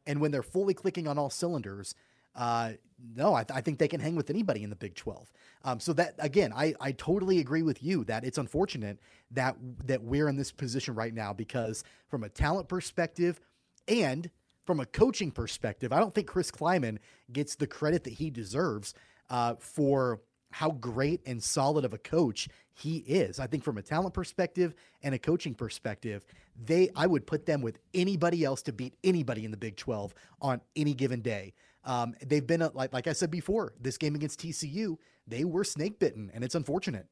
and 0.10 0.20
when 0.20 0.32
they're 0.32 0.44
fully 0.44 0.74
clicking 0.74 1.08
on 1.08 1.20
all 1.20 1.30
cylinders, 1.30 1.94
uh, 2.36 2.72
no, 3.16 3.36
I, 3.36 3.44
th- 3.44 3.56
I, 3.56 3.62
think 3.62 3.78
they 3.78 3.88
can 3.88 4.00
hang 4.00 4.16
with 4.16 4.32
anybody 4.32 4.64
in 4.64 4.72
the 4.72 4.76
Big 4.76 4.96
12. 4.96 5.32
Um, 5.64 5.80
so 5.80 5.94
that 5.94 6.16
again, 6.18 6.52
I, 6.54 6.74
I 6.82 6.92
totally 6.94 7.40
agree 7.40 7.62
with 7.62 7.84
you 7.84 8.04
that 8.06 8.24
it's 8.24 8.40
unfortunate 8.40 9.00
that 9.32 9.56
that 9.86 10.02
we're 10.02 10.28
in 10.28 10.36
this 10.36 10.52
position 10.52 10.96
right 10.96 11.14
now 11.14 11.32
because 11.32 11.84
from 12.08 12.24
a 12.24 12.30
talent 12.30 12.68
perspective 12.68 13.40
and 13.88 14.30
from 14.66 14.80
a 14.80 14.86
coaching 14.86 15.32
perspective, 15.32 15.94
I 15.94 16.00
don't 16.00 16.14
think 16.14 16.28
Chris 16.28 16.50
Klieman 16.50 16.98
gets 17.32 17.56
the 17.56 17.68
credit 17.68 18.04
that 18.06 18.14
he 18.14 18.32
deserves 18.32 18.96
uh, 19.30 19.56
for 19.60 20.22
how 20.52 20.72
great 20.72 21.22
and 21.26 21.42
solid 21.42 21.86
of 21.86 21.94
a 21.94 21.98
coach 21.98 22.50
he 22.74 22.98
is. 22.98 23.40
I 23.40 23.48
think 23.48 23.64
from 23.64 23.78
a 23.78 23.82
talent 23.82 24.14
perspective 24.14 24.74
and 25.04 25.14
a 25.14 25.20
coaching 25.20 25.54
perspective, 25.54 26.26
they 26.66 26.90
I 26.96 27.08
would 27.08 27.28
put 27.28 27.46
them 27.46 27.62
with 27.62 27.80
anybody 27.94 28.44
else 28.44 28.62
to 28.64 28.74
beat 28.74 28.96
anybody 29.04 29.46
in 29.46 29.52
the 29.52 29.58
Big 29.58 29.76
12 29.76 30.14
on 30.42 30.62
any 30.76 30.94
given 30.94 31.22
day. 31.22 31.54
Um, 31.84 32.16
they've 32.26 32.46
been 32.46 32.62
a, 32.62 32.70
like 32.74 32.94
like 32.94 33.08
I 33.08 33.14
said 33.14 33.32
before, 33.32 33.74
this 33.80 33.98
game 33.98 34.16
against 34.16 34.42
TCU, 34.42 34.98
they 35.28 35.44
were 35.44 35.64
snake 35.64 36.00
bitten, 36.00 36.32
and 36.34 36.44
it's 36.44 36.56
unfortunate. 36.56 37.08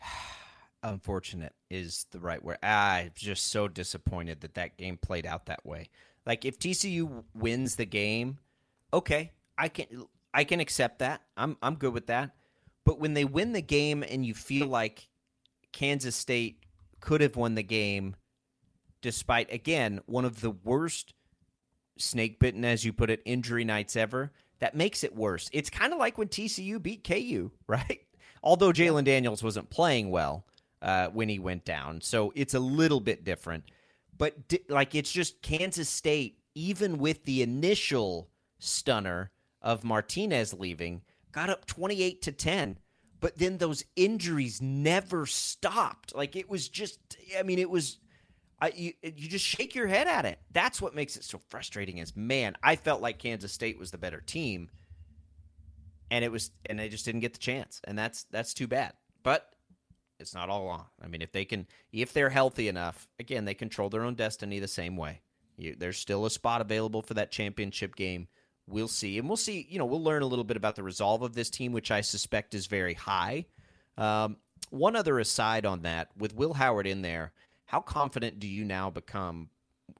unfortunate 0.82 1.54
is 1.70 2.06
the 2.10 2.20
right 2.20 2.42
word. 2.42 2.58
I'm 2.62 3.10
just 3.14 3.48
so 3.48 3.68
disappointed 3.68 4.42
that 4.42 4.54
that 4.54 4.76
game 4.76 4.96
played 4.96 5.26
out 5.26 5.46
that 5.46 5.64
way. 5.64 5.88
Like 6.26 6.44
if 6.44 6.58
TCU 6.58 7.24
wins 7.34 7.76
the 7.76 7.86
game, 7.86 8.38
okay, 8.92 9.32
I 9.58 9.68
can 9.68 9.86
I 10.34 10.44
can 10.44 10.60
accept 10.60 10.98
that. 10.98 11.22
I'm 11.36 11.56
I'm 11.62 11.76
good 11.76 11.94
with 11.94 12.08
that. 12.08 12.32
But 12.84 13.00
when 13.00 13.14
they 13.14 13.24
win 13.24 13.52
the 13.52 13.62
game 13.62 14.02
and 14.02 14.26
you 14.26 14.34
feel 14.34 14.66
like 14.66 15.08
Kansas 15.72 16.16
State 16.16 16.64
could 17.00 17.20
have 17.20 17.36
won 17.36 17.54
the 17.54 17.62
game 17.62 18.16
despite 19.00 19.52
again 19.52 20.00
one 20.06 20.24
of 20.24 20.40
the 20.40 20.50
worst 20.50 21.14
snake 21.98 22.40
bitten 22.40 22.64
as 22.64 22.84
you 22.84 22.92
put 22.92 23.10
it 23.10 23.22
injury 23.24 23.64
nights 23.64 23.96
ever, 23.96 24.32
that 24.58 24.74
makes 24.74 25.04
it 25.04 25.14
worse. 25.14 25.48
It's 25.52 25.70
kind 25.70 25.92
of 25.92 25.98
like 25.98 26.18
when 26.18 26.28
TCU 26.28 26.82
beat 26.82 27.04
KU, 27.04 27.52
right? 27.66 28.00
Although 28.42 28.72
Jalon 28.72 29.04
Daniels 29.04 29.42
wasn't 29.42 29.70
playing 29.70 30.10
well 30.10 30.44
uh, 30.82 31.08
when 31.08 31.28
he 31.28 31.38
went 31.38 31.64
down, 31.64 32.00
so 32.00 32.32
it's 32.34 32.54
a 32.54 32.60
little 32.60 33.00
bit 33.00 33.24
different. 33.24 33.64
But 34.16 34.48
di- 34.48 34.64
like 34.68 34.94
it's 34.94 35.12
just 35.12 35.42
Kansas 35.42 35.88
State, 35.88 36.38
even 36.54 36.98
with 36.98 37.24
the 37.24 37.42
initial 37.42 38.28
stunner 38.58 39.30
of 39.64 39.82
Martinez 39.82 40.54
leaving, 40.54 41.02
got 41.32 41.50
up 41.50 41.66
28 41.66 42.22
to 42.22 42.32
10. 42.32 42.78
But 43.18 43.38
then 43.38 43.56
those 43.56 43.84
injuries 43.96 44.60
never 44.60 45.24
stopped. 45.24 46.14
Like 46.14 46.36
it 46.36 46.48
was 46.48 46.68
just, 46.68 47.00
I 47.36 47.42
mean, 47.42 47.58
it 47.58 47.70
was, 47.70 47.98
I, 48.60 48.72
you, 48.76 48.92
you 49.02 49.28
just 49.28 49.44
shake 49.44 49.74
your 49.74 49.86
head 49.86 50.06
at 50.06 50.26
it. 50.26 50.38
That's 50.52 50.80
what 50.80 50.94
makes 50.94 51.16
it 51.16 51.24
so 51.24 51.38
frustrating. 51.48 51.98
Is 51.98 52.14
man, 52.14 52.54
I 52.62 52.76
felt 52.76 53.00
like 53.00 53.18
Kansas 53.18 53.52
State 53.52 53.78
was 53.78 53.90
the 53.90 53.98
better 53.98 54.20
team, 54.20 54.68
and 56.10 56.24
it 56.24 56.30
was, 56.30 56.50
and 56.66 56.78
they 56.78 56.88
just 56.88 57.04
didn't 57.04 57.22
get 57.22 57.32
the 57.32 57.40
chance, 57.40 57.80
and 57.84 57.98
that's 57.98 58.24
that's 58.24 58.54
too 58.54 58.66
bad. 58.66 58.92
But 59.22 59.48
it's 60.20 60.34
not 60.34 60.50
all 60.50 60.68
on. 60.68 60.84
I 61.02 61.08
mean, 61.08 61.22
if 61.22 61.32
they 61.32 61.44
can, 61.44 61.66
if 61.92 62.12
they're 62.12 62.30
healthy 62.30 62.68
enough, 62.68 63.08
again, 63.18 63.44
they 63.44 63.54
control 63.54 63.88
their 63.88 64.04
own 64.04 64.14
destiny 64.14 64.60
the 64.60 64.68
same 64.68 64.96
way. 64.96 65.22
You, 65.56 65.74
there's 65.76 65.98
still 65.98 66.26
a 66.26 66.30
spot 66.30 66.60
available 66.60 67.02
for 67.02 67.14
that 67.14 67.32
championship 67.32 67.96
game 67.96 68.28
We'll 68.66 68.88
see. 68.88 69.18
And 69.18 69.28
we'll 69.28 69.36
see, 69.36 69.66
you 69.68 69.78
know, 69.78 69.84
we'll 69.84 70.02
learn 70.02 70.22
a 70.22 70.26
little 70.26 70.44
bit 70.44 70.56
about 70.56 70.76
the 70.76 70.82
resolve 70.82 71.22
of 71.22 71.34
this 71.34 71.50
team, 71.50 71.72
which 71.72 71.90
I 71.90 72.00
suspect 72.00 72.54
is 72.54 72.66
very 72.66 72.94
high. 72.94 73.46
Um, 73.98 74.38
one 74.70 74.96
other 74.96 75.18
aside 75.18 75.66
on 75.66 75.82
that, 75.82 76.08
with 76.16 76.34
Will 76.34 76.54
Howard 76.54 76.86
in 76.86 77.02
there, 77.02 77.32
how 77.66 77.80
confident 77.80 78.40
do 78.40 78.46
you 78.46 78.64
now 78.64 78.90
become 78.90 79.50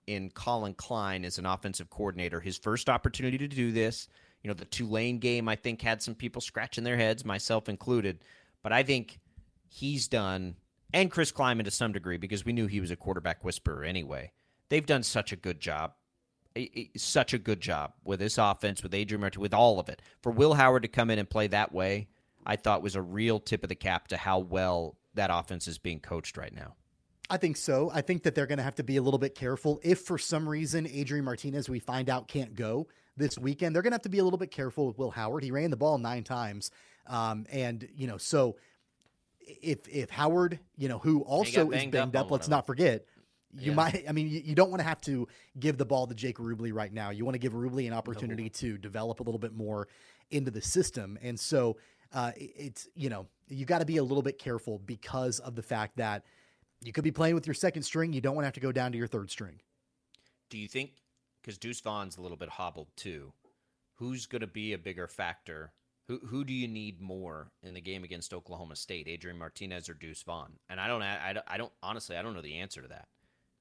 in 0.07 0.31
Collin 0.31 0.74
Klein 0.74 1.24
as 1.24 1.38
an 1.38 1.46
offensive 1.46 1.90
coordinator? 1.90 2.40
His 2.40 2.57
first 2.57 2.88
opportunity 2.88 3.38
to 3.38 3.48
do 3.48 3.72
this, 3.72 4.09
you 4.42 4.48
know, 4.48 4.55
the 4.55 4.64
Tulane 4.64 5.18
game, 5.18 5.48
I 5.48 5.57
think, 5.57 5.83
had 5.83 6.03
some 6.03 6.14
people 6.14 6.40
scratching 6.40 6.85
their 6.85 6.96
heads, 6.96 7.24
myself 7.24 7.68
included. 7.68 8.20
But 8.62 8.72
I 8.72 8.83
think 8.83 9.20
he's 9.68 10.09
done, 10.09 10.57
and 10.92 11.11
Chris 11.11 11.33
Klieman 11.33 11.64
to 11.64 11.70
some 11.70 11.92
degree, 11.92 12.16
because 12.16 12.44
we 12.44 12.53
knew 12.53 12.66
he 12.66 12.81
was 12.81 12.90
a 12.90 12.96
quarterback 12.96 13.44
whisperer 13.44 13.85
anyway. 13.85 14.33
They've 14.70 14.87
done 14.87 15.03
such 15.03 15.33
a 15.33 15.37
good 15.37 15.61
job 15.61 15.92
such 16.97 17.35
a 17.35 17.38
good 17.38 17.61
job 17.61 17.93
with 18.05 18.21
this 18.21 18.38
offense, 18.38 18.83
with 18.83 18.95
Adrian 18.95 19.21
Martinez, 19.21 19.40
with 19.40 19.55
all 19.55 19.81
of 19.81 19.88
it. 19.88 20.03
For 20.23 20.31
Will 20.31 20.55
Howard 20.55 20.83
to 20.83 20.88
come 20.88 21.11
in 21.11 21.19
and 21.19 21.29
play 21.29 21.47
that 21.49 21.73
way, 21.73 22.09
I 22.47 22.57
thought 22.57 22.83
was 22.83 22.95
a 22.95 23.03
real 23.03 23.40
tip 23.40 23.62
of 23.62 23.69
the 23.69 23.75
cap 23.75 24.09
to 24.09 24.17
how 24.17 24.38
well 24.38 24.97
that 25.14 25.31
offense 25.33 25.67
is 25.67 25.79
being 25.79 26.01
coached 26.01 26.37
right 26.37 26.55
now. 26.55 26.75
I 27.31 27.38
think 27.38 27.57
so. 27.57 27.90
I 27.95 28.03
think 28.03 28.23
that 28.25 28.35
they're 28.35 28.47
going 28.47 28.59
to 28.59 28.64
have 28.64 28.75
to 28.77 28.83
be 28.83 28.99
a 28.99 29.03
little 29.03 29.19
bit 29.19 29.35
careful. 29.35 29.81
If 29.83 30.01
for 30.01 30.19
some 30.19 30.49
reason 30.49 30.87
Adrian 30.87 31.25
Martinez, 31.25 31.69
we 31.69 31.79
find 31.79 32.11
out, 32.11 32.29
can't 32.29 32.55
go 32.55 32.87
this 33.17 33.38
weekend, 33.38 33.75
they're 33.75 33.83
going 33.83 33.93
to 33.93 33.97
have 33.97 34.03
to 34.03 34.09
be 34.09 34.19
a 34.19 34.25
little 34.25 34.38
bit 34.38 34.51
careful 34.51 34.87
with 34.87 34.99
Will 34.99 35.11
Howard. 35.11 35.43
He 35.43 35.51
ran 35.51 35.71
the 35.71 35.77
ball 35.77 35.99
nine 35.99 36.23
times. 36.23 36.71
Um, 37.07 37.47
and, 37.51 37.88
you 37.97 38.07
know, 38.07 38.19
so 38.19 38.57
if 39.40 39.87
if 39.88 40.11
Howard, 40.11 40.59
you 40.77 40.88
know, 40.88 40.99
who 40.99 41.21
also 41.21 41.71
is 41.71 41.87
banged 41.87 42.17
up, 42.17 42.27
up 42.27 42.31
let's 42.31 42.49
not 42.49 42.67
forget, 42.67 43.07
you 43.59 43.71
yeah. 43.71 43.75
might, 43.75 44.05
I 44.09 44.12
mean, 44.12 44.29
you, 44.29 44.40
you 44.45 44.55
don't 44.55 44.71
want 44.71 44.81
to 44.81 44.88
have 44.88 45.01
to 45.03 45.29
give 45.59 45.79
the 45.79 45.85
ball 45.85 46.07
to 46.07 46.14
Jake 46.14 46.38
Rubley 46.38 46.73
right 46.73 46.93
now. 46.93 47.11
You 47.11 47.25
want 47.25 47.35
to 47.35 47.38
give 47.38 47.53
Rubley 47.53 47.87
an 47.87 47.93
opportunity 47.93 48.45
no. 48.45 48.49
to 48.49 48.79
develop 48.79 49.21
a 49.21 49.23
little 49.23 49.38
bit 49.38 49.55
more 49.55 49.88
into 50.31 50.51
the 50.51 50.61
system. 50.61 51.19
And 51.23 51.38
so 51.38 51.77
uh, 52.12 52.33
it's, 52.37 52.88
you 52.95 53.11
know, 53.11 53.27
you 53.49 53.64
got 53.64 53.79
to 53.79 53.85
be 53.85 53.99
a 53.99 54.03
little 54.03 54.23
bit 54.23 54.38
careful 54.38 54.79
because 54.79 55.38
of 55.40 55.55
the 55.55 55.62
fact 55.62 55.97
that 55.97 56.25
you 56.83 56.93
could 56.93 57.05
be 57.05 57.12
playing 57.12 57.35
with 57.35 57.47
your 57.47 57.55
second 57.55 57.83
string. 57.83 58.12
You 58.12 58.21
don't 58.21 58.35
want 58.35 58.45
to 58.45 58.47
have 58.47 58.55
to 58.55 58.61
go 58.61 58.73
down 58.73 58.93
to 58.93 58.99
your 58.99 59.07
third 59.07 59.31
string. 59.31 59.61
Do 60.51 60.59
you 60.59 60.69
think, 60.69 60.90
because 61.40 61.59
Deuce 61.59 61.81
Vaughn's 61.81 62.17
a 62.17 62.21
little 62.23 62.37
bit 62.37 62.49
hobbled 62.49 62.88
too, 62.97 63.33
who's 63.95 64.27
going 64.27 64.40
to 64.40 64.47
be 64.47 64.73
a 64.73 64.79
bigger 64.79 65.07
factor? 65.09 65.73
Who, 66.09 66.19
who 66.19 66.45
do 66.45 66.53
you 66.53 66.69
need 66.69 67.01
more 67.01 67.51
in 67.62 67.73
the 67.73 67.81
game 67.81 68.05
against 68.05 68.35
Oklahoma 68.35 68.77
State, 68.77 69.09
Adrian 69.09 69.38
Martinez 69.38 69.88
or 69.88 69.95
Deuce 69.95 70.23
Vaughn? 70.23 70.53
And 70.69 70.79
I 70.79 70.87
don't, 70.87 71.03
I, 71.03 71.40
I 71.47 71.57
don't, 71.57 71.73
honestly, 71.83 72.17
I 72.17 72.23
don't 72.23 72.35
know 72.35 72.43
the 72.43 72.57
answer 72.57 72.83
to 72.83 72.88
that. 72.88 73.09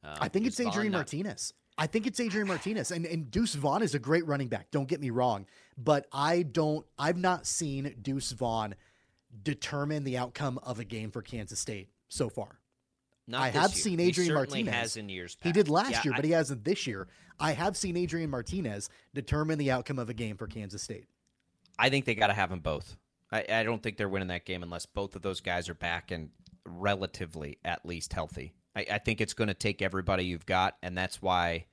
Um, 0.03 0.17
I 0.19 0.27
think 0.27 0.45
it's 0.45 0.59
Adrian 0.59 0.91
not- 0.91 0.99
Martinez. 0.99 1.53
I 1.75 1.87
think 1.87 2.05
it's 2.05 2.19
Adrian 2.19 2.47
Martinez 2.47 2.91
and, 2.91 3.03
and 3.05 3.31
Deuce 3.31 3.55
Vaughn 3.55 3.81
is 3.81 3.95
a 3.95 3.99
great 3.99 4.27
running 4.27 4.47
back. 4.47 4.69
Don't 4.69 4.87
get 4.87 5.01
me 5.01 5.09
wrong, 5.09 5.47
but 5.75 6.05
I 6.11 6.43
don't. 6.43 6.85
I've 6.99 7.17
not 7.17 7.47
seen 7.47 7.95
Deuce 7.99 8.31
Vaughn 8.31 8.75
determine 9.41 10.03
the 10.03 10.17
outcome 10.17 10.59
of 10.61 10.79
a 10.79 10.83
game 10.83 11.09
for 11.09 11.23
Kansas 11.23 11.59
State 11.59 11.89
so 12.09 12.29
far. 12.29 12.59
Not 13.27 13.41
I 13.41 13.49
have 13.49 13.71
year. 13.71 13.81
seen 13.81 13.99
Adrian 13.99 14.29
he 14.29 14.35
Martinez. 14.35 14.73
Has 14.73 14.97
in 14.97 15.09
years 15.09 15.35
past. 15.35 15.45
He 15.45 15.51
did 15.51 15.69
last 15.69 15.91
yeah, 15.91 16.01
year, 16.03 16.13
I, 16.13 16.17
but 16.17 16.25
he 16.25 16.31
hasn't 16.31 16.63
this 16.63 16.85
year. 16.85 17.07
I 17.39 17.53
have 17.53 17.75
seen 17.75 17.97
Adrian 17.97 18.29
Martinez 18.29 18.89
determine 19.13 19.57
the 19.57 19.71
outcome 19.71 19.97
of 19.97 20.09
a 20.09 20.13
game 20.13 20.37
for 20.37 20.45
Kansas 20.45 20.83
State. 20.83 21.05
I 21.79 21.89
think 21.89 22.05
they 22.05 22.13
got 22.13 22.27
to 22.27 22.33
have 22.33 22.49
them 22.49 22.59
both. 22.59 22.97
I, 23.31 23.45
I 23.49 23.63
don't 23.63 23.81
think 23.81 23.97
they're 23.97 24.09
winning 24.09 24.27
that 24.27 24.45
game 24.45 24.61
unless 24.61 24.85
both 24.85 25.15
of 25.15 25.23
those 25.23 25.41
guys 25.41 25.69
are 25.69 25.73
back 25.73 26.11
and 26.11 26.29
relatively 26.65 27.57
at 27.65 27.85
least 27.85 28.13
healthy. 28.13 28.53
I, 28.75 28.86
I 28.91 28.97
think 28.97 29.21
it's 29.21 29.33
going 29.33 29.49
to 29.49 29.53
take 29.53 29.81
everybody 29.81 30.25
you've 30.25 30.45
got, 30.45 30.77
and 30.81 30.97
that's 30.97 31.21
why 31.21 31.65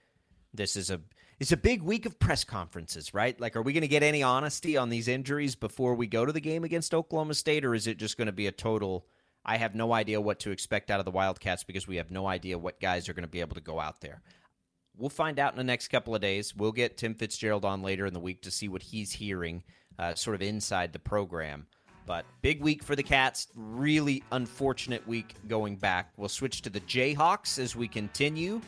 this 0.53 0.77
is 0.77 0.91
a. 0.91 1.01
it's 1.39 1.53
a 1.53 1.57
big 1.57 1.83
week 1.83 2.07
of 2.07 2.19
press 2.19 2.45
conferences, 2.45 3.15
right? 3.15 3.41
Like, 3.41 3.57
are 3.57 3.63
we 3.63 3.73
going 3.73 3.83
to 3.83 3.89
get 3.89 4.03
any 4.03 4.23
honesty 4.23 4.77
on 4.77 4.89
these 4.89 5.09
injuries 5.09 5.55
before 5.55 5.95
we 5.95 6.07
go 6.07 6.25
to 6.25 6.33
the 6.33 6.41
game 6.41 6.65
against 6.65 6.95
Oklahoma 6.95 7.35
State, 7.35 7.65
or 7.65 7.75
is 7.75 7.87
it 7.87 7.99
just 7.99 8.17
going 8.17 8.27
to 8.27 8.33
be 8.33 8.47
a 8.47 8.53
total? 8.53 9.07
I 9.45 9.57
have 9.57 9.75
no 9.75 9.93
idea 9.93 10.21
what 10.21 10.41
to 10.41 10.51
expect 10.51 10.91
out 10.91 10.99
of 10.99 11.07
the 11.07 11.11
Wildcats 11.11 11.65
because 11.65 11.89
we 11.89 11.97
have 11.97 12.11
no 12.11 12.27
idea 12.27 12.59
what 12.59 12.81
guys 12.81 13.09
are 13.09 13.15
going 13.15 13.23
to 13.23 13.29
be 13.29 13.41
able 13.41 13.55
to 13.55 13.63
go 13.63 13.81
out 13.81 14.01
there. 14.01 14.21
We'll 14.97 15.09
find 15.09 15.39
out 15.39 15.53
in 15.53 15.59
the 15.59 15.65
next 15.65 15.89
couple 15.89 16.15
of 16.15 16.21
days. 16.21 16.55
We'll 16.55 16.73
get 16.73 16.99
Tim 16.99 17.15
Fitzgerald 17.15 17.65
on 17.65 17.83
later 17.83 18.05
in 18.05 18.13
the 18.13 18.21
week 18.21 18.43
to 18.43 18.51
see 18.51 18.69
what 18.69 18.83
he's 18.83 19.13
hearing, 19.13 19.63
uh, 19.99 20.15
sort 20.15 20.35
of 20.35 20.43
inside 20.43 20.93
the 20.93 20.99
program. 20.99 21.69
But 22.11 22.27
big 22.43 22.61
week 22.61 22.83
for 22.83 22.97
the 22.97 23.05
Cats. 23.05 23.47
Really 23.55 24.25
unfortunate 24.33 25.07
week 25.07 25.37
going 25.47 25.77
back. 25.77 26.11
We'll 26.17 26.29
switch 26.29 26.61
to 26.63 26.69
the 26.69 26.81
Jayhawks 26.81 27.57
as 27.57 27.77
we 27.77 27.87
continue. 27.87 28.61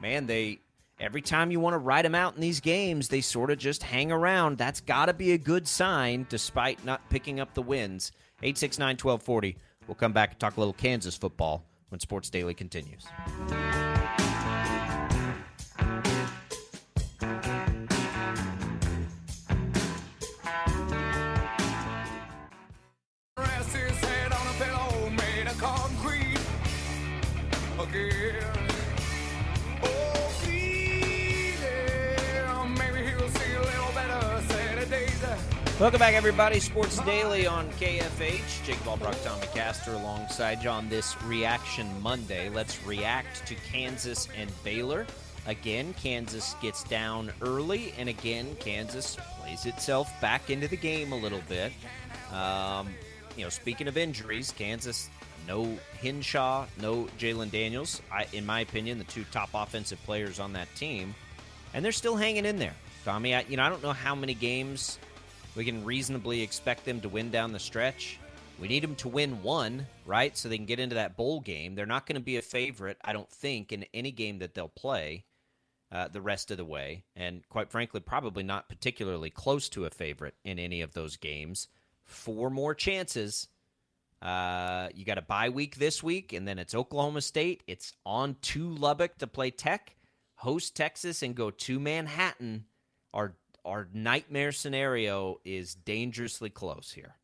Man, 0.00 0.24
they 0.24 0.60
every 1.00 1.20
time 1.20 1.50
you 1.50 1.58
want 1.58 1.74
to 1.74 1.78
write 1.78 2.02
them 2.02 2.14
out 2.14 2.36
in 2.36 2.40
these 2.40 2.60
games, 2.60 3.08
they 3.08 3.22
sort 3.22 3.50
of 3.50 3.58
just 3.58 3.82
hang 3.82 4.12
around. 4.12 4.56
That's 4.56 4.80
got 4.80 5.06
to 5.06 5.14
be 5.14 5.32
a 5.32 5.38
good 5.38 5.66
sign, 5.66 6.26
despite 6.28 6.84
not 6.84 7.00
picking 7.10 7.40
up 7.40 7.54
the 7.54 7.62
wins. 7.62 8.12
869 8.44 8.98
1240. 9.02 9.56
We'll 9.88 9.96
come 9.96 10.12
back 10.12 10.30
and 10.30 10.38
talk 10.38 10.56
a 10.56 10.60
little 10.60 10.72
Kansas 10.72 11.16
football 11.16 11.64
when 11.88 11.98
Sports 11.98 12.30
Daily 12.30 12.54
continues. 12.54 13.04
Welcome 35.78 35.98
back, 35.98 36.14
everybody. 36.14 36.58
Sports 36.58 36.98
Daily 37.00 37.46
on 37.46 37.68
KFH. 37.72 38.64
Jake 38.64 38.78
Ballbrock, 38.78 39.22
Tommy 39.22 39.46
Castor 39.48 39.92
alongside 39.92 40.62
you 40.62 40.70
on 40.70 40.88
this 40.88 41.22
Reaction 41.24 42.00
Monday. 42.00 42.48
Let's 42.48 42.82
react 42.86 43.46
to 43.46 43.54
Kansas 43.56 44.26
and 44.34 44.50
Baylor. 44.64 45.06
Again, 45.46 45.92
Kansas 45.92 46.56
gets 46.62 46.82
down 46.84 47.30
early, 47.42 47.92
and 47.98 48.08
again, 48.08 48.56
Kansas 48.58 49.18
plays 49.38 49.66
itself 49.66 50.10
back 50.18 50.48
into 50.48 50.66
the 50.66 50.78
game 50.78 51.12
a 51.12 51.16
little 51.16 51.42
bit. 51.46 51.72
Um, 52.32 52.88
you 53.36 53.44
know, 53.44 53.50
speaking 53.50 53.86
of 53.86 53.98
injuries, 53.98 54.54
Kansas 54.56 55.10
no 55.46 55.76
Hishaw, 56.00 56.68
no 56.80 57.06
Jalon 57.18 57.50
Daniels. 57.50 58.00
I, 58.10 58.26
in 58.32 58.46
my 58.46 58.60
opinion, 58.60 58.96
the 58.96 59.04
two 59.04 59.24
top 59.30 59.50
offensive 59.52 60.02
players 60.04 60.40
on 60.40 60.54
that 60.54 60.74
team, 60.74 61.14
and 61.74 61.84
they're 61.84 61.92
still 61.92 62.16
hanging 62.16 62.46
in 62.46 62.56
there. 62.56 62.74
Tommy, 63.04 63.34
I, 63.34 63.44
you 63.46 63.58
know, 63.58 63.62
I 63.62 63.68
don't 63.68 63.82
know 63.82 63.92
how 63.92 64.14
many 64.14 64.32
games 64.32 64.98
we 65.56 65.64
can 65.64 65.84
reasonably 65.84 66.42
expect 66.42 66.84
them 66.84 67.00
to 67.00 67.08
win 67.08 67.30
down 67.30 67.52
the 67.52 67.58
stretch. 67.58 68.18
We 68.60 68.68
need 68.68 68.82
them 68.82 68.94
to 68.96 69.08
win 69.08 69.42
one, 69.42 69.86
right? 70.06 70.36
So 70.36 70.48
they 70.48 70.56
can 70.56 70.66
get 70.66 70.80
into 70.80 70.94
that 70.94 71.16
bowl 71.16 71.40
game. 71.40 71.74
They're 71.74 71.86
not 71.86 72.06
going 72.06 72.16
to 72.16 72.24
be 72.24 72.36
a 72.36 72.42
favorite, 72.42 72.98
I 73.04 73.12
don't 73.12 73.30
think, 73.30 73.72
in 73.72 73.84
any 73.92 74.10
game 74.10 74.38
that 74.38 74.54
they'll 74.54 74.68
play 74.68 75.24
uh, 75.92 76.08
the 76.08 76.20
rest 76.20 76.50
of 76.50 76.56
the 76.56 76.64
way. 76.64 77.04
And 77.14 77.46
quite 77.48 77.70
frankly, 77.70 78.00
probably 78.00 78.42
not 78.42 78.68
particularly 78.68 79.30
close 79.30 79.68
to 79.70 79.84
a 79.84 79.90
favorite 79.90 80.34
in 80.44 80.58
any 80.58 80.80
of 80.80 80.92
those 80.92 81.16
games. 81.16 81.68
Four 82.04 82.50
more 82.50 82.74
chances. 82.74 83.48
Uh, 84.22 84.88
you 84.94 85.04
got 85.04 85.18
a 85.18 85.22
bye 85.22 85.50
week 85.50 85.76
this 85.76 86.02
week, 86.02 86.32
and 86.32 86.48
then 86.48 86.58
it's 86.58 86.74
Oklahoma 86.74 87.20
State. 87.20 87.62
It's 87.66 87.92
on 88.04 88.36
to 88.42 88.70
Lubbock 88.70 89.18
to 89.18 89.26
play 89.26 89.50
Tech, 89.50 89.96
host 90.36 90.74
Texas, 90.74 91.22
and 91.22 91.34
go 91.34 91.50
to 91.50 91.78
Manhattan. 91.78 92.64
Our 93.12 93.34
our 93.66 93.88
nightmare 93.92 94.52
scenario 94.52 95.40
is 95.44 95.74
dangerously 95.74 96.48
close 96.50 96.92
here. 96.92 97.16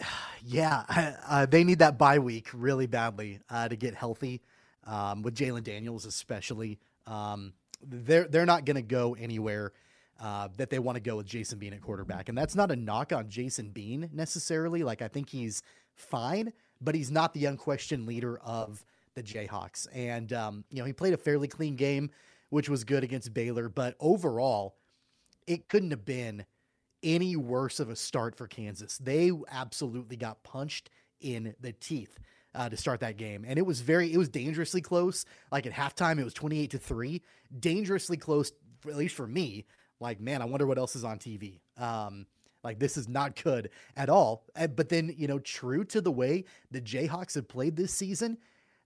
Yeah, 0.46 1.16
uh, 1.26 1.46
they 1.46 1.64
need 1.64 1.78
that 1.78 1.96
bye 1.96 2.18
week 2.18 2.50
really 2.52 2.86
badly 2.86 3.40
uh, 3.48 3.66
to 3.66 3.76
get 3.76 3.94
healthy. 3.94 4.42
Um, 4.86 5.22
with 5.22 5.34
Jalon 5.34 5.64
Daniels, 5.64 6.04
especially, 6.04 6.78
um, 7.06 7.54
they're 7.82 8.28
they're 8.28 8.44
not 8.44 8.66
going 8.66 8.76
to 8.76 8.82
go 8.82 9.16
anywhere 9.18 9.72
uh, 10.20 10.48
that 10.58 10.68
they 10.68 10.78
want 10.78 10.96
to 10.96 11.00
go 11.00 11.16
with 11.16 11.24
Jason 11.24 11.58
Bean 11.58 11.72
at 11.72 11.80
quarterback, 11.80 12.28
and 12.28 12.36
that's 12.36 12.54
not 12.54 12.70
a 12.70 12.76
knock 12.76 13.10
on 13.10 13.30
Jason 13.30 13.70
Bean 13.70 14.10
necessarily. 14.12 14.82
Like 14.82 15.00
I 15.00 15.08
think 15.08 15.30
he's 15.30 15.62
fine, 15.94 16.52
but 16.78 16.94
he's 16.94 17.10
not 17.10 17.32
the 17.32 17.46
unquestioned 17.46 18.06
leader 18.06 18.36
of 18.44 18.84
the 19.14 19.22
Jayhawks. 19.22 19.86
And 19.94 20.30
um, 20.34 20.64
you 20.70 20.80
know 20.80 20.84
he 20.84 20.92
played 20.92 21.14
a 21.14 21.16
fairly 21.18 21.48
clean 21.48 21.76
game, 21.76 22.10
which 22.50 22.68
was 22.68 22.84
good 22.84 23.02
against 23.02 23.32
Baylor, 23.32 23.70
but 23.70 23.96
overall, 23.98 24.76
it 25.46 25.68
couldn't 25.68 25.90
have 25.90 26.04
been 26.04 26.44
any 27.02 27.36
worse 27.36 27.80
of 27.80 27.90
a 27.90 27.96
start 27.96 28.36
for 28.36 28.46
Kansas. 28.46 28.98
They 28.98 29.30
absolutely 29.50 30.16
got 30.16 30.42
punched 30.42 30.90
in 31.20 31.54
the 31.60 31.72
teeth 31.72 32.18
uh, 32.54 32.68
to 32.68 32.76
start 32.76 33.00
that 33.00 33.16
game, 33.16 33.44
and 33.46 33.58
it 33.58 33.66
was 33.66 33.80
very, 33.80 34.12
it 34.12 34.16
was 34.18 34.28
dangerously 34.28 34.80
close. 34.80 35.24
Like 35.50 35.66
at 35.66 35.72
halftime, 35.72 36.18
it 36.18 36.24
was 36.24 36.34
twenty-eight 36.34 36.70
to 36.70 36.78
three, 36.78 37.22
dangerously 37.60 38.16
close, 38.16 38.52
at 38.86 38.96
least 38.96 39.14
for 39.14 39.26
me. 39.26 39.66
Like, 40.00 40.20
man, 40.20 40.42
I 40.42 40.44
wonder 40.44 40.66
what 40.66 40.78
else 40.78 40.96
is 40.96 41.04
on 41.04 41.18
TV. 41.18 41.60
Um, 41.78 42.26
like 42.62 42.78
this 42.78 42.96
is 42.96 43.08
not 43.08 43.40
good 43.42 43.70
at 43.96 44.08
all. 44.08 44.44
But 44.54 44.88
then, 44.88 45.14
you 45.16 45.28
know, 45.28 45.38
true 45.38 45.84
to 45.84 46.00
the 46.00 46.10
way 46.10 46.44
the 46.70 46.80
Jayhawks 46.80 47.34
have 47.34 47.48
played 47.48 47.76
this 47.76 47.92
season, 47.92 48.38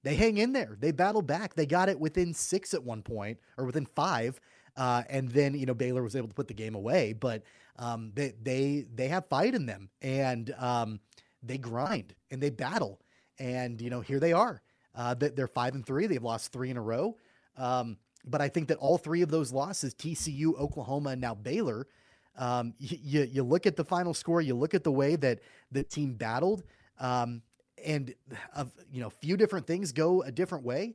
they 0.05 0.15
hang 0.15 0.39
in 0.39 0.53
there. 0.53 0.77
They 0.79 0.93
battle 0.93 1.23
back. 1.23 1.55
They 1.55 1.67
got 1.67 1.89
it 1.89 1.99
within 1.99 2.35
six 2.35 2.75
at 2.75 2.85
one 2.85 3.03
point, 3.03 3.39
or 3.57 3.65
within 3.65 3.87
five. 3.87 4.41
Uh, 4.79 5.03
and 5.11 5.29
then 5.31 5.55
you 5.55 5.67
know 5.67 5.75
Baylor 5.75 6.05
was 6.05 6.15
able 6.15 6.29
to 6.29 6.35
put 6.35 6.47
the 6.47 6.55
game 6.55 6.77
away, 6.77 7.13
but 7.13 7.43
um, 7.81 8.13
they 8.15 8.33
they 8.41 8.87
they 8.95 9.09
have 9.09 9.27
fight 9.27 9.57
in 9.57 9.67
them, 9.67 9.91
and 10.01 10.55
um, 10.57 11.01
they 11.43 11.59
grind 11.59 12.15
and 12.31 12.41
they 12.41 12.51
battle, 12.51 13.01
and 13.41 13.81
you 13.81 13.91
know 13.91 14.01
here 14.01 14.21
they 14.21 14.33
are. 14.33 14.63
Uh, 14.95 15.15
they're 15.15 15.49
five 15.49 15.75
and 15.75 15.85
three. 15.85 16.07
They've 16.07 16.23
lost 16.23 16.53
three 16.53 16.71
in 16.71 16.77
a 16.77 16.81
row, 16.81 17.17
um, 17.57 17.97
but 18.25 18.41
I 18.41 18.49
think 18.49 18.69
that 18.69 18.79
all 18.79 18.99
three 18.99 19.23
of 19.23 19.31
those 19.31 19.53
losses, 19.53 19.95
TCU, 19.95 20.57
Oklahoma, 20.57 21.11
and 21.11 21.21
now 21.21 21.35
Baylor, 21.35 21.89
um, 22.37 22.73
you 22.79 23.23
you 23.25 23.43
look 23.43 23.67
at 23.67 23.75
the 23.75 23.85
final 23.85 24.15
score, 24.15 24.41
you 24.41 24.55
look 24.55 24.75
at 24.75 24.85
the 24.85 24.93
way 24.93 25.17
that 25.17 25.41
the 25.73 25.83
team 25.83 26.15
battled, 26.15 26.63
um, 27.01 27.43
and 27.85 28.15
of 28.55 28.71
you 28.93 29.01
know 29.01 29.11
few 29.11 29.37
different 29.37 29.67
things 29.67 29.91
go 29.91 30.23
a 30.23 30.31
different 30.31 30.65
way. 30.65 30.95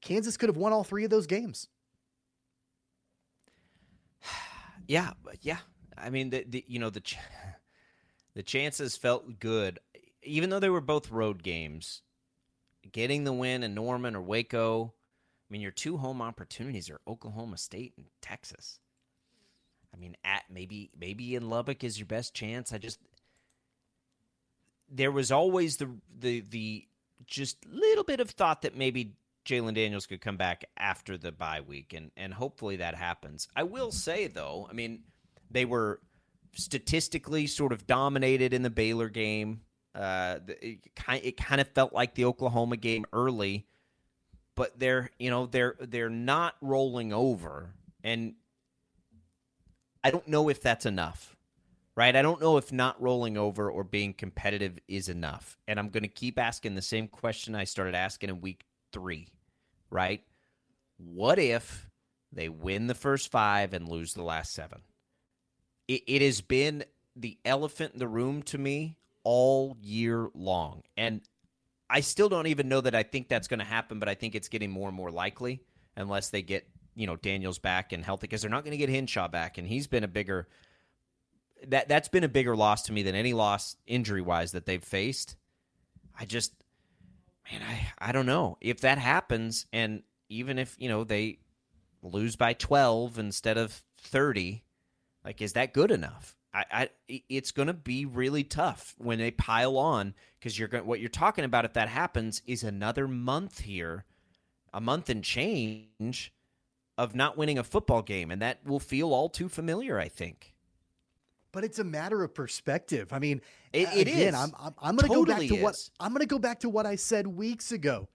Kansas 0.00 0.38
could 0.38 0.48
have 0.48 0.56
won 0.56 0.72
all 0.72 0.84
three 0.84 1.04
of 1.04 1.10
those 1.10 1.26
games. 1.26 1.68
Yeah, 4.88 5.14
yeah. 5.40 5.58
I 5.98 6.10
mean, 6.10 6.30
the, 6.30 6.44
the 6.48 6.64
you 6.68 6.78
know 6.78 6.90
the 6.90 7.00
ch- 7.00 7.18
the 8.34 8.44
chances 8.44 8.96
felt 8.96 9.40
good, 9.40 9.80
even 10.22 10.48
though 10.48 10.60
they 10.60 10.68
were 10.68 10.80
both 10.80 11.10
road 11.10 11.42
games. 11.42 12.02
Getting 12.92 13.24
the 13.24 13.32
win 13.32 13.64
in 13.64 13.74
Norman 13.74 14.14
or 14.14 14.22
Waco, 14.22 14.94
I 14.94 15.52
mean, 15.52 15.60
your 15.60 15.72
two 15.72 15.96
home 15.96 16.22
opportunities 16.22 16.88
are 16.88 17.00
Oklahoma 17.08 17.58
State 17.58 17.94
and 17.96 18.06
Texas. 18.22 18.78
I 19.92 19.96
mean, 19.96 20.16
at 20.24 20.44
maybe 20.50 20.90
maybe 20.96 21.34
in 21.34 21.48
Lubbock 21.48 21.82
is 21.82 21.98
your 21.98 22.06
best 22.06 22.34
chance. 22.34 22.72
I 22.72 22.78
just 22.78 23.00
there 24.90 25.10
was 25.10 25.32
always 25.32 25.78
the 25.78 25.90
the 26.18 26.40
the 26.40 26.86
just 27.26 27.64
little 27.66 28.04
bit 28.04 28.20
of 28.20 28.30
thought 28.30 28.62
that 28.62 28.76
maybe 28.76 29.14
Jalon 29.46 29.74
Daniels 29.74 30.06
could 30.06 30.20
come 30.20 30.36
back 30.36 30.64
after 30.76 31.16
the 31.16 31.32
bye 31.32 31.60
week, 31.60 31.94
and 31.94 32.10
and 32.16 32.34
hopefully 32.34 32.76
that 32.76 32.94
happens. 32.94 33.48
I 33.54 33.62
will 33.62 33.92
say 33.92 34.26
though, 34.26 34.66
I 34.68 34.72
mean, 34.72 35.04
they 35.50 35.64
were 35.64 36.00
statistically 36.54 37.46
sort 37.46 37.72
of 37.72 37.86
dominated 37.86 38.52
in 38.52 38.62
the 38.62 38.70
Baylor 38.70 39.08
game. 39.08 39.60
Uh, 39.94 40.38
it 40.60 40.94
kind 40.94 41.24
it 41.24 41.36
kind 41.36 41.60
of 41.60 41.68
felt 41.68 41.92
like 41.92 42.14
the 42.14 42.24
Oklahoma 42.24 42.76
game 42.76 43.06
early, 43.12 43.66
but 44.54 44.78
they're 44.78 45.10
you 45.18 45.30
know 45.30 45.46
they're 45.46 45.76
they're 45.80 46.10
not 46.10 46.54
rolling 46.60 47.12
over, 47.12 47.70
and 48.02 48.34
I 50.02 50.10
don't 50.10 50.28
know 50.28 50.48
if 50.48 50.60
that's 50.60 50.86
enough. 50.86 51.34
Right? 51.94 52.14
I 52.14 52.20
don't 52.20 52.42
know 52.42 52.58
if 52.58 52.72
not 52.72 53.00
rolling 53.00 53.38
over 53.38 53.70
or 53.70 53.82
being 53.82 54.12
competitive 54.12 54.78
is 54.86 55.08
enough. 55.08 55.56
And 55.66 55.78
I'm 55.78 55.88
going 55.88 56.02
to 56.02 56.10
keep 56.10 56.38
asking 56.38 56.74
the 56.74 56.82
same 56.82 57.08
question 57.08 57.54
I 57.54 57.64
started 57.64 57.94
asking 57.94 58.28
in 58.28 58.42
week 58.42 58.66
three, 58.92 59.28
right? 59.90 60.22
What 60.98 61.38
if 61.38 61.88
they 62.32 62.48
win 62.48 62.86
the 62.86 62.94
first 62.94 63.30
five 63.30 63.72
and 63.72 63.88
lose 63.88 64.14
the 64.14 64.22
last 64.22 64.52
seven? 64.52 64.80
It, 65.88 66.02
it 66.06 66.22
has 66.22 66.40
been 66.40 66.84
the 67.14 67.38
elephant 67.44 67.94
in 67.94 67.98
the 67.98 68.08
room 68.08 68.42
to 68.44 68.58
me 68.58 68.96
all 69.24 69.76
year 69.80 70.28
long. 70.34 70.82
And 70.96 71.22
I 71.88 72.00
still 72.00 72.28
don't 72.28 72.46
even 72.48 72.68
know 72.68 72.80
that 72.80 72.94
I 72.94 73.02
think 73.02 73.28
that's 73.28 73.48
going 73.48 73.60
to 73.60 73.64
happen, 73.64 73.98
but 73.98 74.08
I 74.08 74.14
think 74.14 74.34
it's 74.34 74.48
getting 74.48 74.70
more 74.70 74.88
and 74.88 74.96
more 74.96 75.10
likely 75.10 75.62
unless 75.96 76.30
they 76.30 76.42
get, 76.42 76.68
you 76.94 77.06
know, 77.06 77.16
Daniels 77.16 77.58
back 77.58 77.92
and 77.92 78.04
healthy 78.04 78.26
because 78.26 78.42
they're 78.42 78.50
not 78.50 78.64
going 78.64 78.76
to 78.78 78.86
get 78.86 78.90
Hishaw 78.90 79.30
back. 79.30 79.58
And 79.58 79.66
he's 79.66 79.86
been 79.86 80.04
a 80.04 80.08
bigger 80.08 80.48
that 81.68 81.88
that's 81.88 82.08
been 82.08 82.24
a 82.24 82.28
bigger 82.28 82.54
loss 82.54 82.82
to 82.82 82.92
me 82.92 83.02
than 83.02 83.14
any 83.14 83.32
loss 83.32 83.76
injury 83.86 84.20
wise 84.20 84.52
that 84.52 84.66
they've 84.66 84.82
faced. 84.82 85.36
I 86.18 86.24
just 86.24 86.52
man, 87.50 87.62
I 87.62 88.08
I 88.08 88.12
don't 88.12 88.26
know. 88.26 88.56
If 88.60 88.80
that 88.80 88.98
happens 88.98 89.66
and 89.72 90.02
even 90.28 90.58
if, 90.58 90.74
you 90.78 90.88
know, 90.88 91.04
they 91.04 91.38
lose 92.02 92.36
by 92.36 92.52
12 92.52 93.18
instead 93.18 93.58
of 93.58 93.82
30, 93.98 94.62
like 95.24 95.40
is 95.40 95.54
that 95.54 95.72
good 95.72 95.90
enough? 95.90 96.36
I, 96.52 96.64
I 97.08 97.22
it's 97.28 97.50
going 97.50 97.68
to 97.68 97.74
be 97.74 98.06
really 98.06 98.44
tough 98.44 98.94
when 98.98 99.18
they 99.18 99.30
pile 99.30 99.76
on 99.76 100.14
because 100.38 100.58
you're 100.58 100.68
going 100.68 100.86
what 100.86 101.00
you're 101.00 101.08
talking 101.08 101.44
about 101.44 101.64
if 101.64 101.74
that 101.74 101.88
happens 101.88 102.42
is 102.46 102.62
another 102.62 103.06
month 103.06 103.60
here, 103.60 104.04
a 104.72 104.80
month 104.80 105.10
and 105.10 105.22
change 105.22 106.32
of 106.98 107.14
not 107.14 107.36
winning 107.36 107.58
a 107.58 107.64
football 107.64 108.02
game 108.02 108.30
and 108.30 108.40
that 108.40 108.64
will 108.64 108.80
feel 108.80 109.12
all 109.12 109.28
too 109.28 109.48
familiar, 109.48 109.98
I 109.98 110.08
think. 110.08 110.55
But 111.56 111.64
it's 111.64 111.78
a 111.78 111.84
matter 111.84 112.22
of 112.22 112.34
perspective. 112.34 113.14
I 113.14 113.18
mean, 113.18 113.40
It- 113.72 113.88
it 113.94 114.08
again, 114.08 114.34
is. 114.34 114.34
I'm 114.34 114.52
I'm, 114.60 114.74
I'm 114.78 114.94
going 114.94 115.08
to 115.08 115.14
go 115.14 115.24
Totally 115.24 115.48
back 115.48 115.56
to 115.56 115.62
what 115.62 115.74
is. 115.74 115.90
I'm 115.98 116.10
going 116.12 116.20
to 116.20 116.26
go 116.26 116.38
back 116.38 116.60
to 116.60 116.68
what 116.68 116.84
I 116.84 116.96
said 116.96 117.26
weeks 117.26 117.72
ago. 117.72 118.10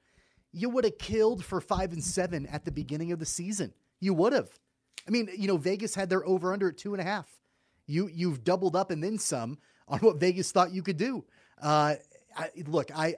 You 0.54 0.70
would 0.70 0.84
have 0.84 1.00
killed 1.00 1.44
for 1.44 1.60
five 1.60 1.92
and 1.92 2.04
seven 2.04 2.46
at 2.46 2.66
the 2.66 2.72
beginning 2.72 3.12
of 3.12 3.18
the 3.18 3.26
season. 3.26 3.74
You 4.00 4.14
would 4.14 4.34
have. 4.34 4.52
I 5.08 5.10
mean, 5.10 5.28
you 5.36 5.48
know, 5.48 5.58
Vegas 5.58 5.96
had 5.96 6.08
their 6.08 6.24
over 6.24 6.54
under 6.54 6.70
at 6.70 6.78
two 6.78 6.94
and 6.94 7.02
a 7.02 7.04
half. 7.04 7.26
You 7.88 8.12
you've 8.14 8.44
doubled 8.44 8.76
up 8.76 8.92
and 8.92 9.04
then 9.04 9.18
some 9.18 9.58
on 9.88 9.98
what 10.02 10.18
Vegas 10.18 10.52
thought 10.52 10.72
you 10.72 10.84
could 10.84 10.98
do. 10.98 11.26
Uh, 11.60 11.96
I, 12.38 12.50
look, 12.68 12.96
I 12.96 13.16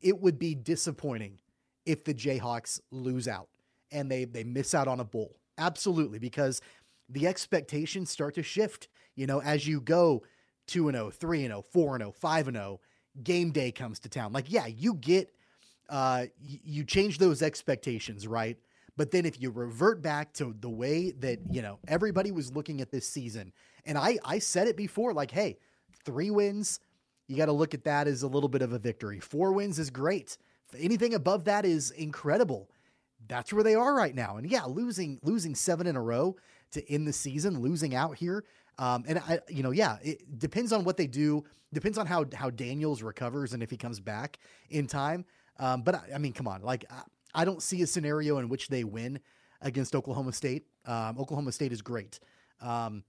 it 0.00 0.20
would 0.20 0.40
be 0.40 0.56
disappointing 0.56 1.38
if 1.86 2.02
the 2.02 2.12
Jayhawks 2.12 2.80
lose 2.90 3.28
out 3.28 3.50
and 3.92 4.10
they 4.10 4.24
they 4.24 4.42
miss 4.42 4.74
out 4.74 4.88
on 4.88 4.98
a 4.98 5.04
bowl. 5.04 5.36
Absolutely, 5.58 6.18
because 6.18 6.60
the 7.08 7.28
expectations 7.28 8.10
start 8.10 8.34
to 8.34 8.42
shift. 8.42 8.88
You 9.18 9.26
know, 9.26 9.42
as 9.42 9.66
you 9.66 9.80
go 9.80 10.22
2 10.68 10.88
and 10.88 10.96
0, 10.96 11.10
3 11.10 11.44
and 11.44 11.50
0, 11.50 11.64
4 11.72 11.96
and 11.96 12.02
0, 12.02 12.12
5 12.12 12.48
and 12.48 12.56
0, 12.56 12.80
game 13.24 13.50
day 13.50 13.72
comes 13.72 13.98
to 14.00 14.08
town. 14.08 14.32
Like, 14.32 14.50
yeah, 14.50 14.66
you 14.66 14.94
get 14.94 15.32
uh 15.90 16.26
you 16.40 16.84
change 16.84 17.18
those 17.18 17.42
expectations, 17.42 18.28
right? 18.28 18.56
But 18.96 19.10
then 19.10 19.26
if 19.26 19.40
you 19.40 19.50
revert 19.50 20.02
back 20.02 20.32
to 20.34 20.54
the 20.60 20.70
way 20.70 21.10
that, 21.18 21.40
you 21.50 21.62
know, 21.62 21.78
everybody 21.88 22.30
was 22.30 22.52
looking 22.52 22.80
at 22.80 22.92
this 22.92 23.08
season, 23.08 23.52
and 23.84 23.98
I 23.98 24.18
I 24.24 24.38
said 24.38 24.68
it 24.68 24.76
before 24.76 25.12
like, 25.12 25.32
hey, 25.32 25.58
3 26.04 26.30
wins, 26.30 26.78
you 27.26 27.36
got 27.36 27.46
to 27.46 27.52
look 27.52 27.74
at 27.74 27.84
that 27.84 28.06
as 28.06 28.22
a 28.22 28.28
little 28.28 28.48
bit 28.48 28.62
of 28.62 28.72
a 28.72 28.78
victory. 28.78 29.18
4 29.18 29.52
wins 29.52 29.80
is 29.80 29.90
great. 29.90 30.38
Anything 30.78 31.14
above 31.14 31.44
that 31.46 31.64
is 31.64 31.90
incredible 31.90 32.70
that's 33.26 33.52
where 33.52 33.64
they 33.64 33.74
are 33.74 33.94
right 33.94 34.14
now. 34.14 34.36
And 34.36 34.48
yeah, 34.48 34.64
losing 34.64 35.18
losing 35.22 35.54
seven 35.54 35.86
in 35.86 35.96
a 35.96 36.02
row 36.02 36.36
to 36.72 36.92
end 36.92 37.08
the 37.08 37.12
season, 37.12 37.60
losing 37.60 37.94
out 37.94 38.16
here. 38.16 38.44
Um, 38.78 39.04
and 39.08 39.18
I, 39.18 39.40
you 39.48 39.62
know, 39.62 39.72
yeah, 39.72 39.98
it 40.02 40.38
depends 40.38 40.72
on 40.72 40.84
what 40.84 40.96
they 40.96 41.06
do. 41.06 41.44
Depends 41.72 41.98
on 41.98 42.06
how 42.06 42.24
how 42.34 42.50
Daniels 42.50 43.02
recovers 43.02 43.52
and 43.52 43.62
if 43.62 43.70
he 43.70 43.76
comes 43.76 44.00
back 44.00 44.38
in 44.70 44.86
time. 44.86 45.24
Um, 45.58 45.82
but 45.82 45.96
I, 45.96 46.02
I 46.14 46.18
mean, 46.18 46.32
come 46.32 46.46
on, 46.46 46.62
like 46.62 46.84
I, 46.90 47.02
I 47.34 47.44
don't 47.44 47.62
see 47.62 47.82
a 47.82 47.86
scenario 47.86 48.38
in 48.38 48.48
which 48.48 48.68
they 48.68 48.84
win 48.84 49.20
against 49.60 49.94
Oklahoma 49.94 50.32
State. 50.32 50.66
Um, 50.86 51.18
Oklahoma 51.18 51.52
State 51.52 51.72
is 51.72 51.82
great. 51.82 52.20
Um, 52.60 53.02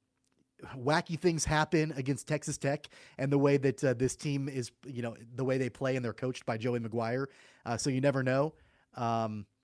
wacky 0.77 1.17
things 1.17 1.45
happen 1.45 1.93
against 1.95 2.27
Texas 2.27 2.57
Tech 2.57 2.89
and 3.17 3.31
the 3.31 3.37
way 3.37 3.57
that 3.57 3.83
uh, 3.83 3.93
this 3.93 4.15
team 4.15 4.49
is, 4.49 4.71
you 4.85 5.01
know, 5.01 5.15
the 5.35 5.43
way 5.43 5.57
they 5.57 5.69
play 5.69 5.95
and 5.95 6.03
they're 6.03 6.13
coached 6.13 6.45
by 6.45 6.57
Joey 6.57 6.79
McGuire. 6.79 7.27
Uh, 7.65 7.77
so 7.77 7.89
you 7.89 8.01
never 8.01 8.23
know. 8.23 8.53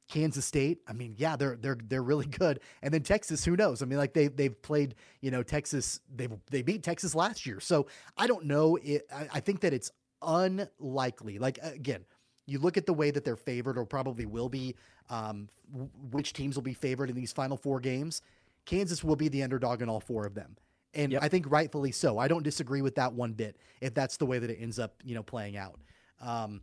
Kansas 0.07 0.45
State, 0.45 0.79
I 0.87 0.93
mean, 0.93 1.15
yeah, 1.17 1.35
they're 1.35 1.55
they're 1.55 1.77
they're 1.87 2.03
really 2.03 2.25
good. 2.27 2.59
And 2.81 2.93
then 2.93 3.01
Texas, 3.01 3.43
who 3.43 3.55
knows? 3.55 3.81
I 3.81 3.85
mean, 3.85 3.97
like 3.97 4.13
they 4.13 4.27
they've 4.27 4.59
played, 4.61 4.95
you 5.21 5.31
know, 5.31 5.43
Texas. 5.43 5.99
They 6.15 6.27
they 6.51 6.61
beat 6.61 6.83
Texas 6.83 7.15
last 7.15 7.45
year, 7.45 7.59
so 7.59 7.87
I 8.17 8.27
don't 8.27 8.45
know. 8.45 8.75
It, 8.77 9.07
I, 9.13 9.27
I 9.35 9.39
think 9.39 9.61
that 9.61 9.73
it's 9.73 9.91
unlikely. 10.21 11.39
Like 11.39 11.59
again, 11.61 12.05
you 12.45 12.59
look 12.59 12.77
at 12.77 12.85
the 12.85 12.93
way 12.93 13.11
that 13.11 13.23
they're 13.23 13.35
favored, 13.35 13.77
or 13.77 13.85
probably 13.85 14.25
will 14.25 14.49
be. 14.49 14.75
Um, 15.09 15.49
w- 15.71 15.89
which 16.11 16.33
teams 16.33 16.55
will 16.55 16.63
be 16.63 16.73
favored 16.73 17.09
in 17.09 17.15
these 17.15 17.31
final 17.31 17.57
four 17.57 17.79
games? 17.79 18.21
Kansas 18.65 19.03
will 19.03 19.15
be 19.15 19.27
the 19.27 19.43
underdog 19.43 19.81
in 19.83 19.89
all 19.89 19.99
four 19.99 20.25
of 20.25 20.33
them. 20.33 20.55
And 20.95 21.11
Yep. 21.11 21.23
I 21.23 21.27
think 21.29 21.45
rightfully 21.51 21.91
so. 21.91 22.17
I 22.17 22.27
don't 22.27 22.41
disagree 22.43 22.81
with 22.81 22.95
that 22.95 23.13
one 23.13 23.33
bit 23.33 23.57
if 23.81 23.93
that's 23.93 24.17
the 24.17 24.25
way 24.25 24.39
that 24.39 24.49
it 24.49 24.57
ends 24.59 24.79
up, 24.79 24.95
you 25.03 25.13
know, 25.13 25.21
playing 25.23 25.57
out. 25.57 25.79
Um, 26.21 26.61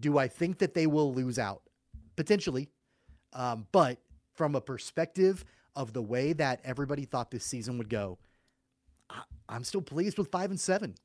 do 0.00 0.18
I 0.18 0.26
think 0.26 0.58
that 0.58 0.74
they 0.74 0.86
will 0.86 1.14
lose 1.14 1.38
out? 1.38 1.62
Potentially. 2.18 2.68
Um, 3.32 3.68
but 3.70 3.98
from 4.34 4.56
a 4.56 4.60
perspective 4.60 5.44
of 5.76 5.92
the 5.92 6.02
way 6.02 6.32
that 6.32 6.60
everybody 6.64 7.04
thought 7.04 7.30
this 7.30 7.44
season 7.44 7.78
would 7.78 7.88
go, 7.88 8.18
I, 9.08 9.22
I'm 9.48 9.62
still 9.62 9.82
pleased 9.82 10.18
with 10.18 10.32
five 10.32 10.50
and 10.50 10.58
seven. 10.58 10.96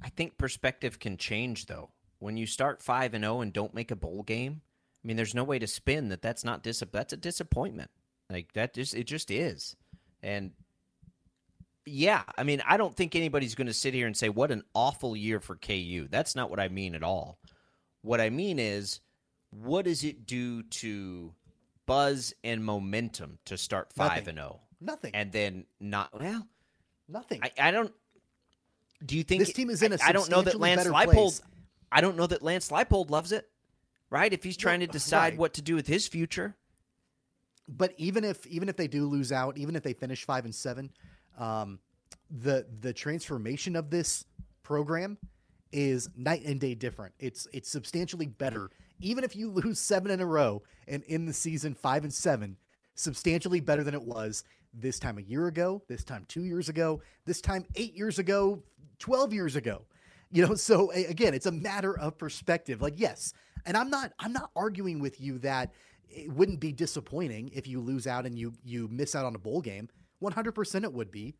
I 0.00 0.10
think 0.10 0.38
perspective 0.38 1.00
can 1.00 1.16
change 1.16 1.66
though. 1.66 1.90
When 2.20 2.36
you 2.36 2.46
start 2.46 2.80
5 2.80 3.14
and 3.14 3.24
0 3.24 3.40
and 3.40 3.52
don't 3.52 3.74
make 3.74 3.90
a 3.90 3.96
bowl 3.96 4.22
game, 4.22 4.62
I 5.04 5.08
mean 5.08 5.16
there's 5.16 5.34
no 5.34 5.42
way 5.42 5.58
to 5.58 5.66
spin 5.66 6.08
that 6.10 6.22
that's 6.22 6.44
not 6.44 6.62
dis- 6.62 6.84
that's 6.92 7.12
a 7.12 7.16
disappointment. 7.16 7.90
Like 8.30 8.52
that 8.52 8.74
just 8.74 8.94
it 8.94 9.08
just 9.08 9.32
is. 9.32 9.74
And 10.22 10.52
yeah, 11.84 12.22
I 12.38 12.44
mean 12.44 12.62
I 12.64 12.76
don't 12.76 12.94
think 12.94 13.16
anybody's 13.16 13.56
going 13.56 13.66
to 13.66 13.74
sit 13.74 13.92
here 13.92 14.06
and 14.06 14.16
say 14.16 14.28
what 14.28 14.52
an 14.52 14.62
awful 14.72 15.16
year 15.16 15.40
for 15.40 15.56
KU. 15.56 16.06
That's 16.08 16.36
not 16.36 16.48
what 16.48 16.60
I 16.60 16.68
mean 16.68 16.94
at 16.94 17.02
all. 17.02 17.40
What 18.02 18.20
I 18.20 18.30
mean 18.30 18.60
is 18.60 19.00
what 19.62 19.84
does 19.84 20.04
it 20.04 20.26
do 20.26 20.62
to 20.64 21.32
buzz 21.86 22.34
and 22.42 22.64
momentum 22.64 23.38
to 23.44 23.56
start 23.56 23.92
5 23.92 24.08
Nothing. 24.08 24.28
and 24.28 24.38
0 24.38 24.60
Nothing. 24.80 25.14
and 25.14 25.32
then 25.32 25.64
not 25.80 26.18
well 26.18 26.46
Nothing. 27.08 27.40
I, 27.42 27.68
I 27.68 27.70
don't. 27.70 27.92
Do 29.04 29.16
you 29.16 29.22
think 29.22 29.40
This 29.40 29.52
team 29.52 29.68
is 29.68 29.82
in 29.82 29.92
a 29.92 29.96
a 29.96 29.98
I 30.02 30.12
don't 30.12 30.30
know 30.30 30.42
that 30.42 30.58
Lance 30.58 30.84
Leipold. 30.86 31.12
place. 31.12 31.42
I 31.92 32.00
don't 32.00 32.16
know 32.16 32.26
that 32.26 32.42
Lance 32.42 32.70
Leipold 32.70 33.10
loves 33.10 33.32
it, 33.32 33.48
right? 34.10 34.32
If 34.32 34.42
he's 34.42 34.56
trying 34.56 34.80
to 34.80 34.86
decide 34.86 35.32
right. 35.34 35.38
what 35.38 35.54
to 35.54 35.62
do 35.62 35.74
with 35.74 35.86
his 35.86 36.08
future, 36.08 36.56
but 37.68 37.92
even 37.98 38.24
if 38.24 38.46
even 38.46 38.68
if 38.68 38.76
they 38.76 38.88
do 38.88 39.06
lose 39.06 39.32
out, 39.32 39.58
even 39.58 39.76
if 39.76 39.82
they 39.82 39.92
finish 39.92 40.24
five 40.24 40.44
and 40.44 40.54
seven, 40.54 40.90
um, 41.38 41.78
the 42.30 42.66
the 42.80 42.92
transformation 42.92 43.76
of 43.76 43.90
this 43.90 44.24
program 44.62 45.18
is 45.72 46.08
night 46.16 46.42
and 46.44 46.58
day 46.58 46.74
different. 46.74 47.14
It's 47.18 47.46
it's 47.52 47.68
substantially 47.68 48.26
better. 48.26 48.70
Even 49.00 49.24
if 49.24 49.36
you 49.36 49.50
lose 49.50 49.78
seven 49.78 50.10
in 50.10 50.20
a 50.20 50.26
row 50.26 50.62
and 50.86 51.02
in 51.04 51.26
the 51.26 51.32
season 51.32 51.74
five 51.74 52.04
and 52.04 52.12
seven, 52.12 52.56
substantially 52.94 53.60
better 53.60 53.82
than 53.82 53.94
it 53.94 54.02
was 54.02 54.44
this 54.72 54.98
time 54.98 55.18
a 55.18 55.22
year 55.22 55.46
ago, 55.46 55.82
this 55.88 56.04
time 56.04 56.24
two 56.28 56.44
years 56.44 56.68
ago, 56.68 57.00
this 57.24 57.40
time 57.40 57.64
eight 57.76 57.94
years 57.94 58.18
ago, 58.18 58.62
twelve 58.98 59.32
years 59.32 59.56
ago. 59.56 59.82
You 60.30 60.46
know, 60.46 60.54
so 60.56 60.90
again, 60.92 61.34
it's 61.34 61.46
a 61.46 61.52
matter 61.52 61.98
of 61.98 62.18
perspective. 62.18 62.82
Like, 62.82 62.98
yes, 62.98 63.32
and 63.66 63.76
I'm 63.76 63.90
not 63.90 64.12
I'm 64.18 64.32
not 64.32 64.50
arguing 64.56 65.00
with 65.00 65.20
you 65.20 65.38
that 65.40 65.72
it 66.08 66.30
wouldn't 66.30 66.60
be 66.60 66.72
disappointing 66.72 67.50
if 67.54 67.66
you 67.66 67.80
lose 67.80 68.06
out 68.06 68.26
and 68.26 68.38
you 68.38 68.52
you 68.62 68.88
miss 68.88 69.14
out 69.14 69.24
on 69.24 69.34
a 69.34 69.38
bowl 69.38 69.60
game. 69.60 69.88
100% 70.22 70.84
it 70.84 70.92
would 70.92 71.10
be. 71.10 71.34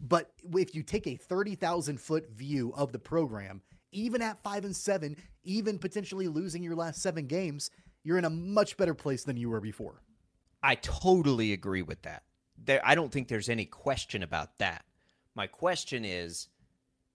But 0.00 0.30
if 0.54 0.74
you 0.74 0.82
take 0.82 1.06
a 1.06 1.16
30,000 1.16 2.00
foot 2.00 2.28
view 2.30 2.72
of 2.76 2.92
the 2.92 2.98
program, 2.98 3.62
even 3.92 4.22
at 4.22 4.42
5 4.42 4.64
and 4.64 4.76
7, 4.76 5.16
even 5.44 5.78
potentially 5.78 6.28
losing 6.28 6.62
your 6.62 6.74
last 6.74 7.02
7 7.02 7.26
games, 7.26 7.70
you're 8.02 8.18
in 8.18 8.24
a 8.24 8.30
much 8.30 8.76
better 8.76 8.94
place 8.94 9.24
than 9.24 9.36
you 9.36 9.50
were 9.50 9.60
before. 9.60 10.02
I 10.62 10.76
totally 10.76 11.52
agree 11.52 11.82
with 11.82 12.02
that. 12.02 12.22
There, 12.64 12.80
I 12.84 12.94
don't 12.94 13.12
think 13.12 13.28
there's 13.28 13.48
any 13.48 13.66
question 13.66 14.22
about 14.22 14.58
that. 14.58 14.84
My 15.34 15.46
question 15.46 16.04
is, 16.04 16.48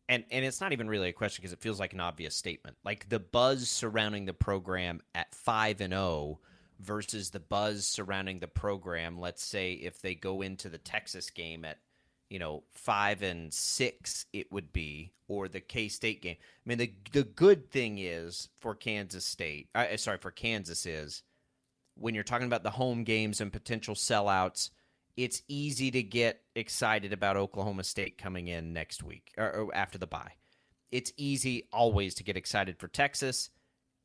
and 0.08 0.24
and 0.30 0.46
it's 0.46 0.62
not 0.62 0.74
even 0.74 0.90
really 0.90 1.10
a 1.10 1.14
question 1.14 1.42
because 1.42 1.54
it 1.54 1.62
feels 1.62 1.80
like 1.80 1.94
an 1.94 2.00
obvious 2.00 2.36
statement. 2.36 2.78
Like 2.84 3.10
the 3.10 3.20
buzz 3.20 3.70
surrounding 3.70 4.26
the 4.26 4.34
program 4.34 5.02
at 5.16 5.34
five 5.34 5.82
and 5.82 5.94
zero 5.94 6.40
versus 6.80 7.30
the 7.30 7.40
buzz 7.40 7.88
surrounding 7.88 8.40
the 8.40 8.48
program. 8.48 9.20
Let's 9.20 9.44
say 9.44 9.74
if 9.74 10.02
they 10.02 10.16
go 10.16 10.42
into 10.42 10.70
the 10.70 10.78
Texas 10.78 11.30
game 11.30 11.64
at 11.66 11.78
you 12.32 12.39
know 12.39 12.63
five 12.72 13.22
and 13.22 13.54
six, 13.54 14.26
it 14.32 14.52
would 14.52 14.72
be, 14.72 15.12
or 15.28 15.50
the 15.50 15.60
K 15.60 15.89
State 15.89 16.22
game. 16.22 16.38
I 16.39 16.70
mean, 16.70 16.78
the 16.78 16.94
the 17.12 17.24
good 17.24 17.70
thing 17.70 17.98
is 18.00 18.48
for 18.62 18.74
Kansas 18.74 19.26
State. 19.26 19.67
Uh, 19.76 19.98
sorry, 19.98 20.17
for 20.17 20.32
Kansas 20.32 20.86
is 20.86 21.24
when 21.96 22.15
you're 22.15 22.24
talking 22.24 22.48
about 22.48 22.63
the 22.63 22.72
home 22.72 23.04
games 23.04 23.41
and 23.41 23.52
potential 23.52 23.96
sellouts, 23.96 24.70
it's 25.17 25.44
easy 25.50 25.91
to 25.91 26.02
get 26.02 26.41
excited 26.56 27.12
about 27.12 27.36
Oklahoma 27.36 27.84
State 27.84 28.17
coming 28.17 28.48
in 28.48 28.72
next 28.72 29.04
week 29.04 29.34
or, 29.38 29.52
or 29.52 29.76
after 29.76 29.98
the 29.98 30.08
bye. 30.08 30.32
It's 30.89 31.12
easy 31.17 31.67
always 31.74 32.15
to 32.15 32.24
get 32.24 32.38
excited 32.38 32.78
for 32.80 32.88
Texas, 32.88 33.50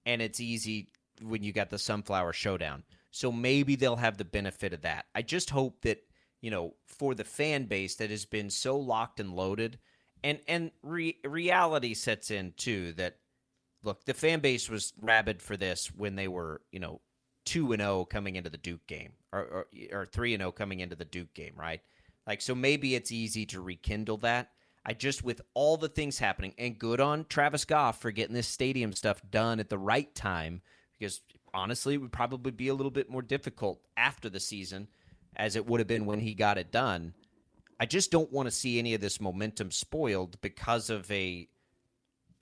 and 0.05 0.21
it's 0.21 0.41
easy 0.41 0.89
when 1.23 1.45
you 1.45 1.53
got 1.53 1.71
the 1.71 1.79
Sunflower 1.79 2.33
Showdown. 2.33 2.83
So 3.13 3.31
maybe 3.31 3.77
they'll 3.77 3.97
have 3.97 4.19
the 4.19 4.25
benefit 4.25 4.73
of 4.73 4.83
that. 4.83 5.07
I 5.15 5.23
just 5.23 5.51
hope 5.51 5.81
that 5.83 6.03
you 6.41 6.51
know 6.51 6.75
for 6.87 7.15
the 7.15 7.25
fan 7.25 7.65
base 7.65 7.97
that 7.97 8.11
has 8.11 8.25
been 8.25 8.51
so 8.51 8.79
locked 8.79 9.21
and 9.21 9.35
loaded, 9.35 9.79
and 10.23 10.41
and 10.49 10.71
re- 10.83 11.19
reality 11.25 11.95
sets 11.95 12.31
in 12.31 12.55
too 12.57 12.93
that 12.95 13.17
look 13.83 14.05
the 14.05 14.15
fan 14.15 14.41
base 14.41 14.69
was 14.69 14.93
rabid 15.01 15.43
for 15.43 15.57
this 15.57 15.89
when 15.95 16.17
they 16.17 16.29
were 16.29 16.63
you 16.71 16.81
know 16.81 17.01
two 17.45 17.73
and 17.73 17.81
zero 17.81 18.05
coming 18.05 18.37
into 18.37 18.51
the 18.51 18.59
Duke 18.59 18.87
game, 18.87 19.13
or 19.33 19.41
or, 19.41 19.67
or 19.93 20.07
three 20.07 20.35
and 20.35 20.41
zero 20.41 20.53
coming 20.53 20.81
into 20.81 20.97
the 20.97 21.05
Duke 21.05 21.33
game, 21.35 21.55
right? 21.57 21.81
Like 22.27 22.43
so, 22.43 22.55
maybe 22.55 22.95
it's 22.95 23.13
easy 23.13 23.47
to 23.47 23.61
rekindle 23.61 24.19
that. 24.19 24.51
I 24.85 24.93
just 24.93 25.25
with 25.25 25.41
all 25.55 25.77
the 25.77 25.89
things 25.89 26.19
happening, 26.19 26.55
and 26.59 26.79
good 26.79 27.01
on 27.01 27.25
Travis 27.29 27.65
Goff 27.65 28.01
for 28.01 28.11
getting 28.11 28.35
this 28.35 28.49
stadium 28.49 28.93
stuff 28.93 29.23
done 29.31 29.59
at 29.59 29.71
the 29.71 29.79
right 29.79 30.15
time, 30.15 30.61
because 30.99 31.21
honestly, 31.55 31.95
it 31.95 31.99
would 31.99 32.13
probably 32.13 32.53
be 32.53 32.69
a 32.69 32.75
little 32.75 32.91
bit 32.91 33.11
more 33.11 33.23
difficult 33.23 33.81
after 33.97 34.29
the 34.29 34.41
season 34.41 34.89
as 35.37 35.57
it 35.57 35.67
would 35.67 35.81
have 35.81 35.87
been 35.87 36.07
when 36.07 36.21
he 36.21 36.35
got 36.35 36.59
it 36.59 36.73
done. 36.73 37.15
I 37.79 37.87
just 37.87 38.11
don't 38.11 38.33
want 38.33 38.47
to 38.47 38.55
see 38.55 38.79
any 38.79 38.95
of 38.95 39.01
this 39.01 39.21
momentum 39.21 39.71
spoiled 39.71 40.41
because 40.41 40.91
of 40.91 41.11
a 41.11 41.49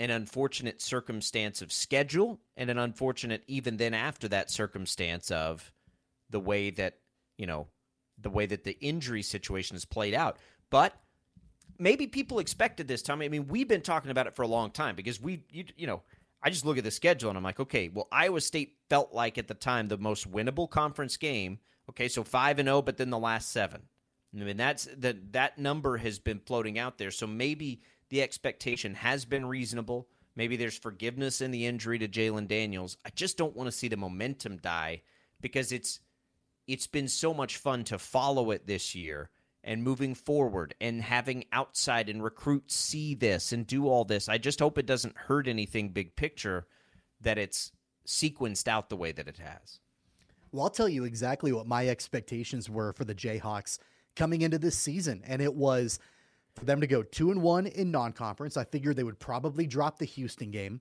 an 0.01 0.11
unfortunate 0.11 0.83
circumstance 0.83 1.63
of 1.63 1.73
schedule 1.73 2.41
and 2.57 2.69
an 2.69 2.79
unfortunate 2.79 3.45
even 3.47 3.77
then 3.77 3.95
after 3.95 4.27
that 4.29 4.51
circumstance 4.51 5.31
of 5.31 5.73
the 6.31 6.41
way 6.41 6.71
that, 6.71 6.99
you 7.39 7.47
know, 7.47 7.69
the 8.21 8.31
way 8.31 8.47
that 8.47 8.65
the 8.65 8.77
injury 8.81 9.23
situation 9.23 9.77
has 9.77 9.85
played 9.85 10.15
out. 10.15 10.37
But 10.71 10.95
maybe 11.79 12.09
people 12.09 12.41
expected 12.41 12.89
this, 12.89 13.03
Tommy. 13.03 13.27
I 13.27 13.29
mean, 13.29 13.47
we've 13.47 13.69
been 13.69 13.83
talking 13.83 14.11
about 14.11 14.27
it 14.27 14.35
for 14.35 14.43
a 14.43 14.49
long 14.49 14.71
time 14.71 14.97
because 14.97 15.21
we, 15.21 15.45
you, 15.51 15.65
you 15.77 15.87
know, 15.87 16.03
I 16.43 16.51
just 16.51 16.65
look 16.67 16.77
at 16.77 16.85
the 16.85 16.91
schedule 16.91 17.31
and 17.31 17.39
I'm 17.39 17.45
like, 17.45 17.61
okay, 17.61 17.89
well, 17.89 18.09
Iowa 18.11 18.41
State 18.41 18.77
felt 18.91 19.15
like 19.15 19.39
at 19.39 19.49
the 19.49 19.55
time 19.55 19.89
the 19.89 19.99
most 19.99 20.31
winnable 20.31 20.69
conference 20.69 21.17
game. 21.17 21.59
Okay, 21.91 22.09
so 22.09 22.25
five 22.25 22.59
and 22.59 22.67
zero, 22.67 22.83
but 22.83 22.97
then 22.97 23.11
the 23.11 23.19
last 23.19 23.51
seven. 23.51 23.83
I 24.35 24.45
mean, 24.45 24.57
that's 24.57 24.89
that 24.97 25.33
that 25.33 25.59
number 25.59 25.97
has 25.99 26.19
been 26.19 26.41
floating 26.41 26.79
out 26.79 26.99
there. 26.99 27.11
So 27.11 27.27
maybe 27.27 27.83
the 28.09 28.23
expectation 28.23 28.95
has 28.95 29.25
been 29.25 29.47
reasonable. 29.47 30.09
Maybe 30.37 30.57
there's 30.57 30.77
forgiveness 30.77 31.41
in 31.41 31.53
the 31.53 31.67
injury 31.67 31.99
to 32.01 32.09
Jalon 32.09 32.49
Daniels. 32.49 32.97
I 33.05 33.11
just 33.11 33.37
don't 33.37 33.55
want 33.55 33.69
to 33.69 33.77
see 33.77 33.89
the 33.89 33.97
momentum 33.97 34.57
die 34.57 35.03
because 35.41 35.71
it's 35.71 36.01
it's 36.67 36.87
been 36.87 37.09
so 37.09 37.33
much 37.35 37.59
fun 37.59 37.85
to 37.85 37.99
follow 37.99 38.51
it 38.51 38.67
this 38.67 38.95
year 38.95 39.31
and 39.63 39.83
moving 39.83 40.15
forward 40.15 40.75
and 40.81 41.03
having 41.03 41.45
outside 41.53 42.09
and 42.09 42.23
recruits 42.23 42.75
see 42.75 43.15
this 43.15 43.53
and 43.53 43.67
do 43.67 43.89
all 43.89 44.05
this. 44.05 44.29
I 44.29 44.39
just 44.39 44.61
hope 44.61 44.79
it 44.79 44.87
doesn't 44.87 45.17
hurt 45.17 45.47
anything 45.47 45.91
big 45.91 46.17
picture 46.17 46.67
that 47.21 47.39
it's 47.39 47.73
sequenced 48.07 48.69
out 48.69 48.91
the 48.91 48.97
way 48.97 49.13
that 49.13 49.29
it 49.29 49.39
has. 49.39 49.81
Well, 50.55 50.63
I'll 50.63 50.71
tell 50.71 50.89
you 50.89 51.03
exactly 51.03 51.51
what 51.51 51.67
my 51.67 51.89
expectations 51.89 52.71
were 52.71 52.93
for 52.93 53.05
the 53.05 53.15
Jayhawks 53.15 53.81
coming 54.15 54.43
into 54.43 54.57
this 54.57 54.79
season, 54.79 55.25
and 55.27 55.43
it 55.43 55.53
was 55.53 55.99
for 56.55 56.65
them 56.65 56.81
to 56.81 56.87
go 56.87 57.03
two 57.03 57.33
and 57.33 57.43
one 57.43 57.67
in 57.67 57.91
non-conference. 57.91 58.57
I 58.57 58.63
figured 58.63 58.95
they 58.95 59.03
would 59.03 59.19
probably 59.19 59.67
drop 59.67 59.99
the 59.99 60.05
Houston 60.05 60.53
game, 60.53 60.81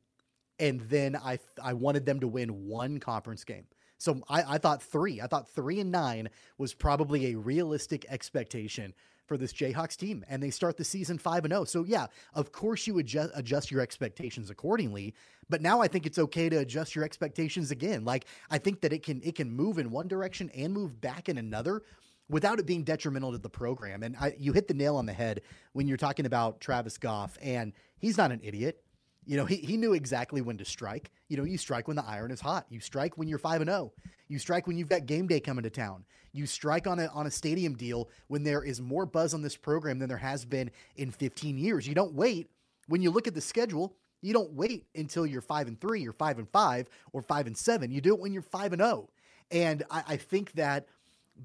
and 0.60 0.82
then 0.82 1.16
I 1.16 1.40
I 1.60 1.74
wanted 1.74 2.06
them 2.06 2.20
to 2.20 2.28
win 2.28 2.68
one 2.68 3.00
conference 3.00 3.44
game. 3.44 3.66
So 3.98 4.22
I, 4.30 4.44
I 4.44 4.58
thought 4.60 4.84
three. 4.84 5.22
I 5.22 5.26
thought 5.26 5.50
three 5.50 5.80
and 5.80 5.92
nine 5.92 6.30
was 6.60 6.76
probably 6.76 7.32
a 7.32 7.38
realistic 7.40 8.06
expectation 8.10 8.94
for 9.34 9.38
this 9.40 9.52
Jayhawks 9.52 9.98
team, 9.98 10.24
and 10.30 10.44
they 10.44 10.52
start 10.52 10.78
the 10.78 10.84
season 10.84 11.18
five 11.18 11.44
and 11.44 11.52
zero. 11.52 11.64
So 11.64 11.84
yeah, 11.86 12.06
of 12.36 12.52
course 12.52 12.86
you 12.86 13.00
adjust 13.00 13.32
adjust 13.34 13.72
your 13.72 13.82
expectations 13.82 14.52
accordingly. 14.52 15.16
But 15.50 15.60
now 15.60 15.82
I 15.82 15.88
think 15.88 16.06
it's 16.06 16.20
okay 16.20 16.50
to 16.50 16.58
adjust 16.58 16.94
your 16.94 17.04
expectations 17.04 17.72
again. 17.72 18.06
Like 18.06 18.26
I 18.52 18.60
think 18.60 18.82
that 18.82 18.94
it 18.94 19.02
can 19.02 19.22
it 19.24 19.34
can 19.34 19.50
move 19.50 19.80
in 19.80 19.90
one 19.90 20.08
direction 20.08 20.52
and 20.56 20.72
move 20.72 21.02
back 21.02 21.30
in 21.30 21.40
another 21.40 21.82
without 22.30 22.60
it 22.60 22.68
being 22.68 22.84
detrimental 22.84 23.32
to 23.32 23.40
the 23.40 23.50
program. 23.50 24.04
And 24.04 24.16
I, 24.20 24.36
you 24.38 24.54
hit 24.54 24.68
the 24.68 24.76
nail 24.76 24.98
on 24.98 25.08
the 25.08 25.14
head 25.14 25.42
when 25.72 25.88
you're 25.88 25.98
talking 25.98 26.28
about 26.28 26.62
Travis 26.62 27.00
Goff, 27.00 27.36
and 27.42 27.74
he's 27.98 28.18
not 28.18 28.32
an 28.32 28.40
idiot. 28.44 28.83
You 29.26 29.38
know, 29.38 29.46
he, 29.46 29.58
he 29.58 29.78
knew 29.78 29.94
exactly 29.94 30.42
when 30.42 30.58
to 30.58 30.66
strike. 30.66 31.12
You 31.30 31.38
know, 31.38 31.44
you 31.44 31.58
strike 31.58 31.88
when 31.88 31.96
the 31.96 32.06
iron 32.06 32.32
is 32.32 32.42
hot. 32.42 32.66
You 32.70 32.80
strike 32.80 33.18
when 33.18 33.28
you're 33.28 33.38
5 33.38 33.62
and 33.62 33.70
0. 33.70 33.94
You 34.28 34.40
strike 34.40 34.68
when 34.68 34.78
you've 34.78 34.90
got 34.90 35.06
game 35.06 35.28
day 35.28 35.40
coming 35.40 35.64
to 35.64 35.70
town. 35.70 36.06
You 36.32 36.46
strike 36.46 36.88
on 36.88 37.00
a 37.00 37.08
on 37.08 37.28
a 37.28 37.32
stadium 37.32 37.76
deal 37.76 38.10
when 38.28 38.44
there 38.44 38.64
is 38.64 38.82
more 38.82 39.06
buzz 39.06 39.34
on 39.34 39.42
this 39.42 39.56
program 39.56 40.00
than 40.00 40.10
there 40.10 40.18
has 40.18 40.46
been 40.46 40.72
in 40.96 41.12
15 41.12 41.58
years. 41.58 41.88
You 41.88 41.94
don't 41.94 42.14
wait 42.14 42.50
when 42.88 43.02
you 43.02 43.12
look 43.12 43.28
at 43.28 43.36
the 43.36 43.42
schedule. 43.42 43.96
You 44.22 44.34
don't 44.34 44.54
wait 44.54 44.86
until 44.96 45.26
you're 45.26 45.42
5 45.42 45.68
and 45.68 45.80
3 45.80 46.08
or 46.08 46.14
5 46.14 46.40
and 46.40 46.50
5 46.50 46.90
or 47.12 47.22
5 47.22 47.48
and 47.48 47.58
7. 47.58 47.92
You 47.92 48.02
do 48.02 48.14
it 48.16 48.20
when 48.20 48.34
you're 48.34 48.42
5 48.42 48.74
and 48.74 48.82
0. 48.82 49.10
And 49.52 49.84
I, 49.92 50.04
I 50.08 50.18
think 50.18 50.54
that 50.54 50.88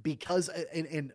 because 0.03 0.49
and, 0.49 0.87
and 0.87 1.13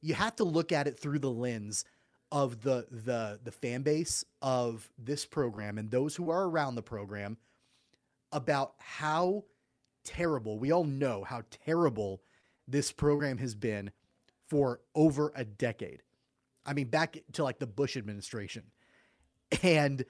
you 0.00 0.14
have 0.14 0.36
to 0.36 0.44
look 0.44 0.72
at 0.72 0.86
it 0.86 0.98
through 0.98 1.18
the 1.18 1.30
lens 1.30 1.84
of 2.32 2.62
the 2.62 2.86
the 2.90 3.38
the 3.44 3.52
fan 3.52 3.82
base 3.82 4.24
of 4.40 4.90
this 4.98 5.26
program 5.26 5.76
and 5.76 5.90
those 5.90 6.16
who 6.16 6.30
are 6.30 6.48
around 6.48 6.74
the 6.74 6.82
program 6.82 7.36
about 8.32 8.72
how 8.78 9.44
terrible 10.02 10.58
we 10.58 10.72
all 10.72 10.84
know 10.84 11.22
how 11.22 11.42
terrible 11.50 12.22
this 12.66 12.90
program 12.90 13.36
has 13.36 13.54
been 13.54 13.90
for 14.48 14.80
over 14.94 15.30
a 15.36 15.44
decade. 15.44 16.02
I 16.64 16.72
mean 16.72 16.88
back 16.88 17.18
to 17.34 17.44
like 17.44 17.58
the 17.58 17.66
Bush 17.66 17.96
administration. 17.96 18.64
And 19.62 20.06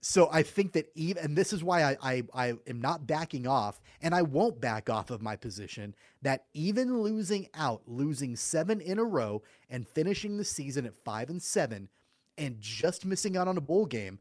so 0.00 0.28
I 0.30 0.42
think 0.42 0.72
that 0.72 0.90
even, 0.94 1.24
and 1.24 1.36
this 1.36 1.52
is 1.52 1.64
why 1.64 1.82
I, 1.82 1.96
I, 2.00 2.22
I 2.32 2.54
am 2.68 2.80
not 2.80 3.06
backing 3.06 3.46
off, 3.46 3.80
and 4.00 4.14
I 4.14 4.22
won't 4.22 4.60
back 4.60 4.88
off 4.88 5.10
of 5.10 5.22
my 5.22 5.34
position 5.34 5.94
that 6.22 6.44
even 6.54 7.02
losing 7.02 7.48
out, 7.54 7.82
losing 7.86 8.36
seven 8.36 8.80
in 8.80 8.98
a 8.98 9.04
row, 9.04 9.42
and 9.68 9.88
finishing 9.88 10.36
the 10.36 10.44
season 10.44 10.86
at 10.86 10.94
five 11.04 11.30
and 11.30 11.42
seven, 11.42 11.88
and 12.36 12.60
just 12.60 13.04
missing 13.04 13.36
out 13.36 13.48
on 13.48 13.58
a 13.58 13.62
bowl 13.62 13.86
game, 13.86 14.20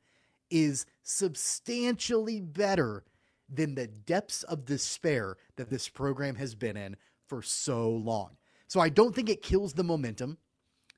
is 0.50 0.86
substantially 1.04 2.42
better 2.42 3.04
than 3.48 3.76
the 3.76 3.88
depths 3.88 4.44
of 4.44 4.66
despair 4.66 5.38
that 5.58 5.70
this 5.70 5.88
program 5.88 6.36
has 6.36 6.56
been 6.56 6.76
in 6.76 6.96
for 7.28 7.42
so 7.42 7.90
long. 7.90 8.32
So 8.68 8.80
I 8.80 8.90
don't 8.90 9.14
think 9.14 9.30
it 9.30 9.42
kills 9.42 9.74
the 9.74 9.84
momentum. 9.84 10.38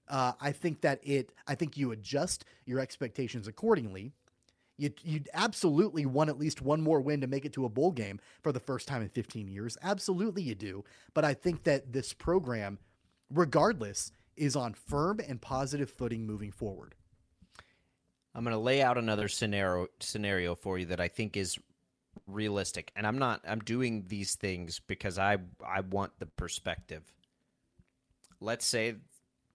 Uh, 0.08 0.32
I 0.42 0.52
think 0.54 0.82
that 0.82 1.00
it. 1.04 1.34
I 1.48 1.54
think 1.54 1.78
you 1.78 1.92
adjust 1.92 2.46
your 2.66 2.80
expectations 2.80 3.48
accordingly 3.48 4.14
you 4.80 4.92
you 5.04 5.22
absolutely 5.34 6.06
want 6.06 6.30
at 6.30 6.40
least 6.40 6.62
one 6.62 6.82
more 6.82 7.02
win 7.02 7.22
to 7.22 7.28
make 7.28 7.46
it 7.46 7.54
to 7.54 7.66
a 7.66 7.70
bowl 7.70 7.92
game 7.92 8.20
for 8.42 8.52
the 8.52 8.60
first 8.60 8.88
time 8.88 9.02
in 9.02 9.10
15 9.10 9.48
years. 9.48 9.78
Absolutely 9.84 10.42
you 10.42 10.56
do. 10.56 10.84
But 11.14 11.26
I 11.26 11.34
think 11.34 11.64
that 11.64 11.92
this 11.92 12.14
program 12.14 12.80
regardless 13.30 14.12
is 14.36 14.56
on 14.56 14.74
firm 14.74 15.20
and 15.28 15.42
positive 15.42 15.92
footing 15.92 16.26
moving 16.26 16.52
forward. 16.52 16.96
I'm 18.34 18.44
going 18.44 18.56
to 18.56 18.60
lay 18.60 18.82
out 18.82 18.98
another 18.98 19.28
scenario 19.28 19.88
scenario 20.00 20.56
for 20.56 20.78
you 20.78 20.86
that 20.88 21.02
I 21.02 21.10
think 21.10 21.36
is 21.36 21.60
realistic. 22.26 22.92
And 22.96 23.06
I'm 23.06 23.18
not 23.18 23.42
I'm 23.48 23.60
doing 23.60 24.06
these 24.08 24.36
things 24.36 24.80
because 24.80 25.20
I 25.20 25.38
I 25.66 25.82
want 25.82 26.14
the 26.20 26.26
perspective. 26.26 27.04
Let's 28.40 28.66
say 28.66 28.96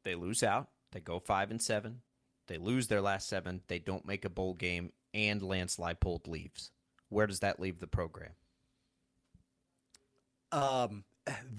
they 0.02 0.14
lose 0.14 0.42
out, 0.42 0.68
they 0.92 1.00
go 1.00 1.18
5 1.18 1.50
and 1.50 1.62
7, 1.62 2.02
they 2.46 2.58
lose 2.58 2.88
their 2.88 3.00
last 3.00 3.28
7, 3.28 3.62
they 3.68 3.78
don't 3.78 4.06
make 4.06 4.26
a 4.26 4.30
bowl 4.30 4.52
game 4.52 4.92
and 5.14 5.42
Lance 5.42 5.76
Leipold 5.76 6.26
leaves. 6.28 6.70
Where 7.08 7.26
does 7.26 7.40
that 7.40 7.60
leave 7.60 7.78
the 7.78 7.86
program? 7.86 8.32
Um, 10.52 11.04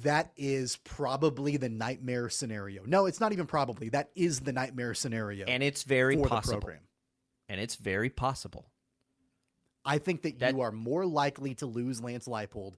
that 0.04 0.32
is 0.38 0.78
probably 0.78 1.58
the 1.58 1.70
nightmare 1.70 2.30
scenario. 2.30 2.84
No, 2.86 3.08
it's 3.08 3.20
not 3.20 3.32
even 3.34 3.48
probably. 3.48 3.90
That 3.90 4.10
is 4.16 4.42
the 4.42 4.54
nightmare 4.54 4.94
scenario. 4.94 5.46
And 5.46 5.64
it's 5.64 5.84
very 5.84 6.18
possible. 6.18 6.70
And 7.50 7.60
it's 7.60 7.76
very 7.76 8.10
possible. 8.10 8.70
I 9.84 9.98
think 9.98 10.24
that, 10.24 10.40
That- 10.40 10.54
you 10.54 10.62
are 10.62 10.72
more 10.72 11.06
likely 11.06 11.56
to 11.56 11.66
lose 11.66 12.02
Lance 12.02 12.28
Leipold 12.28 12.76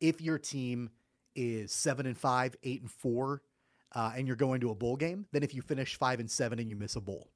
if 0.00 0.20
your 0.20 0.38
team 0.38 0.90
is 1.34 1.72
seven 1.72 2.06
and 2.06 2.16
five, 2.16 2.56
eight 2.62 2.80
and 2.82 2.90
four, 2.90 3.42
uh, 3.92 4.12
and 4.16 4.26
you're 4.26 4.36
going 4.36 4.60
to 4.60 4.70
a 4.70 4.74
bowl 4.74 4.96
game 4.96 5.26
than 5.32 5.42
if 5.42 5.54
you 5.54 5.62
finish 5.62 5.96
five 5.96 6.20
and 6.20 6.30
seven 6.30 6.58
and 6.58 6.70
you 6.70 6.76
miss 6.76 6.96
a 6.96 7.00
bowl. 7.00 7.30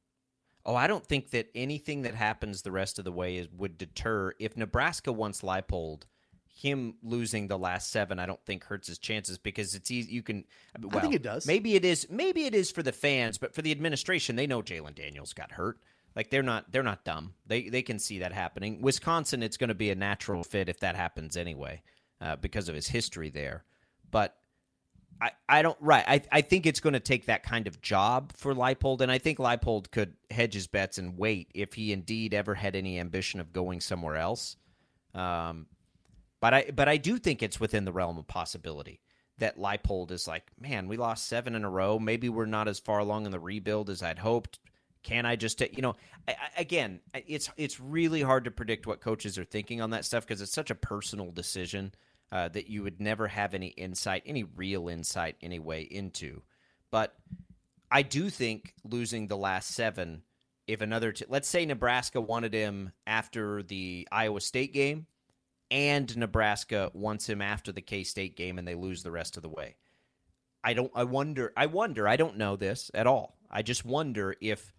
Oh, 0.67 0.75
I 0.75 0.87
don't 0.87 1.07
think 1.07 1.31
that 1.31 1.51
anything 1.55 2.03
that 2.03 2.15
happens 2.15 2.63
the 2.63 2.71
rest 2.71 2.99
of 2.99 3.05
the 3.05 3.13
way 3.13 3.37
is 3.37 3.49
would 3.57 3.79
deter. 3.79 4.35
If 4.39 4.57
Nebraska 4.57 5.13
wants 5.13 5.41
Leipold, 5.41 6.03
him 6.47 6.95
losing 7.03 7.49
the 7.49 7.59
last 7.59 7.91
seven, 7.91 8.19
I 8.19 8.27
don't 8.27 8.45
think 8.45 8.65
hurts 8.65 8.89
his 8.89 8.99
chances 8.99 9.39
because 9.39 9.75
it's 9.75 9.91
easy. 9.91 10.13
You 10.13 10.23
can. 10.23 10.45
Well, 10.79 11.01
think 11.01 11.15
it 11.15 11.23
does. 11.23 11.47
Maybe 11.47 11.75
it 11.75 11.85
is. 11.85 12.07
Maybe 12.11 12.45
it 12.45 12.55
is 12.55 12.71
for 12.71 12.83
the 12.83 12.93
fans, 12.93 13.39
but 13.39 13.55
for 13.55 13.63
the 13.63 13.71
administration, 13.71 14.37
they 14.37 14.47
know 14.47 14.61
Jalon 14.61 14.95
Daniels 14.95 15.33
got 15.33 15.53
hurt. 15.53 15.79
Like 16.15 16.29
they're 16.29 16.43
not. 16.43 16.71
They're 16.71 16.83
not 16.83 17.05
dumb. 17.05 17.35
They 17.47 17.69
they 17.69 17.83
can 17.83 17.99
see 17.99 18.19
that 18.19 18.33
happening. 18.33 18.83
Wisconsin, 18.83 19.43
it's 19.43 19.57
going 19.57 19.69
to 19.69 19.75
be 19.75 19.91
a 19.91 19.95
natural 19.95 20.45
fit 20.45 20.69
if 20.69 20.81
that 20.81 20.97
happens 20.97 21.37
anyway, 21.37 21.83
uh, 22.21 22.37
because 22.37 22.69
of 22.69 22.75
his 22.75 22.89
history 22.89 23.31
there. 23.31 23.65
But 24.11 24.37
I, 25.21 25.31
I 25.49 25.63
don't 25.63 25.77
right. 25.81 26.05
I 26.07 26.23
I 26.33 26.41
think 26.41 26.67
it's 26.67 26.81
going 26.81 26.95
to 26.95 27.01
take 27.01 27.27
that 27.27 27.43
kind 27.43 27.67
of 27.67 27.81
job 27.83 28.33
for 28.37 28.55
Leipold, 28.55 29.01
and 29.03 29.13
I 29.13 29.19
think 29.19 29.39
Leipold 29.39 29.91
could 29.91 30.15
hedge 30.31 30.55
his 30.55 30.67
bets 30.67 30.99
and 30.99 31.19
wait 31.19 31.51
if 31.55 31.75
he 31.75 31.93
indeed 31.93 32.33
ever 32.33 32.55
had 32.55 32.75
any 32.75 32.99
ambition 32.99 33.41
of 33.41 33.53
going 33.53 33.81
somewhere 33.81 34.17
else. 34.17 34.57
Um, 35.15 35.67
but 36.41 36.55
I 36.55 36.71
but 36.75 36.89
I 36.89 36.97
do 36.97 37.19
think 37.19 37.43
it's 37.43 37.61
within 37.61 37.85
the 37.85 37.93
realm 37.93 38.17
of 38.19 38.27
possibility 38.27 39.01
that 39.39 39.59
Leipold 39.59 40.11
is 40.11 40.29
like, 40.29 40.51
man, 40.59 40.87
we 40.87 40.97
lost 40.97 41.27
seven 41.27 41.55
in 41.55 41.65
a 41.65 41.71
row. 41.71 41.99
Maybe 41.99 42.29
we're 42.29 42.47
not 42.47 42.69
as 42.69 42.79
far 42.79 42.99
along 42.99 43.27
in 43.27 43.33
the 43.33 43.41
rebuild 43.41 43.91
as 43.91 44.03
I'd 44.03 44.19
hoped. 44.19 44.59
Can 45.03 45.25
I 45.25 45.35
just, 45.37 45.61
you 45.61 45.81
know, 45.81 45.97
I, 46.29 46.33
I, 46.33 46.61
again, 46.61 47.01
it's 47.15 47.51
it's 47.57 47.81
really 47.81 48.23
hard 48.23 48.45
to 48.45 48.51
predict 48.51 48.87
what 48.87 49.01
coaches 49.01 49.39
are 49.39 49.45
thinking 49.45 49.81
on 49.81 49.91
that 49.91 50.05
stuff 50.05 50.27
because 50.27 50.41
it's 50.41 50.53
such 50.53 50.71
a 50.71 50.75
personal 50.75 51.31
decision 51.31 51.93
uh, 52.33 52.49
that 52.49 52.69
you 52.69 52.83
would 52.83 53.01
never 53.01 53.29
have 53.29 53.55
any 53.55 53.69
insight, 53.69 54.23
any 54.27 54.45
real 54.45 54.89
insight 54.89 55.37
anyway 55.43 55.83
into. 55.83 56.43
But 56.91 57.15
I 57.91 58.03
do 58.03 58.31
think 58.31 58.75
losing 58.85 59.27
the 59.27 59.37
last 59.37 59.71
seven, 59.71 60.23
if 60.67 60.81
another, 60.81 61.13
t- 61.13 61.25
let's 61.29 61.49
say 61.49 61.67
Nebraska 61.67 62.21
wanted 62.21 62.55
him 62.55 62.93
after 63.07 63.63
the 63.63 64.07
Iowa 64.13 64.41
State 64.41 64.73
game, 64.73 65.07
and 65.71 66.17
Nebraska 66.17 66.91
wants 66.95 67.29
him 67.29 67.43
after 67.43 67.73
the 67.73 67.83
K 67.83 68.05
State 68.05 68.37
game, 68.37 68.59
and 68.59 68.67
they 68.67 68.75
lose 68.75 69.03
the 69.03 69.11
rest 69.11 69.37
of 69.37 69.43
the 69.43 69.49
way. 69.49 69.77
I 70.63 70.75
don't. 70.75 70.91
I 70.95 71.05
wonder. 71.05 71.53
I 71.57 71.67
wonder. 71.67 72.07
I 72.07 72.17
don't 72.17 72.37
know 72.37 72.57
this 72.57 72.91
at 72.93 73.07
all. 73.07 73.37
I 73.51 73.63
just 73.63 73.85
wonder 73.85 74.35
if 74.41 74.75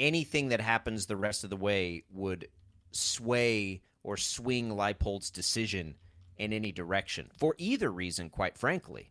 anything 0.00 0.48
that 0.48 0.60
happens 0.60 1.06
the 1.06 1.16
rest 1.16 1.44
of 1.44 1.50
the 1.50 1.56
way 1.56 2.04
would 2.10 2.48
sway 2.90 3.82
or 4.02 4.16
swing 4.16 4.70
Leipold's 4.70 5.30
decision 5.30 5.94
in 6.38 6.52
any 6.52 6.72
direction 6.72 7.30
for 7.36 7.54
either 7.58 7.90
reason. 7.90 8.30
Quite 8.30 8.56
frankly, 8.56 9.08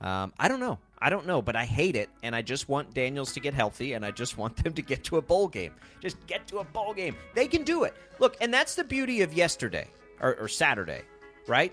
um, 0.00 0.32
I 0.38 0.48
don't 0.48 0.60
know. 0.60 0.78
I 0.98 1.10
don't 1.10 1.26
know, 1.26 1.42
but 1.42 1.56
I 1.56 1.64
hate 1.64 1.96
it, 1.96 2.08
and 2.22 2.34
I 2.34 2.42
just 2.42 2.68
want 2.68 2.94
Daniels 2.94 3.32
to 3.34 3.40
get 3.40 3.52
healthy, 3.52 3.92
and 3.92 4.04
I 4.06 4.10
just 4.10 4.38
want 4.38 4.62
them 4.62 4.72
to 4.74 4.82
get 4.82 5.04
to 5.04 5.18
a 5.18 5.22
bowl 5.22 5.48
game. 5.48 5.74
Just 6.00 6.24
get 6.26 6.46
to 6.48 6.58
a 6.58 6.64
bowl 6.64 6.94
game. 6.94 7.16
They 7.34 7.46
can 7.46 7.62
do 7.62 7.84
it. 7.84 7.94
Look, 8.18 8.36
and 8.40 8.52
that's 8.52 8.74
the 8.74 8.84
beauty 8.84 9.22
of 9.22 9.34
yesterday 9.34 9.88
or, 10.20 10.34
or 10.36 10.48
Saturday, 10.48 11.02
right? 11.46 11.72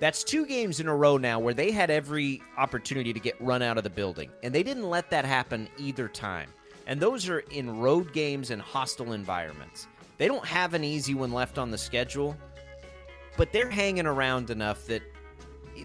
That's 0.00 0.22
two 0.22 0.46
games 0.46 0.78
in 0.80 0.86
a 0.86 0.94
row 0.94 1.16
now 1.16 1.40
where 1.40 1.54
they 1.54 1.72
had 1.72 1.90
every 1.90 2.40
opportunity 2.56 3.12
to 3.12 3.18
get 3.18 3.40
run 3.40 3.62
out 3.62 3.78
of 3.78 3.84
the 3.84 3.90
building, 3.90 4.30
and 4.42 4.54
they 4.54 4.62
didn't 4.62 4.88
let 4.88 5.10
that 5.10 5.24
happen 5.24 5.68
either 5.76 6.08
time. 6.08 6.50
And 6.86 7.00
those 7.00 7.28
are 7.28 7.40
in 7.40 7.80
road 7.80 8.12
games 8.12 8.50
and 8.50 8.62
hostile 8.62 9.12
environments. 9.12 9.88
They 10.16 10.26
don't 10.26 10.44
have 10.44 10.74
an 10.74 10.84
easy 10.84 11.14
one 11.14 11.32
left 11.32 11.58
on 11.58 11.70
the 11.70 11.78
schedule, 11.78 12.36
but 13.38 13.52
they're 13.52 13.70
hanging 13.70 14.04
around 14.04 14.50
enough 14.50 14.84
that 14.86 15.00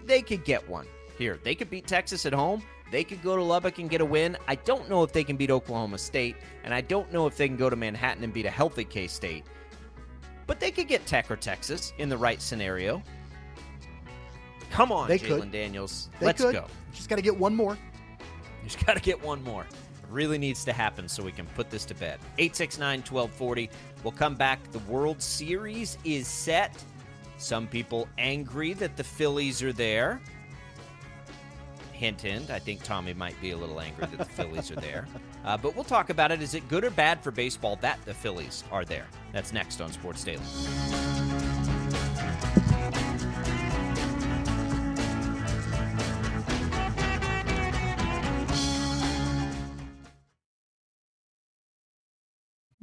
they 0.04 0.20
could 0.20 0.44
get 0.44 0.68
one 0.68 0.86
here. 1.16 1.38
They 1.42 1.54
could 1.54 1.70
beat 1.70 1.86
Texas 1.86 2.26
at 2.26 2.34
home. 2.34 2.62
They 2.90 3.04
could 3.04 3.22
go 3.22 3.36
to 3.36 3.42
Lubbock 3.42 3.78
and 3.78 3.88
get 3.88 4.00
a 4.00 4.04
win. 4.04 4.36
I 4.46 4.56
don't 4.56 4.90
know 4.90 5.02
if 5.04 5.12
they 5.12 5.24
can 5.24 5.36
beat 5.36 5.50
Oklahoma 5.50 5.98
State, 5.98 6.36
and 6.64 6.74
I 6.74 6.80
don't 6.80 7.10
know 7.12 7.26
if 7.26 7.36
they 7.36 7.48
can 7.48 7.56
go 7.56 7.70
to 7.70 7.76
Manhattan 7.76 8.24
and 8.24 8.32
beat 8.32 8.44
a 8.44 8.50
healthy 8.50 8.84
K 8.84 9.06
State. 9.06 9.44
But 10.46 10.60
they 10.60 10.70
could 10.70 10.88
get 10.88 11.06
Tech 11.06 11.30
or 11.30 11.36
Texas 11.36 11.94
in 11.98 12.08
the 12.08 12.16
right 12.16 12.42
scenario. 12.42 13.02
Come 14.70 14.90
on, 14.90 15.08
They 15.08 15.18
Jalon. 15.18 15.52
Daniels. 15.52 16.10
They 16.18 16.26
Let's 16.26 16.42
could. 16.42 16.54
go. 16.54 16.66
Just 16.92 17.08
got 17.08 17.16
to 17.16 17.22
get 17.22 17.38
one 17.38 17.54
more. 17.54 17.78
Just 18.64 18.84
got 18.84 18.94
to 18.94 19.00
get 19.00 19.22
one 19.22 19.42
more. 19.44 19.62
It 19.62 20.10
really 20.10 20.38
needs 20.38 20.64
to 20.64 20.72
happen 20.72 21.08
so 21.08 21.22
we 21.22 21.32
can 21.32 21.46
put 21.46 21.70
this 21.70 21.84
to 21.86 21.94
bed. 21.94 22.18
869 22.38 22.98
1240. 23.00 23.70
We'll 24.02 24.12
come 24.12 24.34
back. 24.34 24.58
The 24.72 24.80
World 24.80 25.22
Series 25.22 25.96
is 26.04 26.26
set. 26.26 26.82
Some 27.36 27.66
people 27.66 28.08
angry 28.18 28.72
that 28.74 28.96
the 28.96 29.04
Phillies 29.04 29.62
are 29.62 29.72
there. 29.72 30.20
Hint, 31.92 32.20
hint. 32.20 32.50
I 32.50 32.58
think 32.58 32.82
Tommy 32.82 33.14
might 33.14 33.40
be 33.40 33.52
a 33.52 33.56
little 33.56 33.80
angry 33.80 34.06
that 34.06 34.18
the 34.18 34.24
Phillies 34.24 34.70
are 34.70 34.76
there. 34.76 35.06
Uh, 35.44 35.58
but 35.58 35.74
we'll 35.74 35.84
talk 35.84 36.08
about 36.08 36.32
it. 36.32 36.40
Is 36.40 36.54
it 36.54 36.66
good 36.70 36.84
or 36.84 36.90
bad 36.90 37.22
for 37.22 37.30
baseball 37.30 37.76
that 37.82 38.02
the 38.06 38.14
Phillies 38.14 38.64
are 38.72 38.82
there? 38.82 39.06
That's 39.30 39.52
next 39.52 39.78
on 39.82 39.92
Sports 39.92 40.24
Daily. 40.24 40.40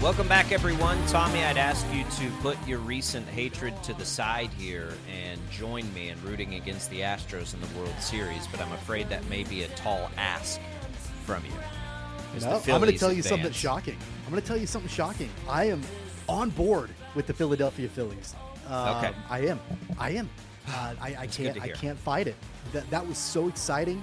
Welcome 0.00 0.28
back, 0.28 0.50
everyone. 0.50 0.96
Tommy, 1.08 1.44
I'd 1.44 1.58
ask 1.58 1.86
you 1.92 2.04
to 2.04 2.30
put 2.40 2.56
your 2.66 2.78
recent 2.78 3.28
hatred 3.28 3.74
to 3.82 3.92
the 3.92 4.04
side 4.06 4.48
here 4.56 4.94
and 5.12 5.38
join 5.50 5.92
me 5.92 6.08
in 6.08 6.20
rooting 6.24 6.54
against 6.54 6.88
the 6.88 7.00
Astros 7.00 7.52
in 7.52 7.60
the 7.60 7.66
World 7.78 7.94
Series, 8.00 8.46
but 8.46 8.62
I'm 8.62 8.72
afraid 8.72 9.10
that 9.10 9.28
may 9.28 9.44
be 9.44 9.62
a 9.64 9.68
tall 9.68 10.10
ask 10.16 10.58
from 11.26 11.44
you. 11.44 11.52
No, 12.40 12.56
I'm 12.56 12.80
going 12.80 12.90
to 12.90 12.98
tell 12.98 13.12
you 13.12 13.22
something 13.22 13.52
shocking. 13.52 13.98
I'm 14.24 14.30
going 14.30 14.40
to 14.40 14.48
tell 14.48 14.56
you 14.56 14.66
something 14.66 14.88
shocking. 14.88 15.28
I 15.46 15.64
am 15.64 15.82
on 16.30 16.48
board 16.48 16.88
with 17.14 17.26
the 17.26 17.34
Philadelphia 17.34 17.88
Phillies. 17.88 18.34
Um, 18.68 18.96
Okay. 18.96 19.12
I 19.28 19.40
am. 19.40 19.60
I 19.98 20.10
am. 20.12 20.30
Uh, 20.66 20.94
I, 21.00 21.16
I 21.20 21.26
can't. 21.26 21.60
I 21.60 21.68
can't 21.68 21.98
fight 21.98 22.26
it. 22.26 22.36
That 22.72 22.88
that 22.90 23.06
was 23.06 23.18
so 23.18 23.48
exciting 23.48 24.02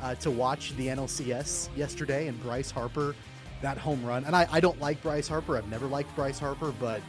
uh, 0.00 0.14
to 0.16 0.30
watch 0.30 0.76
the 0.76 0.88
NLCS 0.88 1.70
yesterday 1.76 2.28
and 2.28 2.40
Bryce 2.42 2.70
Harper, 2.70 3.16
that 3.64 3.78
home 3.78 4.04
run. 4.04 4.24
And 4.24 4.36
I, 4.36 4.46
I 4.52 4.60
don't 4.60 4.78
like 4.78 5.02
Bryce 5.02 5.26
Harper. 5.26 5.56
I've 5.56 5.68
never 5.68 5.86
liked 5.86 6.14
Bryce 6.14 6.38
Harper, 6.38 6.72
but 6.78 7.00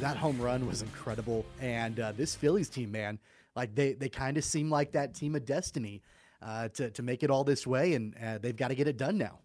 that 0.00 0.16
home 0.16 0.40
run 0.40 0.66
was 0.66 0.82
incredible. 0.82 1.46
And 1.60 1.98
uh, 1.98 2.12
this 2.12 2.34
Phillies 2.34 2.68
team, 2.68 2.92
man, 2.92 3.18
like 3.56 3.74
they 3.74 3.94
they 3.94 4.08
kind 4.08 4.36
of 4.36 4.44
seem 4.44 4.70
like 4.70 4.92
that 4.92 5.14
team 5.14 5.34
of 5.34 5.44
destiny 5.46 6.02
uh, 6.42 6.68
to 6.68 6.90
to 6.90 7.02
make 7.02 7.22
it 7.22 7.30
all 7.30 7.44
this 7.44 7.66
way, 7.66 7.94
and 7.94 8.14
uh, 8.22 8.38
they've 8.38 8.56
got 8.56 8.68
to 8.68 8.74
get 8.74 8.86
it 8.86 8.96
done 8.96 9.16
now. 9.16 9.38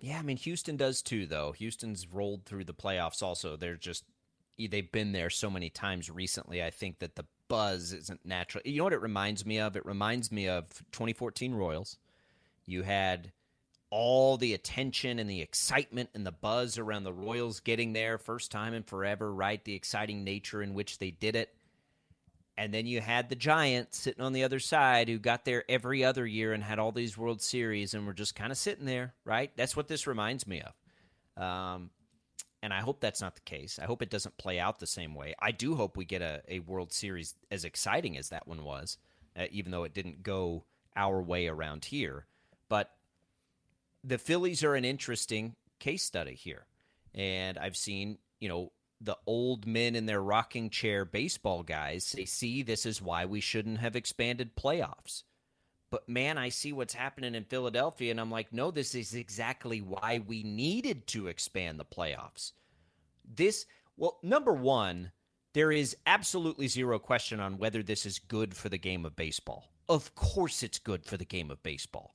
Yeah, 0.00 0.18
I 0.18 0.22
mean 0.22 0.36
Houston 0.38 0.76
does 0.76 1.00
too, 1.00 1.26
though. 1.26 1.52
Houston's 1.52 2.06
rolled 2.06 2.44
through 2.44 2.64
the 2.64 2.74
playoffs. 2.74 3.22
Also, 3.22 3.56
they're 3.56 3.76
just 3.76 4.04
they've 4.58 4.90
been 4.90 5.12
there 5.12 5.30
so 5.30 5.48
many 5.48 5.70
times 5.70 6.10
recently. 6.10 6.62
I 6.62 6.70
think 6.70 6.98
that 6.98 7.14
the 7.14 7.26
buzz 7.48 7.92
isn't 7.92 8.24
natural. 8.24 8.62
You 8.64 8.78
know 8.78 8.84
what 8.84 8.92
it 8.92 9.00
reminds 9.00 9.46
me 9.46 9.60
of? 9.60 9.76
It 9.76 9.86
reminds 9.86 10.32
me 10.32 10.48
of 10.48 10.70
2014 10.92 11.54
Royals. 11.54 11.98
You 12.66 12.82
had 12.82 13.32
all 13.94 14.36
the 14.36 14.54
attention 14.54 15.20
and 15.20 15.30
the 15.30 15.40
excitement 15.40 16.10
and 16.14 16.26
the 16.26 16.32
buzz 16.32 16.78
around 16.78 17.04
the 17.04 17.12
Royals 17.12 17.60
getting 17.60 17.92
there 17.92 18.18
first 18.18 18.50
time 18.50 18.74
in 18.74 18.82
forever, 18.82 19.32
right? 19.32 19.64
The 19.64 19.76
exciting 19.76 20.24
nature 20.24 20.60
in 20.64 20.74
which 20.74 20.98
they 20.98 21.12
did 21.12 21.36
it. 21.36 21.54
And 22.58 22.74
then 22.74 22.86
you 22.86 23.00
had 23.00 23.28
the 23.28 23.36
Giants 23.36 23.96
sitting 23.96 24.24
on 24.24 24.32
the 24.32 24.42
other 24.42 24.58
side 24.58 25.08
who 25.08 25.20
got 25.20 25.44
there 25.44 25.62
every 25.68 26.04
other 26.04 26.26
year 26.26 26.52
and 26.52 26.64
had 26.64 26.80
all 26.80 26.90
these 26.90 27.16
World 27.16 27.40
Series 27.40 27.94
and 27.94 28.04
were 28.04 28.12
just 28.12 28.34
kind 28.34 28.50
of 28.50 28.58
sitting 28.58 28.84
there, 28.84 29.14
right? 29.24 29.52
That's 29.56 29.76
what 29.76 29.86
this 29.86 30.08
reminds 30.08 30.44
me 30.44 30.60
of. 30.60 31.40
Um, 31.40 31.90
and 32.64 32.74
I 32.74 32.80
hope 32.80 33.00
that's 33.00 33.20
not 33.20 33.36
the 33.36 33.42
case. 33.42 33.78
I 33.80 33.84
hope 33.84 34.02
it 34.02 34.10
doesn't 34.10 34.38
play 34.38 34.58
out 34.58 34.80
the 34.80 34.88
same 34.88 35.14
way. 35.14 35.36
I 35.40 35.52
do 35.52 35.76
hope 35.76 35.96
we 35.96 36.04
get 36.04 36.20
a, 36.20 36.42
a 36.48 36.58
World 36.58 36.92
Series 36.92 37.36
as 37.48 37.64
exciting 37.64 38.18
as 38.18 38.30
that 38.30 38.48
one 38.48 38.64
was, 38.64 38.98
uh, 39.38 39.44
even 39.52 39.70
though 39.70 39.84
it 39.84 39.94
didn't 39.94 40.24
go 40.24 40.64
our 40.96 41.22
way 41.22 41.46
around 41.46 41.84
here. 41.84 42.26
But 42.68 42.90
the 44.04 44.18
Phillies 44.18 44.62
are 44.62 44.74
an 44.74 44.84
interesting 44.84 45.56
case 45.80 46.02
study 46.02 46.34
here. 46.34 46.66
And 47.14 47.56
I've 47.58 47.76
seen, 47.76 48.18
you 48.38 48.48
know, 48.48 48.72
the 49.00 49.16
old 49.26 49.66
men 49.66 49.96
in 49.96 50.06
their 50.06 50.22
rocking 50.22 50.70
chair 50.70 51.04
baseball 51.04 51.62
guys 51.62 52.04
say, 52.04 52.24
see, 52.24 52.62
this 52.62 52.86
is 52.86 53.02
why 53.02 53.24
we 53.24 53.40
shouldn't 53.40 53.78
have 53.78 53.96
expanded 53.96 54.56
playoffs. 54.56 55.22
But 55.90 56.08
man, 56.08 56.38
I 56.38 56.48
see 56.48 56.72
what's 56.72 56.94
happening 56.94 57.34
in 57.34 57.44
Philadelphia, 57.44 58.10
and 58.10 58.20
I'm 58.20 58.30
like, 58.30 58.52
no, 58.52 58.70
this 58.70 58.94
is 58.94 59.14
exactly 59.14 59.80
why 59.80 60.22
we 60.26 60.42
needed 60.42 61.06
to 61.08 61.28
expand 61.28 61.78
the 61.78 61.84
playoffs. 61.84 62.52
This, 63.24 63.66
well, 63.96 64.18
number 64.22 64.52
one, 64.52 65.12
there 65.52 65.70
is 65.70 65.96
absolutely 66.06 66.66
zero 66.66 66.98
question 66.98 67.38
on 67.38 67.58
whether 67.58 67.82
this 67.82 68.06
is 68.06 68.18
good 68.18 68.54
for 68.54 68.68
the 68.68 68.78
game 68.78 69.04
of 69.04 69.14
baseball. 69.14 69.70
Of 69.88 70.14
course, 70.14 70.62
it's 70.62 70.78
good 70.78 71.04
for 71.04 71.16
the 71.16 71.24
game 71.24 71.50
of 71.50 71.62
baseball. 71.62 72.14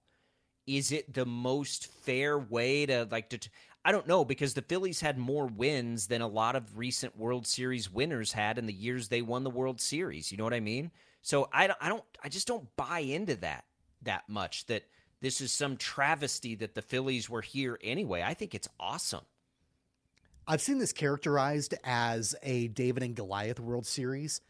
Is 0.69 0.91
it 0.91 1.15
the 1.15 1.25
most 1.25 1.87
fair 1.87 2.37
way 2.37 2.85
to 2.85 3.07
like 3.09 3.31
to? 3.31 3.39
I 3.83 3.91
don't 3.91 4.07
know 4.07 4.23
because 4.23 4.53
the 4.53 4.61
Phillies 4.61 5.01
had 5.01 5.17
more 5.17 5.47
wins 5.47 6.05
than 6.05 6.21
a 6.21 6.27
lot 6.27 6.55
of 6.55 6.77
recent 6.77 7.17
World 7.17 7.47
Series 7.47 7.91
winners 7.91 8.33
had 8.33 8.59
in 8.59 8.67
the 8.67 8.73
years 8.73 9.07
they 9.07 9.23
won 9.23 9.43
the 9.43 9.49
World 9.49 9.81
Series. 9.81 10.31
You 10.31 10.37
know 10.37 10.43
what 10.43 10.53
I 10.53 10.59
mean? 10.59 10.91
So 11.23 11.49
I 11.51 11.65
don't, 11.65 11.79
I 11.81 11.89
don't, 11.89 12.03
I 12.23 12.29
just 12.29 12.45
don't 12.45 12.67
buy 12.75 12.99
into 12.99 13.35
that 13.37 13.65
that 14.03 14.29
much. 14.29 14.67
That 14.67 14.83
this 15.21 15.41
is 15.41 15.51
some 15.51 15.75
travesty 15.75 16.53
that 16.55 16.75
the 16.75 16.83
Phillies 16.83 17.31
were 17.31 17.41
here 17.41 17.79
anyway. 17.81 18.21
I 18.21 18.35
think 18.35 18.53
it's 18.53 18.69
awesome. 18.79 19.25
I've 20.47 20.61
seen 20.61 20.77
this 20.77 20.93
characterized 20.93 21.73
as 21.83 22.35
a 22.43 22.67
David 22.67 23.01
and 23.01 23.15
Goliath 23.15 23.59
World 23.59 23.87
Series, 23.87 24.41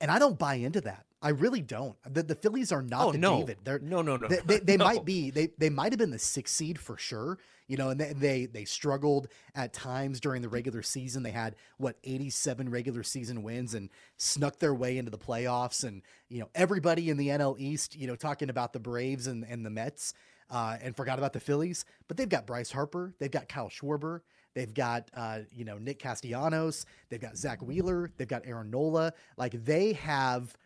and 0.00 0.10
I 0.10 0.18
don't 0.18 0.40
buy 0.40 0.54
into 0.54 0.80
that. 0.80 1.06
I 1.20 1.30
really 1.30 1.62
don't. 1.62 1.96
The, 2.12 2.22
the 2.22 2.34
Phillies 2.36 2.70
are 2.70 2.82
not 2.82 3.06
Oh, 3.06 3.12
the 3.12 3.18
no. 3.18 3.38
David. 3.40 3.58
They're 3.64 3.78
No, 3.80 4.02
no, 4.02 4.16
no, 4.16 4.28
They, 4.28 4.38
they, 4.44 4.58
they 4.64 4.76
no. 4.76 4.84
might 4.84 5.04
be. 5.04 5.30
They 5.30 5.48
they 5.58 5.70
might 5.70 5.92
have 5.92 5.98
been 5.98 6.10
the 6.12 6.18
sixth 6.18 6.54
seed 6.54 6.78
for 6.78 6.96
sure. 6.96 7.38
You 7.66 7.76
know, 7.76 7.90
and 7.90 8.00
they, 8.00 8.12
they 8.14 8.46
they 8.46 8.64
struggled 8.64 9.28
at 9.54 9.72
times 9.72 10.20
during 10.20 10.40
the 10.42 10.48
regular 10.48 10.80
season. 10.82 11.22
They 11.22 11.32
had 11.32 11.56
what 11.76 11.96
eighty 12.04 12.30
seven 12.30 12.70
regular 12.70 13.02
season 13.02 13.42
wins 13.42 13.74
and 13.74 13.90
snuck 14.16 14.58
their 14.58 14.74
way 14.74 14.96
into 14.96 15.10
the 15.10 15.18
playoffs. 15.18 15.84
And 15.84 16.02
you 16.28 16.40
know, 16.40 16.48
everybody 16.54 17.10
in 17.10 17.16
the 17.16 17.28
NL 17.28 17.58
East, 17.58 17.94
you 17.96 18.06
know, 18.06 18.16
talking 18.16 18.48
about 18.48 18.72
the 18.72 18.80
Braves 18.80 19.26
and 19.26 19.44
and 19.44 19.66
the 19.66 19.70
Mets, 19.70 20.14
uh, 20.50 20.76
and 20.80 20.96
forgot 20.96 21.18
about 21.18 21.32
the 21.32 21.40
Phillies. 21.40 21.84
But 22.06 22.16
they've 22.16 22.28
got 22.28 22.46
Bryce 22.46 22.70
Harper. 22.70 23.12
They've 23.18 23.30
got 23.30 23.48
Kyle 23.48 23.68
Schwarber. 23.68 24.20
They've 24.54 24.72
got 24.72 25.10
uh, 25.14 25.40
you 25.52 25.64
know 25.66 25.76
Nick 25.78 25.98
Castellanos. 25.98 26.86
They've 27.10 27.20
got 27.20 27.36
Zack 27.36 27.60
Wheeler. 27.60 28.10
They've 28.16 28.26
got 28.28 28.46
Aaron 28.46 28.70
Nola. 28.70 29.12
Like 29.36 29.62
they 29.64 29.92
have, 29.92 30.56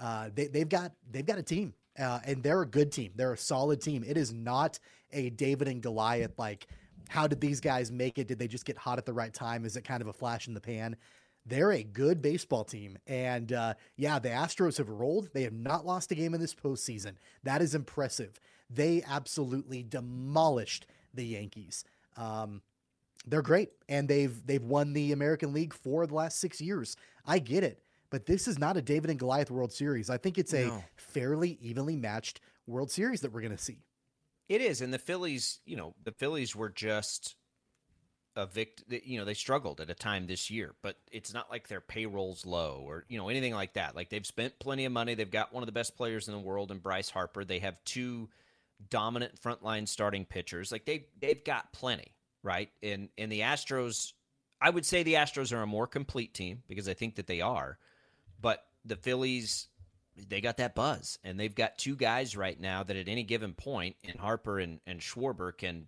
uh, 0.00 0.30
they 0.34 0.46
they've 0.46 0.68
got 0.68 0.92
they've 1.10 1.26
got 1.26 1.38
a 1.38 1.42
team, 1.42 1.74
uh, 1.98 2.20
and 2.24 2.42
they're 2.42 2.62
a 2.62 2.66
good 2.66 2.90
team. 2.90 3.12
They're 3.14 3.34
a 3.34 3.38
solid 3.38 3.80
team. 3.80 4.04
It 4.06 4.16
is 4.16 4.32
not 4.32 4.78
a 5.12 5.30
David 5.30 5.68
and 5.68 5.82
Goliath. 5.82 6.38
Like 6.38 6.66
how 7.10 7.26
did 7.26 7.40
these 7.40 7.60
guys 7.60 7.90
make 7.90 8.18
it? 8.18 8.28
Did 8.28 8.38
they 8.38 8.46
just 8.46 8.64
get 8.64 8.78
hot 8.78 8.98
at 8.98 9.04
the 9.04 9.12
right 9.12 9.34
time? 9.34 9.64
Is 9.64 9.76
it 9.76 9.82
kind 9.82 10.00
of 10.00 10.06
a 10.06 10.12
flash 10.12 10.46
in 10.46 10.54
the 10.54 10.60
pan? 10.60 10.94
They're 11.44 11.72
a 11.72 11.82
good 11.82 12.22
baseball 12.22 12.62
team. 12.62 12.98
And 13.08 13.52
uh, 13.52 13.74
yeah, 13.96 14.20
the 14.20 14.28
Astros 14.28 14.78
have 14.78 14.88
rolled. 14.88 15.30
They 15.34 15.42
have 15.42 15.52
not 15.52 15.84
lost 15.84 16.12
a 16.12 16.14
game 16.14 16.34
in 16.34 16.40
this 16.40 16.54
postseason. 16.54 17.14
That 17.42 17.62
is 17.62 17.74
impressive. 17.74 18.38
They 18.70 19.02
absolutely 19.08 19.82
demolished 19.82 20.86
the 21.12 21.24
Yankees. 21.24 21.84
Um, 22.16 22.62
they're 23.26 23.42
great, 23.42 23.70
and 23.88 24.08
they've 24.08 24.46
they've 24.46 24.62
won 24.62 24.92
the 24.92 25.10
American 25.10 25.52
League 25.52 25.74
for 25.74 26.06
the 26.06 26.14
last 26.14 26.38
six 26.38 26.60
years. 26.60 26.96
I 27.26 27.40
get 27.40 27.64
it, 27.64 27.82
but 28.10 28.26
this 28.26 28.46
is 28.48 28.58
not 28.58 28.76
a 28.76 28.82
David 28.82 29.10
and 29.10 29.18
Goliath 29.18 29.50
World 29.50 29.72
Series. 29.72 30.10
I 30.10 30.18
think 30.18 30.36
it's 30.38 30.52
a 30.52 30.66
No. 30.66 30.84
fairly 30.96 31.52
evenly 31.60 31.96
matched 31.96 32.40
World 32.66 32.90
Series 32.90 33.20
that 33.22 33.32
we're 33.32 33.40
going 33.40 33.56
to 33.56 33.62
see. 33.62 33.78
It 34.48 34.60
is, 34.60 34.80
and 34.80 34.92
the 34.92 34.98
Phillies, 34.98 35.60
you 35.64 35.76
know, 35.76 35.94
the 36.02 36.10
Phillies 36.12 36.56
were 36.56 36.68
just 36.70 37.36
a 38.36 38.46
vict. 38.46 38.82
You 38.88 39.18
know, 39.18 39.24
they 39.24 39.34
struggled 39.34 39.80
at 39.80 39.90
a 39.90 39.94
time 39.94 40.26
this 40.26 40.50
year, 40.50 40.74
but 40.82 40.96
it's 41.12 41.32
not 41.32 41.50
like 41.50 41.68
their 41.68 41.80
payroll's 41.80 42.44
low 42.46 42.82
or 42.86 43.04
you 43.08 43.16
know 43.18 43.28
anything 43.28 43.54
like 43.54 43.74
that. 43.74 43.94
Like 43.94 44.08
they've 44.08 44.26
spent 44.26 44.58
plenty 44.58 44.84
of 44.84 44.92
money. 44.92 45.14
They've 45.14 45.30
got 45.30 45.52
one 45.52 45.62
of 45.62 45.66
the 45.66 45.72
best 45.72 45.96
players 45.96 46.26
in 46.28 46.34
the 46.34 46.40
world 46.40 46.70
in 46.72 46.78
Bryce 46.78 47.10
Harper. 47.10 47.44
They 47.44 47.60
have 47.60 47.76
two 47.84 48.28
dominant 48.88 49.40
frontline 49.40 49.86
starting 49.86 50.24
pitchers. 50.24 50.72
Like 50.72 50.84
they 50.84 51.06
they've 51.20 51.44
got 51.44 51.72
plenty, 51.72 52.14
right? 52.42 52.70
And 52.82 53.08
and 53.18 53.30
the 53.30 53.40
Astros, 53.40 54.12
I 54.60 54.70
would 54.70 54.86
say 54.86 55.02
the 55.02 55.14
Astros 55.14 55.52
are 55.56 55.62
a 55.62 55.66
more 55.66 55.86
complete 55.86 56.34
team 56.34 56.62
because 56.68 56.88
I 56.88 56.94
think 56.94 57.16
that 57.16 57.26
they 57.26 57.40
are, 57.40 57.78
but 58.40 58.64
the 58.84 58.96
Phillies 58.96 59.68
they 60.28 60.40
got 60.40 60.58
that 60.58 60.74
buzz 60.74 61.18
and 61.24 61.38
they've 61.38 61.54
got 61.54 61.78
two 61.78 61.96
guys 61.96 62.36
right 62.36 62.60
now 62.60 62.82
that 62.82 62.96
at 62.96 63.08
any 63.08 63.22
given 63.22 63.54
point 63.54 63.96
in 64.02 64.18
Harper 64.18 64.58
and, 64.58 64.80
and 64.86 65.00
Schwarber 65.00 65.56
can 65.56 65.86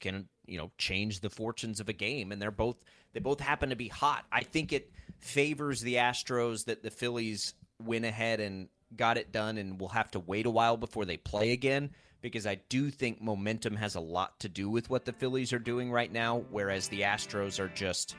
can 0.00 0.28
you 0.46 0.58
know 0.58 0.70
change 0.78 1.20
the 1.20 1.30
fortunes 1.30 1.80
of 1.80 1.88
a 1.88 1.92
game 1.92 2.32
and 2.32 2.40
they're 2.40 2.50
both 2.50 2.82
they 3.12 3.20
both 3.20 3.40
happen 3.40 3.70
to 3.70 3.76
be 3.76 3.88
hot. 3.88 4.24
I 4.30 4.42
think 4.42 4.72
it 4.72 4.92
favors 5.18 5.80
the 5.80 5.94
Astros 5.94 6.66
that 6.66 6.82
the 6.82 6.90
Phillies 6.90 7.54
went 7.82 8.04
ahead 8.04 8.40
and 8.40 8.68
got 8.94 9.16
it 9.16 9.32
done 9.32 9.58
and 9.58 9.80
will 9.80 9.88
have 9.88 10.10
to 10.12 10.20
wait 10.20 10.46
a 10.46 10.50
while 10.50 10.76
before 10.76 11.04
they 11.04 11.16
play 11.16 11.52
again 11.52 11.90
because 12.20 12.46
I 12.46 12.56
do 12.68 12.90
think 12.90 13.20
momentum 13.20 13.76
has 13.76 13.94
a 13.94 14.00
lot 14.00 14.38
to 14.40 14.48
do 14.48 14.68
with 14.68 14.90
what 14.90 15.04
the 15.04 15.12
Phillies 15.12 15.52
are 15.52 15.58
doing 15.58 15.90
right 15.90 16.12
now 16.12 16.44
whereas 16.50 16.88
the 16.88 17.02
Astros 17.02 17.58
are 17.58 17.68
just 17.68 18.16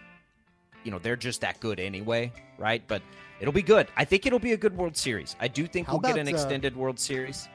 you 0.88 0.92
know, 0.92 1.00
they're 1.00 1.18
just 1.18 1.42
that 1.42 1.60
good 1.60 1.82
anyway, 1.82 2.32
right? 2.58 2.82
But 2.88 3.02
it'll 3.42 3.54
be 3.54 3.62
good. 3.62 3.90
I 3.98 4.06
think 4.06 4.26
it'll 4.26 4.40
be 4.40 4.54
a 4.54 4.58
good 4.58 4.76
World 4.78 4.96
Series. 4.96 5.36
I 5.38 5.50
do 5.50 5.68
think 5.68 5.86
How 5.86 5.94
we'll 5.94 6.00
get 6.00 6.12
about, 6.12 6.22
an 6.22 6.28
uh, 6.30 6.32
extended 6.32 6.78
World 6.78 6.98
Series. 6.98 7.50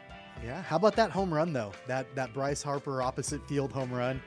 Yeah. 0.44 0.60
How 0.60 0.76
about 0.76 0.96
that 0.96 1.10
home 1.10 1.32
run 1.32 1.54
though? 1.54 1.72
That 1.86 2.14
that 2.14 2.34
Bryce 2.34 2.62
Harper 2.62 3.00
opposite 3.00 3.48
field 3.48 3.72
home 3.72 3.90
run. 3.90 4.20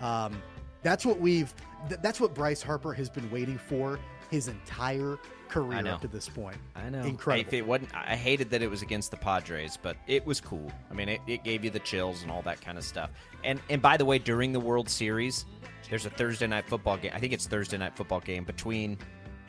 Um, 0.00 0.40
that's 0.84 1.04
what 1.04 1.18
we've. 1.18 1.52
Th- 1.88 2.00
that's 2.00 2.20
what 2.20 2.32
Bryce 2.32 2.62
Harper 2.62 2.92
has 2.92 3.10
been 3.10 3.28
waiting 3.28 3.58
for 3.58 3.98
his 4.30 4.46
entire 4.46 5.18
career 5.48 5.84
up 5.88 6.00
to 6.02 6.08
this 6.08 6.28
point. 6.28 6.56
I 6.76 6.90
know. 6.90 7.02
Incredible. 7.02 7.48
If 7.48 7.54
it 7.54 7.66
wasn't, 7.66 7.94
I 7.94 8.14
hated 8.14 8.50
that 8.50 8.62
it 8.62 8.70
was 8.70 8.82
against 8.82 9.10
the 9.10 9.16
Padres, 9.16 9.78
but 9.80 9.96
it 10.06 10.24
was 10.24 10.40
cool. 10.40 10.70
I 10.90 10.94
mean, 10.94 11.08
it, 11.08 11.20
it 11.26 11.42
gave 11.42 11.64
you 11.64 11.70
the 11.70 11.80
chills 11.80 12.22
and 12.22 12.30
all 12.30 12.42
that 12.42 12.60
kind 12.60 12.78
of 12.78 12.84
stuff. 12.84 13.10
And 13.42 13.60
and 13.68 13.82
by 13.82 13.96
the 13.96 14.04
way, 14.04 14.20
during 14.20 14.52
the 14.52 14.60
World 14.60 14.88
Series, 14.88 15.44
there's 15.90 16.06
a 16.06 16.10
Thursday 16.10 16.46
night 16.46 16.68
football 16.68 16.96
game. 16.96 17.12
I 17.14 17.20
think 17.20 17.32
it's 17.32 17.46
Thursday 17.46 17.76
night 17.76 17.96
football 17.96 18.20
game 18.20 18.44
between 18.44 18.98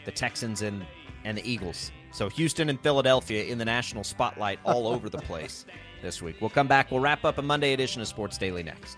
the 0.05 0.11
Texans 0.11 0.61
and 0.61 0.86
and 1.23 1.38
the 1.38 1.49
Eagles. 1.49 1.91
So 2.11 2.29
Houston 2.29 2.69
and 2.69 2.79
Philadelphia 2.79 3.43
in 3.45 3.57
the 3.57 3.65
national 3.65 4.03
spotlight 4.03 4.59
all 4.63 4.88
over 4.88 5.09
the 5.09 5.17
place 5.17 5.65
this 6.01 6.21
week. 6.21 6.38
We'll 6.39 6.51
come 6.51 6.67
back. 6.67 6.91
We'll 6.91 6.99
wrap 6.99 7.25
up 7.25 7.39
a 7.39 7.41
Monday 7.41 7.73
edition 7.73 8.01
of 8.01 8.07
Sports 8.07 8.38
Daily 8.38 8.63
next. 8.63 8.97